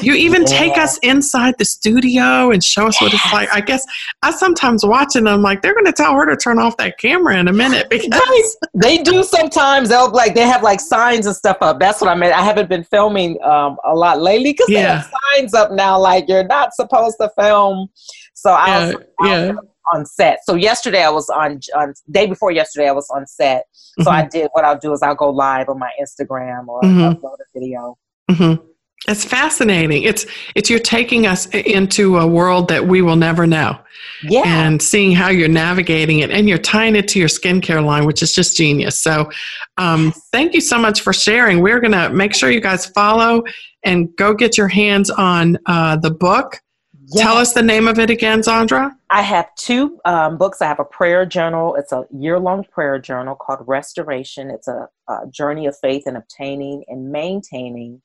you 0.00 0.14
even 0.14 0.42
yeah. 0.42 0.58
take 0.58 0.78
us 0.78 0.98
inside 0.98 1.54
the 1.58 1.64
studio 1.64 2.50
and 2.50 2.62
show 2.64 2.86
us 2.86 2.96
yes. 3.00 3.02
what 3.02 3.14
it's 3.14 3.32
like 3.32 3.48
i 3.52 3.60
guess 3.60 3.84
i 4.22 4.30
sometimes 4.30 4.84
watch 4.84 5.14
it 5.14 5.18
and 5.18 5.28
i'm 5.28 5.42
like 5.42 5.60
they're 5.62 5.74
going 5.74 5.84
to 5.84 5.92
tell 5.92 6.14
her 6.14 6.26
to 6.26 6.36
turn 6.36 6.58
off 6.58 6.76
that 6.76 6.98
camera 6.98 7.38
in 7.38 7.48
a 7.48 7.52
minute 7.52 7.88
because 7.90 8.56
they 8.74 8.98
do 8.98 9.22
sometimes 9.22 9.88
they'll 9.88 10.10
like 10.10 10.34
they 10.34 10.42
have 10.42 10.62
like 10.62 10.80
signs 10.80 11.26
and 11.26 11.36
stuff 11.36 11.58
up 11.60 11.78
that's 11.78 12.00
what 12.00 12.08
i 12.08 12.14
meant 12.14 12.32
i 12.34 12.42
haven't 12.42 12.68
been 12.68 12.84
filming 12.84 13.36
um, 13.42 13.76
a 13.84 13.94
lot 13.94 14.20
lately 14.20 14.52
because 14.52 14.68
yeah. 14.68 14.80
they 14.80 14.88
have 14.88 15.12
signs 15.34 15.54
up 15.54 15.72
now 15.72 15.98
like 15.98 16.28
you're 16.28 16.46
not 16.46 16.74
supposed 16.74 17.16
to 17.20 17.30
film. 17.38 17.88
So 18.34 18.52
I 18.52 18.86
was, 18.86 18.94
yeah. 19.24 19.52
on 19.92 20.06
set. 20.06 20.40
So 20.44 20.54
yesterday 20.54 21.02
I 21.02 21.10
was 21.10 21.28
on 21.30 21.60
on 21.76 21.94
day 22.10 22.26
before 22.26 22.50
yesterday 22.50 22.88
I 22.88 22.92
was 22.92 23.08
on 23.10 23.26
set. 23.26 23.64
So 23.72 24.04
mm-hmm. 24.04 24.08
I 24.08 24.26
did 24.26 24.48
what 24.52 24.64
I'll 24.64 24.78
do 24.78 24.92
is 24.92 25.02
I'll 25.02 25.14
go 25.14 25.30
live 25.30 25.68
on 25.68 25.78
my 25.78 25.90
Instagram 26.00 26.68
or 26.68 26.82
mm-hmm. 26.82 27.00
upload 27.00 27.34
a 27.34 27.58
video. 27.58 27.98
Mm-hmm. 28.30 28.66
It's 29.06 29.24
fascinating. 29.24 30.02
It's 30.04 30.26
it's 30.54 30.70
you're 30.70 30.78
taking 30.78 31.26
us 31.26 31.46
into 31.46 32.18
a 32.18 32.26
world 32.26 32.68
that 32.68 32.86
we 32.86 33.02
will 33.02 33.16
never 33.16 33.46
know. 33.46 33.78
Yeah. 34.22 34.42
And 34.44 34.80
seeing 34.80 35.12
how 35.12 35.28
you're 35.28 35.48
navigating 35.48 36.20
it 36.20 36.30
and 36.30 36.48
you're 36.48 36.58
tying 36.58 36.96
it 36.96 37.08
to 37.08 37.18
your 37.18 37.28
skincare 37.28 37.84
line, 37.84 38.06
which 38.06 38.22
is 38.22 38.34
just 38.34 38.56
genius. 38.56 38.98
So 38.98 39.30
um, 39.76 40.12
thank 40.32 40.54
you 40.54 40.60
so 40.60 40.78
much 40.78 41.02
for 41.02 41.12
sharing. 41.12 41.60
We're 41.60 41.80
gonna 41.80 42.10
make 42.10 42.34
sure 42.34 42.50
you 42.50 42.60
guys 42.60 42.86
follow 42.86 43.42
and 43.84 44.14
go 44.16 44.32
get 44.32 44.56
your 44.56 44.68
hands 44.68 45.10
on 45.10 45.58
uh, 45.66 45.96
the 45.96 46.10
book. 46.10 46.60
Yes. 47.08 47.22
Tell 47.22 47.36
us 47.36 47.52
the 47.52 47.62
name 47.62 47.86
of 47.86 47.98
it 47.98 48.08
again, 48.08 48.40
Zandra. 48.40 48.90
I 49.10 49.20
have 49.20 49.54
two 49.56 50.00
um, 50.06 50.38
books. 50.38 50.62
I 50.62 50.66
have 50.66 50.80
a 50.80 50.84
prayer 50.84 51.26
journal. 51.26 51.74
It's 51.74 51.92
a 51.92 52.06
year 52.10 52.38
long 52.38 52.64
prayer 52.64 52.98
journal 52.98 53.34
called 53.34 53.60
Restoration. 53.66 54.50
It's 54.50 54.68
a, 54.68 54.88
a 55.08 55.26
journey 55.30 55.66
of 55.66 55.76
faith 55.78 56.04
in 56.06 56.16
obtaining 56.16 56.82
and 56.88 57.12
maintaining 57.12 58.00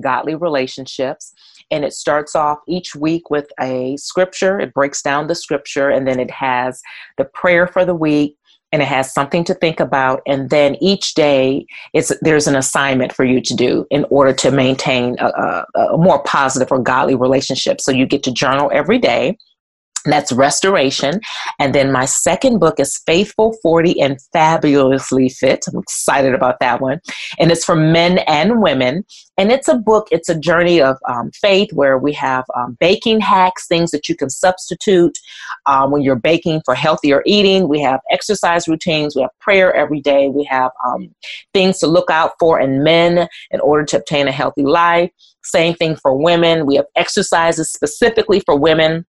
godly 0.00 0.34
relationships. 0.34 1.32
And 1.70 1.84
it 1.84 1.92
starts 1.92 2.34
off 2.34 2.58
each 2.68 2.94
week 2.94 3.30
with 3.30 3.50
a 3.60 3.96
scripture. 3.96 4.60
It 4.60 4.74
breaks 4.74 5.02
down 5.02 5.26
the 5.26 5.34
scripture 5.34 5.88
and 5.88 6.06
then 6.06 6.20
it 6.20 6.30
has 6.30 6.80
the 7.18 7.24
prayer 7.24 7.66
for 7.66 7.84
the 7.84 7.94
week 7.94 8.36
and 8.72 8.80
it 8.80 8.88
has 8.88 9.12
something 9.12 9.44
to 9.44 9.54
think 9.54 9.80
about. 9.80 10.22
And 10.26 10.48
then 10.50 10.76
each 10.80 11.14
day 11.14 11.66
it's, 11.92 12.12
there's 12.22 12.46
an 12.46 12.56
assignment 12.56 13.12
for 13.12 13.24
you 13.24 13.40
to 13.42 13.54
do 13.54 13.86
in 13.90 14.06
order 14.10 14.32
to 14.32 14.50
maintain 14.50 15.16
a, 15.18 15.26
a, 15.26 15.66
a 15.94 15.98
more 15.98 16.22
positive 16.22 16.72
or 16.72 16.78
godly 16.78 17.14
relationship. 17.14 17.80
So 17.80 17.92
you 17.92 18.06
get 18.06 18.22
to 18.24 18.32
journal 18.32 18.70
every 18.72 18.98
day 18.98 19.36
that's 20.04 20.32
restoration. 20.32 21.20
And 21.58 21.74
then 21.74 21.92
my 21.92 22.04
second 22.06 22.58
book 22.58 22.80
is 22.80 23.00
Faithful 23.06 23.56
40 23.62 24.00
and 24.00 24.18
Fabulously 24.32 25.28
Fit. 25.28 25.64
I'm 25.68 25.78
excited 25.78 26.34
about 26.34 26.60
that 26.60 26.80
one. 26.80 27.00
And 27.38 27.50
it's 27.50 27.64
for 27.64 27.76
men 27.76 28.18
and 28.26 28.62
women. 28.62 29.04
And 29.38 29.52
it's 29.52 29.68
a 29.68 29.76
book, 29.76 30.08
it's 30.10 30.28
a 30.28 30.38
journey 30.38 30.80
of 30.80 30.96
um, 31.08 31.30
faith 31.32 31.72
where 31.72 31.98
we 31.98 32.12
have 32.14 32.44
um, 32.56 32.76
baking 32.80 33.20
hacks, 33.20 33.66
things 33.66 33.90
that 33.92 34.08
you 34.08 34.16
can 34.16 34.28
substitute 34.28 35.18
um, 35.66 35.90
when 35.90 36.02
you're 36.02 36.16
baking 36.16 36.62
for 36.64 36.74
healthier 36.74 37.22
eating. 37.24 37.68
We 37.68 37.80
have 37.80 38.00
exercise 38.10 38.68
routines. 38.68 39.14
We 39.14 39.22
have 39.22 39.30
prayer 39.40 39.72
every 39.74 40.00
day. 40.00 40.28
We 40.28 40.44
have 40.44 40.72
um, 40.86 41.14
things 41.54 41.78
to 41.78 41.86
look 41.86 42.10
out 42.10 42.32
for 42.38 42.60
in 42.60 42.82
men 42.82 43.28
in 43.50 43.60
order 43.60 43.84
to 43.86 43.98
obtain 43.98 44.28
a 44.28 44.32
healthy 44.32 44.64
life. 44.64 45.10
Same 45.44 45.74
thing 45.74 45.96
for 45.96 46.16
women. 46.16 46.66
We 46.66 46.76
have 46.76 46.86
exercises 46.96 47.72
specifically 47.72 48.40
for 48.40 48.56
women 48.56 49.06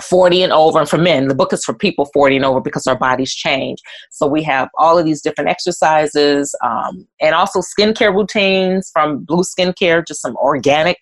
40 0.00 0.42
and 0.42 0.52
over 0.52 0.78
and 0.78 0.88
for 0.88 0.98
men 0.98 1.28
the 1.28 1.34
book 1.34 1.52
is 1.52 1.64
for 1.64 1.74
people 1.74 2.06
40 2.12 2.36
and 2.36 2.44
over 2.44 2.60
because 2.60 2.86
our 2.86 2.98
bodies 2.98 3.34
change. 3.34 3.78
So 4.10 4.26
we 4.26 4.42
have 4.44 4.68
all 4.78 4.98
of 4.98 5.04
these 5.04 5.20
different 5.20 5.50
exercises 5.50 6.54
um, 6.64 7.06
and 7.20 7.34
also 7.34 7.60
skincare 7.60 8.14
routines 8.14 8.90
from 8.92 9.24
blue 9.24 9.42
skincare 9.42 10.06
just 10.06 10.22
some 10.22 10.36
organic 10.36 10.98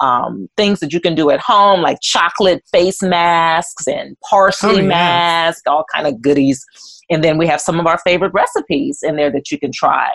um, 0.00 0.48
things 0.56 0.80
that 0.80 0.94
you 0.94 1.00
can 1.00 1.14
do 1.14 1.28
at 1.30 1.40
home 1.40 1.82
like 1.82 1.98
chocolate 2.00 2.62
face 2.72 3.02
masks 3.02 3.86
and 3.86 4.16
parsley 4.28 4.70
oh, 4.70 4.76
yeah. 4.76 4.88
masks 4.88 5.62
all 5.66 5.84
kind 5.94 6.06
of 6.06 6.20
goodies. 6.22 6.64
And 7.10 7.22
then 7.24 7.38
we 7.38 7.46
have 7.46 7.60
some 7.60 7.78
of 7.78 7.86
our 7.86 7.98
favorite 7.98 8.32
recipes 8.32 9.00
in 9.02 9.16
there 9.16 9.32
that 9.32 9.50
you 9.50 9.58
can 9.58 9.72
try. 9.72 10.10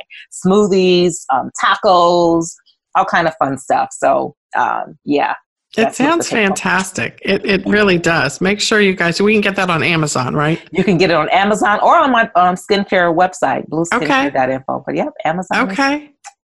Smoothies 0.46 1.26
um, 1.32 1.52
tacos 1.62 2.56
all 2.96 3.06
kind 3.06 3.28
of 3.28 3.36
fun 3.38 3.58
stuff. 3.58 3.90
So 3.92 4.36
um, 4.58 4.98
yeah 5.04 5.36
it 5.78 5.96
sounds 5.96 6.30
fantastic. 6.30 7.20
It, 7.24 7.46
it 7.46 7.66
really 7.66 7.98
does. 7.98 8.42
Make 8.42 8.60
sure 8.62 8.80
you 8.80 8.94
guys, 8.94 9.22
we 9.22 9.34
can 9.34 9.42
get 9.42 9.56
that 9.56 9.70
on 9.70 9.84
Amazon, 9.84 10.34
right? 10.34 10.62
You 10.72 10.84
can 10.84 10.98
get 10.98 11.10
it 11.10 11.16
on 11.16 11.30
Amazon 11.30 11.80
or 11.82 11.98
on 11.98 12.12
my 12.12 12.24
um, 12.36 12.56
skincare 12.56 13.16
website, 13.16 13.68
blueskincare.info. 13.70 14.74
Okay. 14.74 14.84
But 14.86 14.96
yep, 14.96 15.14
Amazon. 15.24 15.70
Okay. 15.70 16.12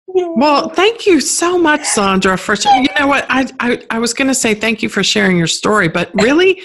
Well, 0.07 0.70
thank 0.70 1.05
you 1.05 1.20
so 1.20 1.57
much, 1.57 1.82
Zandra, 1.82 2.39
for 2.39 2.55
you 2.55 2.88
know 2.99 3.07
what 3.07 3.26
I 3.30 3.47
I, 3.59 3.82
I 3.91 3.99
was 3.99 4.13
going 4.13 4.28
to 4.28 4.34
say 4.34 4.55
thank 4.55 4.82
you 4.82 4.89
for 4.89 5.03
sharing 5.03 5.38
your 5.38 5.47
story, 5.47 5.88
but 5.88 6.09
really, 6.15 6.61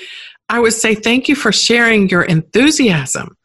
I 0.48 0.60
would 0.60 0.72
say 0.72 0.94
thank 0.94 1.28
you 1.28 1.36
for 1.36 1.52
sharing 1.52 2.08
your 2.08 2.22
enthusiasm 2.22 3.36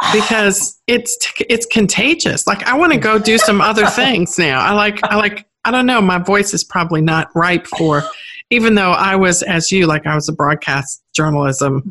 because 0.12 0.80
it's 0.86 1.16
it's 1.48 1.66
contagious. 1.66 2.46
Like 2.46 2.64
I 2.64 2.76
want 2.76 2.92
to 2.92 2.98
go 2.98 3.18
do 3.18 3.38
some 3.38 3.60
other 3.60 3.86
things 3.90 4.38
now. 4.38 4.60
I 4.60 4.72
like 4.72 4.98
I 5.04 5.16
like 5.16 5.46
I 5.64 5.70
don't 5.70 5.86
know. 5.86 6.00
My 6.00 6.18
voice 6.18 6.54
is 6.54 6.64
probably 6.64 7.00
not 7.00 7.28
ripe 7.34 7.66
for 7.66 8.02
even 8.50 8.74
though 8.74 8.92
I 8.92 9.14
was, 9.16 9.42
as 9.42 9.70
you, 9.70 9.86
like 9.86 10.06
I 10.06 10.14
was 10.14 10.28
a 10.28 10.32
broadcast 10.32 11.02
journalism 11.14 11.82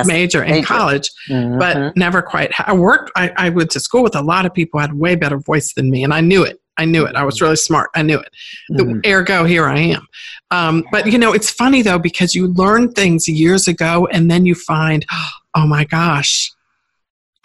uh, 0.00 0.04
major 0.06 0.42
in 0.42 0.64
college, 0.64 1.10
mm-hmm. 1.28 1.58
but 1.58 1.96
never 1.96 2.22
quite. 2.22 2.52
I 2.58 2.72
worked, 2.72 3.10
I, 3.14 3.32
I 3.36 3.48
went 3.50 3.70
to 3.72 3.80
school 3.80 4.02
with 4.02 4.16
a 4.16 4.22
lot 4.22 4.46
of 4.46 4.54
people 4.54 4.78
who 4.78 4.82
had 4.82 4.94
way 4.94 5.16
better 5.16 5.38
voice 5.38 5.74
than 5.74 5.90
me, 5.90 6.02
and 6.04 6.14
I 6.14 6.20
knew 6.20 6.42
it. 6.42 6.60
I 6.78 6.84
knew 6.84 7.04
it. 7.04 7.16
I 7.16 7.24
was 7.24 7.40
really 7.40 7.56
smart. 7.56 7.90
I 7.94 8.02
knew 8.02 8.18
it. 8.18 8.28
Mm-hmm. 8.70 9.00
Ergo, 9.04 9.44
here 9.44 9.66
I 9.66 9.78
am. 9.78 10.06
Um, 10.50 10.84
but 10.92 11.06
you 11.06 11.18
know, 11.18 11.32
it's 11.32 11.50
funny 11.50 11.82
though 11.82 11.98
because 11.98 12.34
you 12.34 12.48
learn 12.54 12.92
things 12.92 13.28
years 13.28 13.68
ago, 13.68 14.08
and 14.10 14.30
then 14.30 14.46
you 14.46 14.54
find, 14.54 15.04
oh 15.54 15.66
my 15.66 15.84
gosh, 15.84 16.50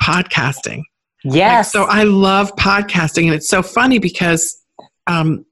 podcasting. 0.02 0.84
Yes. 1.26 1.74
Like, 1.74 1.86
so 1.86 1.92
I 1.92 2.04
love 2.04 2.56
podcasting, 2.56 3.26
and 3.26 3.34
it's 3.34 3.50
so 3.50 3.62
funny 3.62 4.00
because, 4.00 4.58
um, 5.08 5.46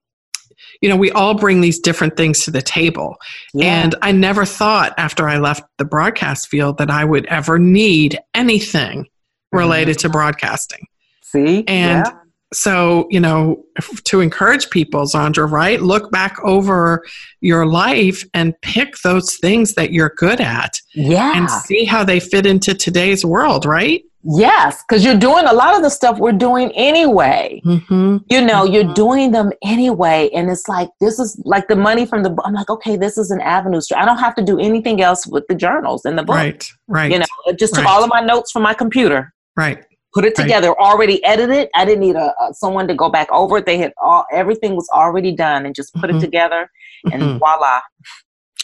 you 0.82 0.90
know, 0.90 0.96
we 0.96 1.12
all 1.12 1.36
bring 1.36 1.62
these 1.62 1.80
different 1.80 2.18
things 2.18 2.44
to 2.46 2.52
the 2.52 2.62
table. 2.62 3.16
Yeah. 3.54 3.84
And 3.84 3.96
I 4.02 4.12
never 4.12 4.46
thought 4.46 4.94
after 4.98 5.30
I 5.30 5.38
left 5.38 5.64
the 5.78 5.86
broadcast 5.86 6.48
field 6.48 6.80
that 6.80 6.90
I 6.90 7.06
would 7.06 7.26
ever 7.28 7.60
need 7.60 8.20
anything 8.34 9.04
mm-hmm. 9.04 9.58
related 9.58 10.00
to 10.00 10.10
broadcasting. 10.10 10.88
See? 11.22 11.64
And 11.68 12.06
Yeah. 12.06 12.12
so, 12.52 13.08
you 13.12 13.20
know, 13.20 13.64
to 14.06 14.20
encourage 14.22 14.70
people, 14.72 15.04
Zandra, 15.04 15.50
right? 15.50 15.82
Look 15.82 16.12
back 16.12 16.36
over 16.44 17.06
your 17.40 17.66
life 17.68 18.26
and 18.34 18.60
pick 18.62 18.96
those 19.04 19.38
things 19.38 19.76
that 19.76 19.94
you're 19.94 20.14
good 20.18 20.42
at 20.42 20.82
Yeah. 20.94 21.38
and 21.38 21.50
see 21.50 21.86
how 21.86 22.04
they 22.04 22.20
fit 22.20 22.46
into 22.46 22.74
today's 22.74 23.24
world, 23.24 23.66
right? 23.66 24.04
Yes, 24.24 24.84
because 24.88 25.04
you're 25.04 25.18
doing 25.18 25.46
a 25.46 25.54
lot 25.54 25.76
of 25.76 25.82
the 25.82 25.90
stuff 25.90 26.20
we're 26.20 26.32
doing 26.32 26.72
anyway. 26.74 27.62
Mm-hmm. 27.66 28.18
You 28.30 28.42
know, 28.42 28.64
you're 28.66 28.84
Mhm. 28.84 28.94
doing 28.94 29.32
them 29.32 29.52
anyway. 29.64 30.30
And 30.34 30.50
it's 30.52 30.68
like, 30.68 30.90
this 31.00 31.18
is 31.20 31.42
like 31.44 31.68
the 31.68 31.76
money 31.76 32.06
from 32.06 32.22
the. 32.24 32.36
I'm 32.46 32.54
like, 32.54 32.70
okay, 32.70 32.96
this 32.98 33.18
is 33.18 33.32
an 33.32 33.42
avenue. 33.42 33.82
I 33.96 34.06
don't 34.06 34.20
have 34.20 34.36
to 34.36 34.44
do 34.44 34.60
anything 34.60 35.02
else 35.02 35.26
with 35.26 35.48
the 35.48 35.56
journals 35.56 36.06
and 36.06 36.18
the 36.18 36.24
book. 36.24 36.36
Right, 36.36 36.72
right, 36.88 37.12
You 37.12 37.20
know, 37.20 37.26
I 37.48 37.54
just 37.54 37.74
took 37.74 37.84
Right. 37.86 37.92
all 37.92 38.04
of 38.04 38.10
my 38.10 38.22
notes 38.22 38.52
from 38.52 38.62
my 38.62 38.74
computer, 38.76 39.34
right. 39.58 39.84
put 40.14 40.24
it 40.26 40.38
Right. 40.38 40.44
together, 40.44 40.80
already 40.80 41.24
edited. 41.24 41.70
I 41.74 41.86
didn't 41.86 42.02
need 42.02 42.16
a, 42.18 42.34
a 42.44 42.54
someone 42.54 42.88
to 42.90 42.94
go 42.94 43.10
back 43.10 43.32
over 43.32 43.58
it. 43.58 43.66
They 43.66 43.78
had 43.78 43.94
all 44.04 44.26
everything 44.32 44.76
was 44.76 44.88
already 44.94 45.32
done 45.32 45.66
and 45.66 45.74
just 45.74 45.94
put 45.96 46.10
Mhm. 46.12 46.18
it 46.18 46.20
together 46.20 46.70
and 47.12 47.24
Mhm. 47.24 47.40
voila. 47.40 47.80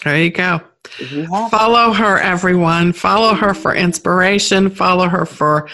There 0.03 0.21
you 0.21 0.29
go. 0.29 0.61
Follow 1.49 1.91
her, 1.91 2.19
everyone. 2.19 2.93
Follow 2.93 3.33
her 3.33 3.53
for 3.53 3.75
inspiration. 3.75 4.69
Follow 4.69 5.09
her 5.09 5.25
for, 5.25 5.69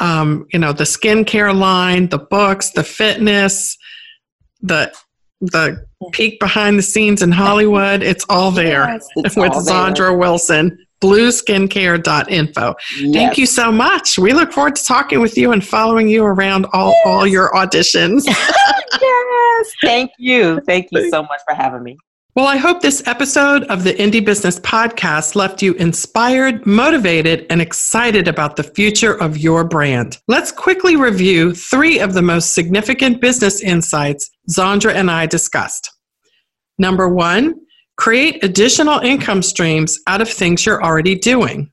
um, 0.00 0.46
you 0.52 0.58
know, 0.58 0.72
the 0.72 0.84
skincare 0.84 1.56
line, 1.56 2.08
the 2.08 2.18
books, 2.18 2.70
the 2.70 2.84
fitness, 2.84 3.76
the 4.60 4.92
the 5.40 5.86
peek 6.12 6.40
behind 6.40 6.78
the 6.78 6.82
scenes 6.82 7.22
in 7.22 7.30
Hollywood. 7.30 8.02
It's 8.02 8.24
all 8.28 8.50
there 8.50 8.88
Yes, 8.88 9.08
it's 9.16 9.36
with 9.36 9.52
all 9.52 9.62
there. 9.94 10.12
Wilson. 10.12 10.84
Blueskincare.info. 11.00 12.74
Yes. 12.98 13.14
Thank 13.14 13.38
you 13.38 13.46
so 13.46 13.70
much. 13.70 14.18
We 14.18 14.32
look 14.32 14.52
forward 14.52 14.74
to 14.74 14.84
talking 14.84 15.20
with 15.20 15.36
you 15.36 15.52
and 15.52 15.64
following 15.64 16.08
you 16.08 16.24
around 16.24 16.66
all, 16.72 16.92
all 17.06 17.24
your 17.24 17.52
auditions. 17.52 18.24
yes. 19.00 19.72
Thank 19.80 20.10
you. 20.18 20.60
Thank 20.66 20.88
you 20.90 21.08
so 21.08 21.22
much 21.22 21.40
for 21.48 21.54
having 21.54 21.84
me. 21.84 21.96
Well, 22.36 22.46
I 22.46 22.56
hope 22.56 22.82
this 22.82 23.02
episode 23.06 23.64
of 23.64 23.82
the 23.82 23.94
Indie 23.94 24.24
Business 24.24 24.60
Podcast 24.60 25.34
left 25.34 25.62
you 25.62 25.72
inspired, 25.74 26.64
motivated, 26.66 27.46
and 27.50 27.60
excited 27.60 28.28
about 28.28 28.54
the 28.54 28.62
future 28.62 29.20
of 29.20 29.38
your 29.38 29.64
brand. 29.64 30.18
Let's 30.28 30.52
quickly 30.52 30.94
review 30.94 31.54
three 31.54 31.98
of 31.98 32.12
the 32.12 32.22
most 32.22 32.54
significant 32.54 33.20
business 33.20 33.60
insights 33.62 34.30
Zandra 34.50 34.94
and 34.94 35.10
I 35.10 35.26
discussed. 35.26 35.90
Number 36.78 37.08
one, 37.08 37.54
create 37.96 38.44
additional 38.44 39.00
income 39.00 39.42
streams 39.42 39.98
out 40.06 40.20
of 40.20 40.28
things 40.28 40.64
you're 40.64 40.84
already 40.84 41.16
doing. 41.16 41.72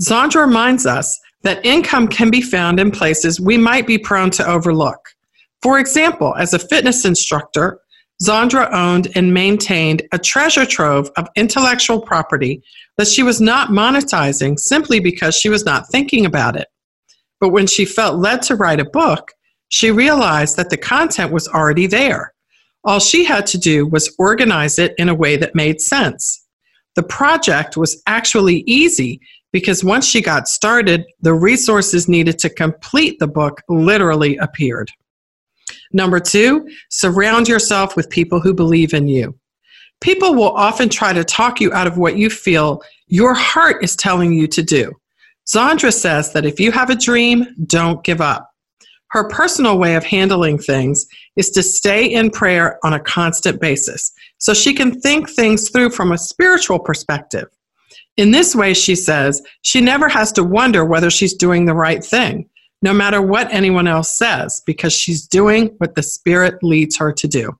Zandra 0.00 0.46
reminds 0.46 0.86
us 0.86 1.18
that 1.42 1.66
income 1.66 2.08
can 2.08 2.30
be 2.30 2.40
found 2.40 2.80
in 2.80 2.90
places 2.90 3.40
we 3.40 3.58
might 3.58 3.86
be 3.86 3.98
prone 3.98 4.30
to 4.30 4.48
overlook. 4.48 5.00
For 5.62 5.78
example, 5.78 6.34
as 6.36 6.54
a 6.54 6.58
fitness 6.58 7.04
instructor, 7.04 7.79
Zandra 8.22 8.70
owned 8.72 9.08
and 9.14 9.32
maintained 9.32 10.02
a 10.12 10.18
treasure 10.18 10.66
trove 10.66 11.10
of 11.16 11.28
intellectual 11.36 12.00
property 12.00 12.62
that 12.98 13.08
she 13.08 13.22
was 13.22 13.40
not 13.40 13.70
monetizing 13.70 14.58
simply 14.58 15.00
because 15.00 15.34
she 15.34 15.48
was 15.48 15.64
not 15.64 15.88
thinking 15.88 16.26
about 16.26 16.56
it. 16.56 16.68
But 17.40 17.48
when 17.48 17.66
she 17.66 17.86
felt 17.86 18.18
led 18.18 18.42
to 18.42 18.56
write 18.56 18.80
a 18.80 18.84
book, 18.84 19.32
she 19.68 19.90
realized 19.90 20.56
that 20.56 20.68
the 20.68 20.76
content 20.76 21.32
was 21.32 21.48
already 21.48 21.86
there. 21.86 22.34
All 22.84 23.00
she 23.00 23.24
had 23.24 23.46
to 23.48 23.58
do 23.58 23.86
was 23.86 24.14
organize 24.18 24.78
it 24.78 24.94
in 24.98 25.08
a 25.08 25.14
way 25.14 25.36
that 25.36 25.54
made 25.54 25.80
sense. 25.80 26.46
The 26.96 27.02
project 27.02 27.76
was 27.76 28.02
actually 28.06 28.64
easy 28.66 29.20
because 29.52 29.82
once 29.82 30.06
she 30.06 30.20
got 30.20 30.48
started, 30.48 31.04
the 31.20 31.34
resources 31.34 32.08
needed 32.08 32.38
to 32.40 32.50
complete 32.50 33.18
the 33.18 33.26
book 33.26 33.62
literally 33.68 34.36
appeared. 34.36 34.90
Number 35.92 36.20
two, 36.20 36.68
surround 36.88 37.48
yourself 37.48 37.96
with 37.96 38.10
people 38.10 38.40
who 38.40 38.54
believe 38.54 38.94
in 38.94 39.08
you. 39.08 39.36
People 40.00 40.34
will 40.34 40.52
often 40.52 40.88
try 40.88 41.12
to 41.12 41.24
talk 41.24 41.60
you 41.60 41.72
out 41.72 41.86
of 41.86 41.98
what 41.98 42.16
you 42.16 42.30
feel 42.30 42.82
your 43.08 43.34
heart 43.34 43.82
is 43.82 43.96
telling 43.96 44.32
you 44.32 44.46
to 44.46 44.62
do. 44.62 44.92
Zandra 45.46 45.92
says 45.92 46.32
that 46.32 46.46
if 46.46 46.60
you 46.60 46.70
have 46.70 46.90
a 46.90 46.94
dream, 46.94 47.46
don't 47.66 48.04
give 48.04 48.20
up. 48.20 48.50
Her 49.08 49.28
personal 49.28 49.78
way 49.78 49.96
of 49.96 50.04
handling 50.04 50.58
things 50.58 51.06
is 51.34 51.50
to 51.50 51.62
stay 51.62 52.06
in 52.06 52.30
prayer 52.30 52.78
on 52.84 52.92
a 52.92 53.00
constant 53.00 53.60
basis 53.60 54.12
so 54.38 54.54
she 54.54 54.72
can 54.72 55.00
think 55.00 55.28
things 55.28 55.70
through 55.70 55.90
from 55.90 56.12
a 56.12 56.18
spiritual 56.18 56.78
perspective. 56.78 57.48
In 58.16 58.30
this 58.30 58.54
way, 58.54 58.72
she 58.74 58.94
says, 58.94 59.42
she 59.62 59.80
never 59.80 60.08
has 60.08 60.30
to 60.32 60.44
wonder 60.44 60.84
whether 60.84 61.10
she's 61.10 61.34
doing 61.34 61.64
the 61.64 61.74
right 61.74 62.04
thing 62.04 62.48
no 62.82 62.92
matter 62.92 63.20
what 63.20 63.52
anyone 63.52 63.86
else 63.86 64.16
says, 64.16 64.62
because 64.66 64.92
she's 64.92 65.26
doing 65.26 65.74
what 65.78 65.94
the 65.94 66.02
Spirit 66.02 66.62
leads 66.62 66.96
her 66.96 67.12
to 67.12 67.28
do. 67.28 67.52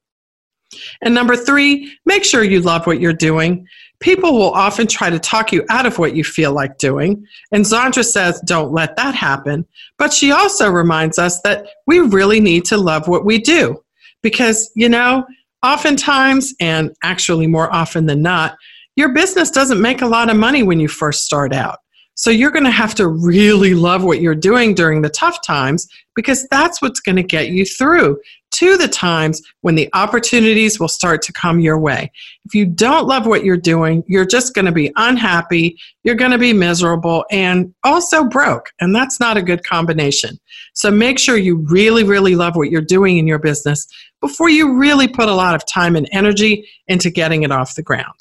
And 1.02 1.14
number 1.14 1.36
three, 1.36 1.96
make 2.06 2.24
sure 2.24 2.44
you 2.44 2.60
love 2.60 2.86
what 2.86 3.00
you're 3.00 3.12
doing. 3.12 3.66
People 3.98 4.32
will 4.32 4.52
often 4.52 4.86
try 4.86 5.10
to 5.10 5.18
talk 5.18 5.52
you 5.52 5.64
out 5.68 5.84
of 5.84 5.98
what 5.98 6.14
you 6.14 6.24
feel 6.24 6.52
like 6.52 6.78
doing. 6.78 7.26
And 7.52 7.64
Zandra 7.64 8.04
says, 8.04 8.40
don't 8.46 8.72
let 8.72 8.96
that 8.96 9.14
happen. 9.14 9.66
But 9.98 10.12
she 10.12 10.32
also 10.32 10.70
reminds 10.70 11.18
us 11.18 11.42
that 11.42 11.66
we 11.86 11.98
really 11.98 12.40
need 12.40 12.64
to 12.66 12.78
love 12.78 13.08
what 13.08 13.26
we 13.26 13.38
do. 13.38 13.82
Because, 14.22 14.70
you 14.74 14.88
know, 14.88 15.26
oftentimes, 15.62 16.54
and 16.60 16.94
actually 17.02 17.46
more 17.46 17.70
often 17.74 18.06
than 18.06 18.22
not, 18.22 18.56
your 18.96 19.12
business 19.12 19.50
doesn't 19.50 19.80
make 19.80 20.02
a 20.02 20.06
lot 20.06 20.30
of 20.30 20.36
money 20.36 20.62
when 20.62 20.80
you 20.80 20.88
first 20.88 21.24
start 21.24 21.52
out. 21.52 21.79
So 22.20 22.28
you're 22.28 22.50
going 22.50 22.66
to 22.66 22.70
have 22.70 22.94
to 22.96 23.08
really 23.08 23.72
love 23.72 24.04
what 24.04 24.20
you're 24.20 24.34
doing 24.34 24.74
during 24.74 25.00
the 25.00 25.08
tough 25.08 25.40
times 25.40 25.88
because 26.14 26.46
that's 26.50 26.82
what's 26.82 27.00
going 27.00 27.16
to 27.16 27.22
get 27.22 27.48
you 27.48 27.64
through 27.64 28.20
to 28.50 28.76
the 28.76 28.88
times 28.88 29.40
when 29.62 29.74
the 29.74 29.88
opportunities 29.94 30.78
will 30.78 30.86
start 30.86 31.22
to 31.22 31.32
come 31.32 31.60
your 31.60 31.78
way. 31.78 32.12
If 32.44 32.54
you 32.54 32.66
don't 32.66 33.08
love 33.08 33.26
what 33.26 33.42
you're 33.42 33.56
doing, 33.56 34.04
you're 34.06 34.26
just 34.26 34.52
going 34.52 34.66
to 34.66 34.72
be 34.72 34.92
unhappy, 34.96 35.78
you're 36.04 36.14
going 36.14 36.32
to 36.32 36.36
be 36.36 36.52
miserable, 36.52 37.24
and 37.30 37.74
also 37.84 38.24
broke. 38.24 38.68
And 38.82 38.94
that's 38.94 39.18
not 39.18 39.38
a 39.38 39.42
good 39.42 39.64
combination. 39.64 40.38
So 40.74 40.90
make 40.90 41.18
sure 41.18 41.38
you 41.38 41.64
really, 41.70 42.04
really 42.04 42.36
love 42.36 42.54
what 42.54 42.70
you're 42.70 42.82
doing 42.82 43.16
in 43.16 43.26
your 43.26 43.38
business 43.38 43.86
before 44.20 44.50
you 44.50 44.76
really 44.76 45.08
put 45.08 45.30
a 45.30 45.34
lot 45.34 45.54
of 45.54 45.64
time 45.64 45.96
and 45.96 46.06
energy 46.12 46.68
into 46.86 47.08
getting 47.08 47.44
it 47.44 47.50
off 47.50 47.76
the 47.76 47.82
ground. 47.82 48.12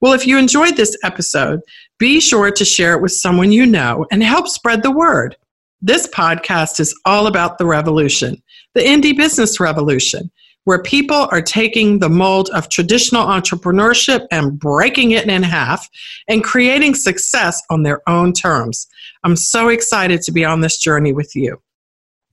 Well, 0.00 0.12
if 0.12 0.26
you 0.26 0.38
enjoyed 0.38 0.76
this 0.76 0.96
episode, 1.02 1.60
be 1.98 2.20
sure 2.20 2.50
to 2.50 2.64
share 2.64 2.94
it 2.94 3.02
with 3.02 3.12
someone 3.12 3.52
you 3.52 3.66
know 3.66 4.06
and 4.10 4.22
help 4.22 4.48
spread 4.48 4.82
the 4.82 4.90
word. 4.90 5.36
This 5.80 6.06
podcast 6.08 6.80
is 6.80 6.98
all 7.04 7.26
about 7.26 7.58
the 7.58 7.66
revolution, 7.66 8.42
the 8.74 8.80
indie 8.80 9.16
business 9.16 9.60
revolution, 9.60 10.30
where 10.64 10.82
people 10.82 11.28
are 11.30 11.42
taking 11.42 11.98
the 11.98 12.08
mold 12.08 12.48
of 12.50 12.68
traditional 12.68 13.26
entrepreneurship 13.26 14.26
and 14.30 14.58
breaking 14.58 15.12
it 15.12 15.28
in 15.28 15.42
half 15.42 15.88
and 16.26 16.42
creating 16.42 16.94
success 16.94 17.62
on 17.70 17.82
their 17.82 18.00
own 18.08 18.32
terms. 18.32 18.86
I'm 19.24 19.36
so 19.36 19.68
excited 19.68 20.22
to 20.22 20.32
be 20.32 20.44
on 20.44 20.62
this 20.62 20.78
journey 20.78 21.12
with 21.12 21.36
you. 21.36 21.60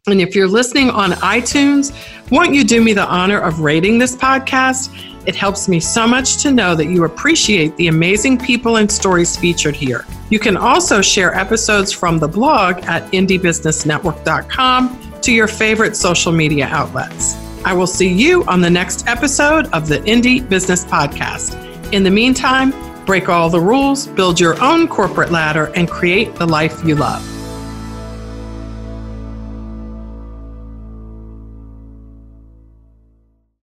And 0.08 0.20
if 0.20 0.34
you're 0.34 0.48
listening 0.48 0.90
on 0.90 1.12
iTunes, 1.12 1.92
won't 2.32 2.56
you 2.56 2.64
do 2.64 2.82
me 2.82 2.94
the 2.94 3.06
honor 3.06 3.40
of 3.40 3.60
rating 3.60 4.00
this 4.00 4.16
podcast? 4.16 5.11
It 5.26 5.36
helps 5.36 5.68
me 5.68 5.80
so 5.80 6.08
much 6.08 6.42
to 6.44 6.52
know 6.52 6.76
that 6.76 6.88
you 6.88 7.04
appreciate 7.04 7.76
the 7.78 7.88
amazing 7.88 8.40
people 8.40 8.78
and 8.78 8.92
stories 8.92 9.38
featured 9.38 9.76
here. 9.76 10.06
You 10.30 10.40
can 10.40 10.58
also 10.58 11.02
share 11.02 11.36
episodes 11.36 11.92
from 11.92 12.20
the 12.20 12.28
blog 12.28 12.78
at 12.86 13.04
indiebusinessnetwork.com 13.12 15.22
to 15.22 15.32
your 15.32 15.48
favorite 15.48 15.96
social 15.96 16.32
media 16.32 16.68
outlets. 16.68 17.36
I 17.64 17.74
will 17.74 17.88
see 17.88 18.12
you 18.12 18.44
on 18.46 18.62
the 18.62 18.70
next 18.70 19.08
episode 19.08 19.68
of 19.68 19.88
the 19.88 20.00
Indie 20.00 20.48
Business 20.48 20.84
Podcast. 20.84 21.56
In 21.94 22.04
the 22.04 22.10
meantime, 22.10 22.74
break 23.06 23.30
all 23.30 23.50
the 23.50 23.60
rules, 23.60 24.08
build 24.08 24.40
your 24.40 24.62
own 24.64 24.88
corporate 24.88 25.32
ladder, 25.32 25.72
and 25.76 25.90
create 25.90 26.36
the 26.36 26.48
life 26.48 26.84
you 26.84 26.96
love. 26.96 27.41